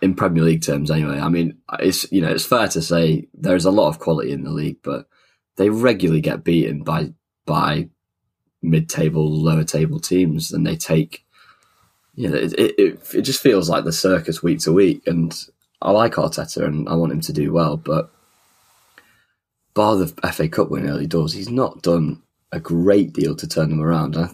in 0.00 0.14
Premier 0.14 0.42
League 0.42 0.62
terms. 0.62 0.90
Anyway, 0.90 1.18
I 1.18 1.28
mean 1.28 1.58
it's 1.80 2.10
you 2.12 2.20
know 2.20 2.30
it's 2.30 2.46
fair 2.46 2.68
to 2.68 2.82
say 2.82 3.28
there's 3.34 3.64
a 3.64 3.70
lot 3.70 3.88
of 3.88 3.98
quality 3.98 4.32
in 4.32 4.44
the 4.44 4.50
league, 4.50 4.78
but 4.82 5.06
they 5.56 5.70
regularly 5.70 6.20
get 6.20 6.44
beaten 6.44 6.82
by 6.82 7.12
by 7.46 7.88
mid 8.62 8.88
table, 8.88 9.30
lower 9.30 9.64
table 9.64 10.00
teams, 10.00 10.52
and 10.52 10.66
they 10.66 10.76
take. 10.76 11.24
You 12.14 12.28
know, 12.28 12.36
it, 12.36 12.52
it, 12.52 12.74
it, 12.78 13.14
it 13.14 13.22
just 13.22 13.40
feels 13.40 13.70
like 13.70 13.84
the 13.84 13.92
circus 13.92 14.42
week 14.42 14.58
to 14.60 14.72
week, 14.72 15.02
and 15.06 15.34
I 15.80 15.92
like 15.92 16.14
Arteta 16.14 16.64
and 16.64 16.86
I 16.88 16.94
want 16.94 17.12
him 17.12 17.22
to 17.22 17.32
do 17.32 17.52
well, 17.54 17.78
but 17.78 18.12
bar 19.74 19.96
the 19.96 20.08
FA 20.30 20.48
Cup 20.48 20.70
win 20.70 20.88
early 20.88 21.06
doors, 21.06 21.32
he's 21.32 21.48
not 21.48 21.82
done 21.82 22.22
a 22.52 22.60
great 22.60 23.12
deal 23.12 23.34
to 23.36 23.48
turn 23.48 23.70
them 23.70 23.80
around. 23.80 24.16
I, 24.16 24.28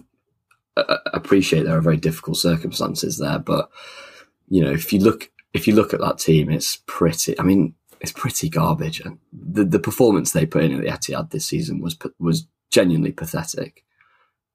I 0.76 0.99
appreciate 1.12 1.62
there 1.62 1.76
are 1.76 1.80
very 1.80 1.96
difficult 1.96 2.36
circumstances 2.36 3.18
there, 3.18 3.38
but 3.38 3.70
you 4.49 4.62
know, 4.62 4.72
if 4.72 4.92
you 4.92 5.01
look 5.01 5.30
if 5.59 5.66
you 5.66 5.74
look 5.74 5.92
at 5.92 6.00
that 6.00 6.18
team, 6.18 6.50
it's 6.50 6.78
pretty. 6.86 7.38
I 7.38 7.42
mean, 7.42 7.74
it's 8.00 8.12
pretty 8.12 8.48
garbage. 8.48 9.00
And 9.00 9.18
the 9.32 9.64
the 9.64 9.78
performance 9.78 10.32
they 10.32 10.46
put 10.46 10.64
in 10.64 10.72
at 10.74 10.80
the 10.82 10.88
Etihad 11.12 11.30
this 11.30 11.46
season 11.46 11.80
was 11.80 11.96
was 12.18 12.46
genuinely 12.70 13.12
pathetic. 13.12 13.84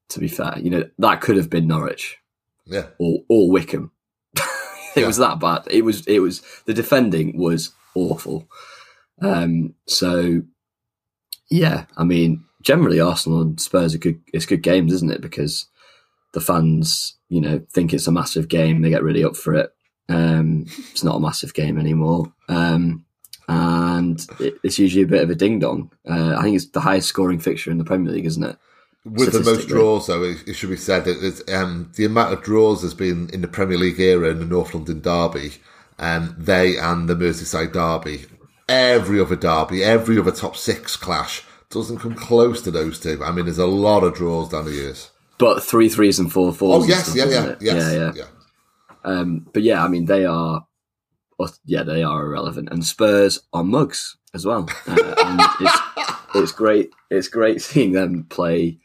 To 0.09 0.19
be 0.19 0.27
fair, 0.27 0.57
you 0.59 0.69
know 0.69 0.83
that 0.99 1.21
could 1.21 1.37
have 1.37 1.49
been 1.49 1.67
Norwich 1.67 2.17
Yeah. 2.65 2.87
or 2.99 3.19
or 3.29 3.51
Wycombe. 3.51 3.91
it 4.35 4.41
Yeah. 4.97 5.07
was 5.07 5.17
that 5.17 5.39
bad. 5.39 5.63
It 5.69 5.83
was 5.83 6.05
it 6.07 6.19
was 6.19 6.41
the 6.65 6.73
defending 6.73 7.37
was 7.37 7.71
awful. 7.95 8.47
Um, 9.21 9.75
so 9.87 10.41
yeah, 11.49 11.85
I 11.97 12.03
mean, 12.03 12.43
generally 12.61 12.99
Arsenal 12.99 13.41
and 13.41 13.59
Spurs 13.59 13.93
are 13.95 13.99
good. 13.99 14.19
It's 14.33 14.45
good 14.45 14.61
games, 14.63 14.91
isn't 14.93 15.11
it? 15.11 15.21
Because 15.21 15.67
the 16.33 16.41
fans, 16.41 17.15
you 17.29 17.39
know, 17.41 17.61
think 17.71 17.93
it's 17.93 18.07
a 18.07 18.11
massive 18.11 18.47
game. 18.47 18.81
They 18.81 18.89
get 18.89 19.03
really 19.03 19.23
up 19.23 19.35
for 19.35 19.53
it. 19.53 19.72
Um, 20.09 20.65
it's 20.91 21.03
not 21.03 21.15
a 21.15 21.19
massive 21.19 21.53
game 21.53 21.79
anymore. 21.79 22.31
Um, 22.49 23.05
and 23.47 24.25
it, 24.39 24.55
it's 24.63 24.79
usually 24.79 25.03
a 25.03 25.07
bit 25.07 25.23
of 25.23 25.29
a 25.29 25.35
ding 25.35 25.59
dong. 25.59 25.91
Uh, 26.09 26.35
I 26.37 26.43
think 26.43 26.55
it's 26.55 26.67
the 26.67 26.79
highest 26.79 27.07
scoring 27.07 27.39
fixture 27.39 27.71
in 27.71 27.77
the 27.77 27.83
Premier 27.83 28.11
League, 28.11 28.25
isn't 28.25 28.43
it? 28.43 28.57
With 29.05 29.33
the 29.33 29.43
most 29.43 29.67
draws, 29.67 30.07
though, 30.07 30.23
it, 30.23 30.47
it 30.47 30.53
should 30.53 30.69
be 30.69 30.77
said 30.77 31.03
that 31.05 31.21
it's, 31.21 31.43
um, 31.53 31.91
the 31.95 32.05
amount 32.05 32.31
of 32.31 32.41
draws 32.41 32.81
has 32.83 32.93
been 32.93 33.29
in 33.33 33.41
the 33.41 33.49
Premier 33.49 33.77
League 33.77 33.99
era 33.99 34.29
in 34.29 34.39
the 34.39 34.45
North 34.45 34.73
London 34.73 35.01
derby, 35.01 35.55
um, 35.99 36.33
they 36.37 36.77
and 36.77 37.09
the 37.09 37.15
Merseyside 37.15 37.73
derby. 37.73 38.25
Every 38.69 39.19
other 39.19 39.35
derby, 39.35 39.83
every 39.83 40.17
other 40.17 40.31
top 40.31 40.55
six 40.55 40.95
clash 40.95 41.43
doesn't 41.69 41.99
come 41.99 42.15
close 42.15 42.61
to 42.61 42.71
those 42.71 42.97
two. 42.97 43.21
I 43.21 43.31
mean, 43.31 43.43
there's 43.43 43.57
a 43.57 43.65
lot 43.65 44.03
of 44.03 44.15
draws 44.15 44.49
down 44.49 44.65
the 44.65 44.71
years. 44.71 45.11
But 45.37 45.61
three 45.61 45.89
threes 45.89 46.17
and 46.19 46.31
four 46.31 46.53
fours. 46.53 46.85
Oh 46.85 46.87
yes, 46.87 47.07
stuff, 47.07 47.15
yeah, 47.17 47.25
yeah, 47.25 47.55
yes, 47.59 47.61
yeah, 47.61 47.91
yeah. 47.91 48.11
yeah. 48.15 48.25
Um, 49.05 49.47
but 49.53 49.63
yeah, 49.63 49.83
I 49.83 49.87
mean, 49.87 50.05
they 50.05 50.25
are, 50.25 50.65
yeah, 51.65 51.83
they 51.83 52.03
are 52.03 52.25
irrelevant, 52.25 52.69
and 52.71 52.85
Spurs 52.85 53.41
are 53.53 53.63
mugs 53.63 54.17
as 54.33 54.45
well. 54.45 54.67
Uh, 54.87 55.15
and 55.25 55.41
it's, 55.59 55.79
it's 56.35 56.51
great. 56.51 56.91
It's 57.09 57.27
great 57.27 57.61
seeing 57.61 57.91
them 57.91 58.25
play 58.29 58.79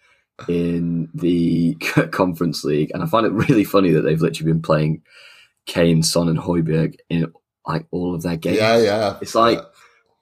in 0.49 1.09
the 1.15 1.75
Conference 2.13 2.65
League, 2.65 2.91
and 2.95 3.03
I 3.03 3.07
find 3.07 3.27
it 3.27 3.33
really 3.33 3.65
funny 3.65 3.91
that 3.93 4.03
they've 4.03 4.21
literally 4.21 4.53
been 4.53 4.63
playing 4.63 5.03
Kane, 5.67 6.03
Son, 6.03 6.29
and 6.29 6.39
Højbjerg 6.39 6.97
in 7.11 7.33
like 7.67 7.87
all 7.91 8.15
of 8.15 8.23
their 8.23 8.37
games. 8.37 8.57
Yeah, 8.57 8.79
yeah. 8.79 9.19
It's 9.21 9.35
like, 9.35 9.59
Yeah. 9.59 9.65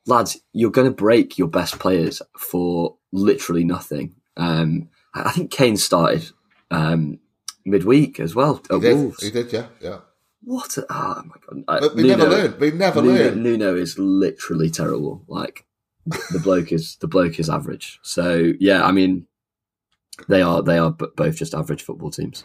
lads, 0.07 0.36
you're 0.53 0.70
going 0.72 0.88
to 0.88 0.94
break 0.94 1.38
your 1.38 1.49
best 1.49 1.78
players 1.78 2.20
for 2.38 2.97
literally 3.12 3.64
nothing. 3.64 4.14
Um, 4.36 4.88
I 5.14 5.22
I 5.28 5.30
think 5.32 5.51
Kane 5.53 5.76
started 5.76 6.28
um, 6.70 7.20
midweek 7.67 8.19
as 8.21 8.35
well 8.35 8.62
he 8.71 8.81
did, 8.81 8.97
Wolves. 8.97 9.23
he 9.23 9.31
did, 9.31 9.53
yeah, 9.53 9.67
yeah. 9.81 9.99
What? 10.43 10.77
A, 10.79 10.87
oh 10.91 11.23
my 11.25 11.35
god! 11.45 11.64
I, 11.67 11.81
But 11.81 11.97
we 11.97 12.05
never 12.05 12.27
learn. 12.29 12.55
We 12.61 12.71
never 12.71 13.03
Nuno, 13.03 13.14
learn. 13.25 13.43
Nuno 13.43 13.75
is 13.77 13.99
literally 13.99 14.71
terrible. 14.71 15.25
Like 15.27 15.67
the 16.07 16.41
bloke 16.43 16.71
is 16.73 16.97
the 16.97 17.09
bloke 17.09 17.41
is 17.41 17.51
average. 17.51 17.99
So 18.03 18.53
yeah, 18.61 18.85
I 18.87 18.93
mean, 18.93 19.27
they 20.29 20.43
are 20.43 20.62
they 20.62 20.79
are 20.79 20.93
both 20.93 21.37
just 21.37 21.53
average 21.55 21.83
football 21.83 22.11
teams. 22.11 22.45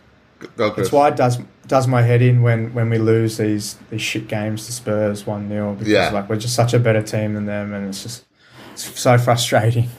Go, 0.58 0.72
That's 0.72 0.92
why 0.92 1.10
it 1.10 1.16
does 1.16 1.38
does 1.68 1.88
my 1.88 2.02
head 2.02 2.24
in 2.24 2.42
when, 2.42 2.74
when 2.74 2.90
we 2.90 2.98
lose 2.98 3.38
these 3.38 3.76
these 3.92 4.02
shit 4.02 4.28
games 4.28 4.66
to 4.66 4.72
Spurs 4.72 5.28
one 5.28 5.48
0 5.48 5.74
because 5.76 5.88
Yeah. 5.88 6.10
like 6.10 6.28
we're 6.28 6.38
just 6.38 6.56
such 6.56 6.74
a 6.74 6.80
better 6.80 7.04
team 7.04 7.36
than 7.36 7.46
them, 7.46 7.72
and 7.76 7.88
it's 7.88 8.02
just 8.02 8.26
it's 8.74 9.00
so 9.00 9.20
frustrating. 9.20 9.90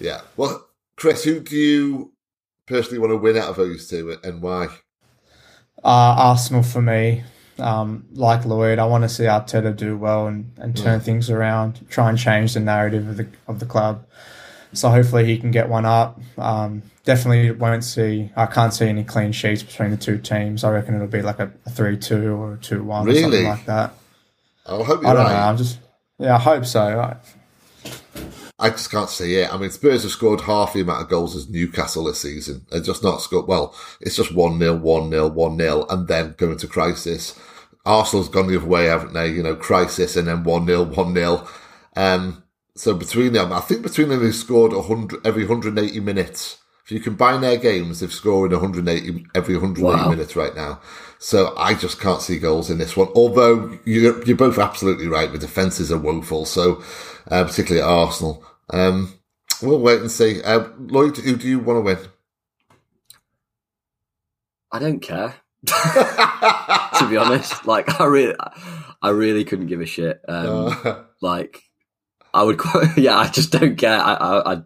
Yeah. 0.00 0.22
Well, 0.38 0.66
Chris, 0.96 1.24
who 1.24 1.40
do 1.40 1.54
you 1.56 2.12
personally 2.66 2.98
want 2.98 3.12
to 3.12 3.16
win 3.16 3.36
out 3.36 3.48
of 3.48 3.56
those 3.56 3.88
two, 3.88 4.16
and 4.22 4.42
why? 4.42 4.66
Uh, 5.84 6.14
Arsenal 6.18 6.62
for 6.62 6.80
me, 6.80 7.24
um, 7.58 8.06
like 8.12 8.44
Lloyd, 8.44 8.78
I 8.78 8.86
want 8.86 9.02
to 9.02 9.08
see 9.08 9.24
Arteta 9.24 9.76
do 9.76 9.96
well 9.96 10.26
and, 10.28 10.52
and 10.56 10.76
turn 10.76 11.00
things 11.00 11.28
around, 11.28 11.84
try 11.90 12.08
and 12.08 12.18
change 12.18 12.54
the 12.54 12.60
narrative 12.60 13.08
of 13.08 13.16
the 13.16 13.28
of 13.48 13.58
the 13.58 13.66
club. 13.66 14.06
So 14.74 14.88
hopefully 14.88 15.26
he 15.26 15.38
can 15.38 15.50
get 15.50 15.68
one 15.68 15.84
up. 15.84 16.18
Um, 16.38 16.82
definitely 17.04 17.50
won't 17.50 17.84
see. 17.84 18.30
I 18.36 18.46
can't 18.46 18.72
see 18.72 18.86
any 18.86 19.04
clean 19.04 19.32
sheets 19.32 19.62
between 19.62 19.90
the 19.90 19.98
two 19.98 20.18
teams. 20.18 20.64
I 20.64 20.70
reckon 20.70 20.94
it'll 20.94 21.08
be 21.08 21.20
like 21.20 21.40
a, 21.40 21.52
a 21.66 21.70
three-two 21.70 22.32
or 22.32 22.54
a 22.54 22.58
two-one 22.58 23.08
or 23.08 23.14
something 23.14 23.44
like 23.44 23.66
that. 23.66 23.92
I 24.64 24.82
hope 24.82 25.04
I 25.04 25.12
don't 25.12 25.24
right. 25.24 25.32
know. 25.32 25.38
I'm 25.38 25.56
just 25.56 25.78
yeah. 26.18 26.36
I 26.36 26.38
hope 26.38 26.64
so. 26.64 26.80
I, 26.80 27.16
I 28.62 28.70
just 28.70 28.90
can't 28.90 29.10
see 29.10 29.36
it. 29.36 29.52
I 29.52 29.56
mean, 29.58 29.70
Spurs 29.70 30.02
have 30.04 30.12
scored 30.12 30.42
half 30.42 30.72
the 30.72 30.80
amount 30.82 31.02
of 31.02 31.08
goals 31.08 31.34
as 31.34 31.48
Newcastle 31.50 32.04
this 32.04 32.20
season. 32.20 32.64
They're 32.70 32.80
just 32.80 33.02
not 33.02 33.20
scored. 33.20 33.48
Well, 33.48 33.74
it's 34.00 34.16
just 34.16 34.32
1 34.34 34.58
0, 34.58 34.76
1 34.76 35.10
0, 35.10 35.28
1 35.28 35.58
0, 35.58 35.86
and 35.90 36.06
then 36.08 36.34
going 36.38 36.56
to 36.58 36.68
crisis. 36.68 37.38
Arsenal's 37.84 38.28
gone 38.28 38.46
the 38.46 38.56
other 38.56 38.66
way, 38.66 38.84
haven't 38.84 39.12
they? 39.14 39.28
You 39.28 39.42
know, 39.42 39.56
crisis 39.56 40.16
and 40.16 40.28
then 40.28 40.44
1 40.44 40.66
0, 40.66 40.84
1 40.84 41.14
0. 41.14 41.48
Um, 41.96 42.44
so 42.76 42.94
between 42.94 43.32
them, 43.32 43.52
I 43.52 43.60
think 43.60 43.82
between 43.82 44.08
them, 44.08 44.22
they've 44.22 44.34
scored 44.34 44.72
100 44.72 45.26
every 45.26 45.42
180 45.44 46.00
minutes. 46.00 46.58
If 46.84 46.90
you 46.92 47.00
combine 47.00 47.40
their 47.40 47.56
games, 47.56 48.00
they've 48.00 48.12
scored 48.12 48.52
180 48.52 49.26
every 49.34 49.56
180 49.56 49.82
Wow. 49.82 50.08
minutes 50.08 50.36
right 50.36 50.54
now. 50.54 50.80
So 51.18 51.54
I 51.56 51.74
just 51.74 52.00
can't 52.00 52.20
see 52.22 52.38
goals 52.38 52.70
in 52.70 52.78
this 52.78 52.96
one. 52.96 53.08
Although 53.14 53.78
you're, 53.84 54.22
you're 54.24 54.36
both 54.36 54.58
absolutely 54.58 55.06
right, 55.06 55.30
the 55.30 55.38
defences 55.38 55.92
are 55.92 55.98
woeful. 55.98 56.44
So, 56.44 56.82
uh, 57.30 57.44
particularly 57.44 57.82
at 57.82 57.88
Arsenal. 57.88 58.44
Um, 58.72 59.18
we'll 59.62 59.78
wait 59.80 60.00
and 60.00 60.10
see. 60.10 60.42
Uh, 60.42 60.68
Lloyd, 60.78 61.16
who 61.18 61.36
do 61.36 61.46
you 61.48 61.58
want 61.60 61.78
to 61.78 61.80
win? 61.82 61.98
I 64.72 64.78
don't 64.78 65.00
care. 65.00 65.34
to 65.66 67.06
be 67.08 67.16
honest, 67.16 67.66
like 67.66 68.00
I 68.00 68.06
really, 68.06 68.34
I 69.00 69.10
really 69.10 69.44
couldn't 69.44 69.66
give 69.66 69.80
a 69.80 69.86
shit. 69.86 70.20
Um, 70.26 70.76
Uh, 70.84 71.02
like 71.20 71.62
I 72.34 72.42
would, 72.42 72.58
quite, 72.58 72.96
yeah, 72.96 73.18
I 73.18 73.28
just 73.28 73.52
don't 73.52 73.76
care. 73.76 73.98
I, 73.98 74.14
I, 74.14 74.54
I 74.54 74.62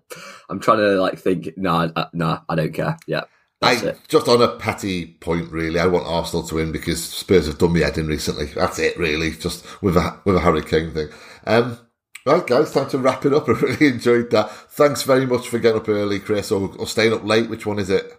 I'm 0.48 0.61
trying 0.61 0.78
to 0.78 1.00
like 1.00 1.18
think. 1.18 1.50
No, 1.57 1.90
I, 1.94 2.07
no, 2.12 2.40
I 2.48 2.54
don't 2.54 2.72
care. 2.72 2.96
Yeah, 3.07 3.24
I. 3.61 3.94
Just 4.09 4.28
on 4.28 4.40
a 4.40 4.57
petty 4.57 5.07
point, 5.20 5.50
really, 5.50 5.80
I 5.80 5.86
want 5.86 6.07
Arsenal 6.07 6.46
to 6.46 6.54
win 6.54 6.72
because 6.72 7.02
Spurs 7.04 7.46
have 7.46 7.59
done 7.59 7.72
me 7.72 7.80
head 7.80 7.98
in 7.98 8.07
recently. 8.07 8.46
That's 8.46 8.78
it, 8.78 8.96
really, 8.98 9.32
just 9.32 9.66
with 9.82 9.96
a 9.96 10.18
with 10.24 10.36
a 10.36 10.40
hurricane 10.40 10.94
thing. 10.94 11.09
Um, 11.46 11.78
right, 12.27 12.47
guys, 12.47 12.72
time 12.72 12.89
to 12.91 12.99
wrap 12.99 13.24
it 13.24 13.33
up. 13.33 13.49
I 13.49 13.53
really 13.53 13.87
enjoyed 13.87 14.31
that. 14.31 14.51
Thanks 14.51 15.03
very 15.03 15.27
much 15.27 15.49
for 15.49 15.59
getting 15.59 15.81
up 15.81 15.89
early, 15.89 16.18
Chris, 16.20 16.51
or, 16.51 16.74
or 16.79 16.87
staying 16.87 17.12
up 17.12 17.24
late. 17.24 17.49
Which 17.49 17.66
one 17.66 17.79
is 17.79 17.91
it? 17.91 18.12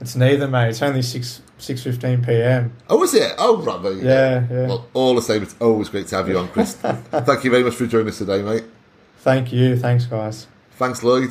It's 0.00 0.14
neither, 0.14 0.46
mate. 0.46 0.68
It's 0.70 0.82
only 0.82 1.02
six 1.02 1.40
six 1.58 1.82
fifteen 1.82 2.22
p.m. 2.22 2.76
Oh, 2.90 3.02
is 3.02 3.14
it? 3.14 3.32
Oh, 3.38 3.62
right, 3.62 3.82
there. 3.82 3.94
Yeah, 3.94 4.46
yeah. 4.50 4.66
Well, 4.66 4.88
all 4.92 5.14
the 5.14 5.22
same, 5.22 5.42
it's 5.42 5.56
always 5.58 5.88
great 5.88 6.06
to 6.08 6.16
have 6.16 6.28
you 6.28 6.38
on, 6.38 6.48
Chris. 6.48 6.74
Thank 6.74 7.44
you 7.44 7.50
very 7.50 7.64
much 7.64 7.74
for 7.74 7.86
joining 7.86 8.08
us 8.08 8.18
today, 8.18 8.42
mate. 8.42 8.64
Thank 9.20 9.52
you. 9.52 9.76
Thanks, 9.76 10.04
guys. 10.04 10.46
Thanks, 10.72 11.02
Lloyd. 11.02 11.30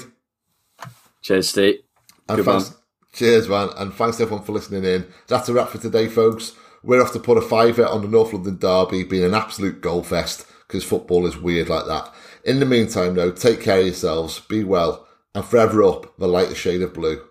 Cheers, 1.22 1.50
Steve. 1.50 1.80
And 2.28 2.38
Good 2.38 2.46
thanks, 2.46 2.72
man. 2.72 2.80
cheers, 3.14 3.48
man. 3.48 3.70
And 3.78 3.94
thanks 3.94 4.20
everyone 4.20 4.44
for 4.44 4.52
listening 4.54 4.84
in. 4.84 5.06
That's 5.28 5.48
a 5.48 5.54
wrap 5.54 5.70
for 5.70 5.78
today, 5.78 6.08
folks. 6.08 6.54
We're 6.84 7.02
off 7.04 7.14
to 7.14 7.20
put 7.20 7.38
a 7.38 7.42
fiver 7.42 7.86
on 7.86 8.02
the 8.02 8.08
North 8.08 8.34
London 8.34 8.58
Derby 8.58 9.04
being 9.04 9.24
an 9.26 9.34
absolute 9.36 9.82
goal 9.82 10.02
fest 10.04 10.46
because 10.68 10.84
football 10.84 11.26
is 11.28 11.38
weird 11.38 11.70
like 11.70 11.86
that. 11.86 12.14
In 12.44 12.60
the 12.60 12.66
meantime, 12.66 13.16
though, 13.16 13.32
take 13.32 13.62
care 13.62 13.80
of 13.80 13.86
yourselves, 13.86 14.40
be 14.40 14.64
well, 14.64 15.08
and 15.34 15.44
forever 15.44 15.84
up 15.84 16.18
the 16.18 16.28
lighter 16.28 16.56
shade 16.56 16.82
of 16.82 16.94
blue. 16.94 17.22